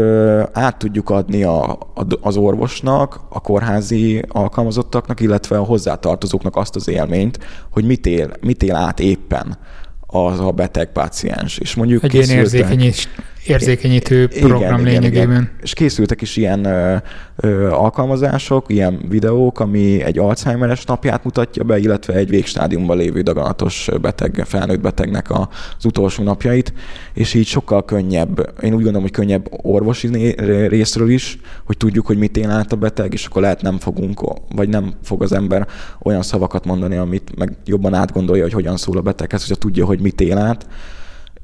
át 0.52 0.76
tudjuk 0.78 1.10
adni 1.10 1.42
a, 1.42 1.78
az 2.20 2.36
orvosnak, 2.36 3.20
a 3.28 3.40
kórházi 3.40 4.22
alkalmazottaknak, 4.28 5.20
illetve 5.20 5.58
a 5.58 5.64
hozzátartozóknak 5.64 6.56
azt 6.56 6.76
az 6.76 6.88
élményt, 6.88 7.38
hogy 7.70 7.84
mit 7.84 8.06
él, 8.06 8.30
mit 8.40 8.62
él 8.62 8.74
át 8.74 9.00
éppen 9.00 9.58
az 10.06 10.40
a 10.40 10.50
beteg 10.50 10.92
páciens. 10.92 11.58
És 11.58 11.74
mondjuk 11.74 12.02
egy 12.02 12.14
ilyen 12.14 12.28
érzékenyés, 12.28 13.08
érzékenyítő 13.48 14.28
program 14.28 14.60
igen, 14.60 14.82
lényegében. 14.82 15.10
Igen, 15.10 15.30
igen. 15.30 15.50
És 15.62 15.72
készültek 15.72 16.22
is 16.22 16.36
ilyen 16.36 16.64
ö, 16.64 16.96
ö, 17.36 17.70
alkalmazások, 17.70 18.64
ilyen 18.68 19.00
videók, 19.08 19.60
ami 19.60 20.02
egy 20.02 20.18
Alzheimeres 20.18 20.84
napját 20.84 21.24
mutatja 21.24 21.64
be, 21.64 21.78
illetve 21.78 22.14
egy 22.14 22.28
végstádiumban 22.28 22.96
lévő 22.96 23.20
daganatos 23.20 23.88
beteg, 24.00 24.42
felnőtt 24.46 24.80
betegnek 24.80 25.30
a, 25.30 25.48
az 25.78 25.84
utolsó 25.84 26.22
napjait, 26.22 26.72
és 27.14 27.34
így 27.34 27.46
sokkal 27.46 27.84
könnyebb, 27.84 28.52
én 28.62 28.70
úgy 28.70 28.82
gondolom, 28.82 29.02
hogy 29.02 29.10
könnyebb 29.10 29.48
orvosi 29.50 30.34
részről 30.68 31.10
is, 31.10 31.38
hogy 31.64 31.76
tudjuk, 31.76 32.06
hogy 32.06 32.18
mit 32.18 32.36
él 32.36 32.50
át 32.50 32.72
a 32.72 32.76
beteg, 32.76 33.12
és 33.12 33.26
akkor 33.26 33.42
lehet 33.42 33.62
nem 33.62 33.78
fogunk, 33.78 34.20
vagy 34.54 34.68
nem 34.68 34.92
fog 35.02 35.22
az 35.22 35.32
ember 35.32 35.66
olyan 36.02 36.22
szavakat 36.22 36.64
mondani, 36.64 36.96
amit 36.96 37.36
meg 37.36 37.56
jobban 37.64 37.94
átgondolja, 37.94 38.42
hogy 38.42 38.52
hogyan 38.52 38.76
szól 38.76 38.96
a 38.96 39.00
beteghez, 39.00 39.40
hogyha 39.40 39.56
tudja, 39.56 39.84
hogy 39.84 40.00
mit 40.00 40.20
él 40.20 40.38
át 40.38 40.66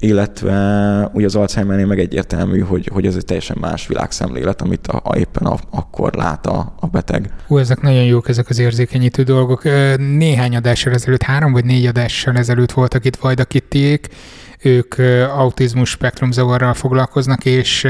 illetve 0.03 1.09
ugye 1.13 1.25
az 1.25 1.35
Alzheimernél 1.35 1.85
meg 1.85 1.99
egyértelmű, 1.99 2.59
hogy, 2.59 2.89
hogy 2.93 3.05
ez 3.05 3.15
egy 3.15 3.25
teljesen 3.25 3.57
más 3.59 3.87
világszemlélet, 3.87 4.61
amit 4.61 4.87
a, 4.87 5.01
a 5.03 5.17
éppen 5.17 5.43
a, 5.43 5.57
akkor 5.69 6.13
lát 6.13 6.45
a, 6.45 6.73
a 6.79 6.87
beteg. 6.87 7.29
Hú, 7.47 7.57
ezek 7.57 7.81
nagyon 7.81 8.03
jók, 8.03 8.29
ezek 8.29 8.49
az 8.49 8.59
érzékenyítő 8.59 9.23
dolgok. 9.23 9.63
Néhány 9.97 10.55
adással 10.55 10.93
ezelőtt, 10.93 11.23
három 11.23 11.51
vagy 11.51 11.65
négy 11.65 11.85
adással 11.85 12.37
ezelőtt 12.37 12.71
voltak 12.71 13.05
itt 13.05 13.15
Vajda 13.15 13.45
Kittiék, 13.45 14.07
ők 14.61 14.95
autizmus 15.37 15.89
spektrumzavarral 15.89 16.73
foglalkoznak, 16.73 17.45
és 17.45 17.87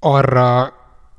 arra 0.00 0.72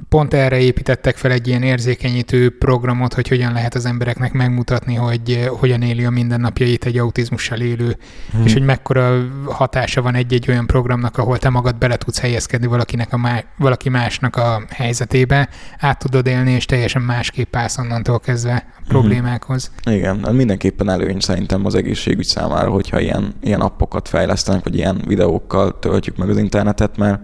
pont 0.10 0.34
erre 0.34 0.60
építettek 0.60 1.18
fel 1.18 1.32
egy 1.32 1.48
ilyen 1.48 1.64
érzékenyítő 1.64 2.58
programot, 2.58 3.14
hogy 3.14 3.28
hogyan 3.28 3.54
lehet 3.54 3.76
az 3.76 3.86
embereknek 3.86 4.32
megmutatni, 4.32 4.96
hogy 4.96 5.32
eh, 5.32 5.48
hogyan 5.48 5.82
éli 5.82 6.06
a 6.06 6.10
mindennapjait 6.10 6.86
egy 6.86 6.98
autizmussal 6.98 7.60
élő, 7.60 7.98
hmm. 8.32 8.44
és 8.46 8.54
hogy 8.54 8.62
mekkora 8.62 9.26
hatása 9.46 10.02
van 10.02 10.16
egy-egy 10.16 10.50
olyan 10.50 10.68
programnak, 10.68 11.18
ahol 11.18 11.38
te 11.38 11.50
magad 11.50 11.76
bele 11.76 11.98
tudsz 11.98 12.20
helyezkedni 12.20 12.68
valakinek 12.68 13.14
a 13.14 13.18
má- 13.18 13.46
valaki 13.58 13.90
másnak 13.90 14.36
a 14.36 14.64
helyzetébe, 14.70 15.50
át 15.80 16.00
tudod 16.00 16.28
élni, 16.28 16.52
és 16.52 16.66
teljesen 16.66 17.02
másképp 17.02 17.56
állsz 17.56 17.78
onnantól 17.78 18.20
kezdve 18.20 18.54
a 18.54 18.76
hmm. 18.76 18.88
problémákhoz. 18.88 19.72
Igen, 19.92 20.28
mindenképpen 20.32 20.90
előny 20.90 21.20
szerintem 21.20 21.66
az 21.66 21.76
egészségügy 21.76 22.26
számára, 22.26 22.70
hogyha 22.70 23.00
ilyen, 23.00 23.34
ilyen 23.42 23.62
appokat 23.62 24.08
fejlesztenek, 24.08 24.64
vagy 24.64 24.76
ilyen 24.76 25.02
videókkal 25.08 25.80
töltjük 25.80 26.18
meg 26.18 26.30
az 26.30 26.38
internetet, 26.38 26.98
mert 26.98 27.22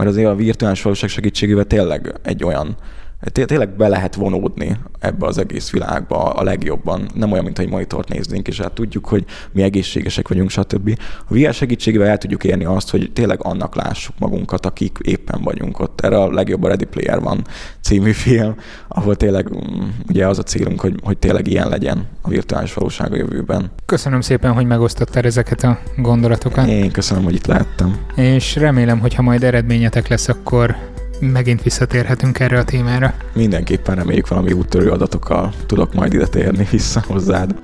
mert 0.00 0.12
azért 0.12 0.28
a 0.28 0.34
virtuális 0.34 0.82
valóság 0.82 1.08
segítségével 1.08 1.64
tényleg 1.64 2.14
egy 2.22 2.44
olyan 2.44 2.76
tényleg 3.20 3.76
be 3.76 3.88
lehet 3.88 4.14
vonódni 4.14 4.76
ebbe 4.98 5.26
az 5.26 5.38
egész 5.38 5.70
világba 5.70 6.32
a 6.32 6.42
legjobban. 6.42 7.08
Nem 7.14 7.32
olyan, 7.32 7.44
mint 7.44 7.58
egy 7.58 7.68
monitort 7.68 8.08
néznénk, 8.08 8.48
és 8.48 8.60
hát 8.60 8.72
tudjuk, 8.72 9.06
hogy 9.06 9.24
mi 9.52 9.62
egészségesek 9.62 10.28
vagyunk, 10.28 10.50
stb. 10.50 10.98
A 11.28 11.34
VR 11.34 11.54
segítségével 11.54 12.08
el 12.08 12.18
tudjuk 12.18 12.44
érni 12.44 12.64
azt, 12.64 12.90
hogy 12.90 13.10
tényleg 13.12 13.38
annak 13.42 13.74
lássuk 13.74 14.14
magunkat, 14.18 14.66
akik 14.66 14.98
éppen 15.02 15.42
vagyunk 15.42 15.78
ott. 15.78 16.00
Erre 16.00 16.22
a 16.22 16.32
legjobb 16.32 16.62
a 16.62 16.68
Ready 16.68 16.84
Player 16.84 17.20
van 17.20 17.44
című 17.80 18.12
film, 18.12 18.54
ahol 18.88 19.16
tényleg 19.16 19.50
mm, 19.50 19.88
ugye 20.08 20.26
az 20.26 20.38
a 20.38 20.42
célunk, 20.42 20.80
hogy, 20.80 20.94
hogy 21.02 21.18
tényleg 21.18 21.46
ilyen 21.46 21.68
legyen 21.68 22.06
a 22.22 22.28
virtuális 22.28 22.74
valóság 22.74 23.12
a 23.12 23.16
jövőben. 23.16 23.70
Köszönöm 23.86 24.20
szépen, 24.20 24.52
hogy 24.52 24.66
megosztottál 24.66 25.24
ezeket 25.24 25.62
a 25.62 25.78
gondolatokat. 25.96 26.68
Én 26.68 26.90
köszönöm, 26.90 27.24
hogy 27.24 27.34
itt 27.34 27.46
láttam. 27.46 27.96
És 28.16 28.56
remélem, 28.56 28.98
hogy 28.98 29.14
ha 29.14 29.22
majd 29.22 29.44
eredményetek 29.44 30.08
lesz, 30.08 30.28
akkor 30.28 30.76
megint 31.20 31.62
visszatérhetünk 31.62 32.38
erre 32.38 32.58
a 32.58 32.64
témára. 32.64 33.14
Mindenképpen 33.32 33.94
reméljük 33.94 34.28
valami 34.28 34.52
úttörő 34.52 34.90
adatokkal 34.90 35.52
tudok 35.66 35.94
majd 35.94 36.12
ide 36.12 36.26
térni 36.26 36.66
vissza 36.70 37.02
hozzád. 37.06 37.54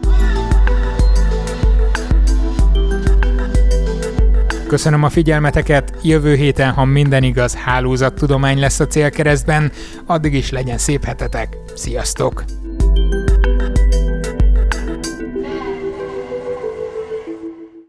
Köszönöm 4.67 5.03
a 5.03 5.09
figyelmeteket, 5.09 5.95
jövő 6.03 6.35
héten, 6.35 6.73
ha 6.73 6.85
minden 6.85 7.23
igaz, 7.23 7.55
hálózattudomány 7.55 8.59
lesz 8.59 8.81
a 8.81 8.87
célkeresztben, 8.87 9.73
addig 10.07 10.35
is 10.35 10.51
legyen 10.51 10.79
szép 10.79 11.05
hetetek. 11.05 11.57
Sziasztok! 11.75 12.45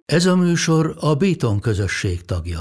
Ez 0.05 0.25
a 0.25 0.35
műsor 0.35 0.95
a 0.99 1.15
Béton 1.15 1.59
közösség 1.59 2.25
tagja. 2.25 2.59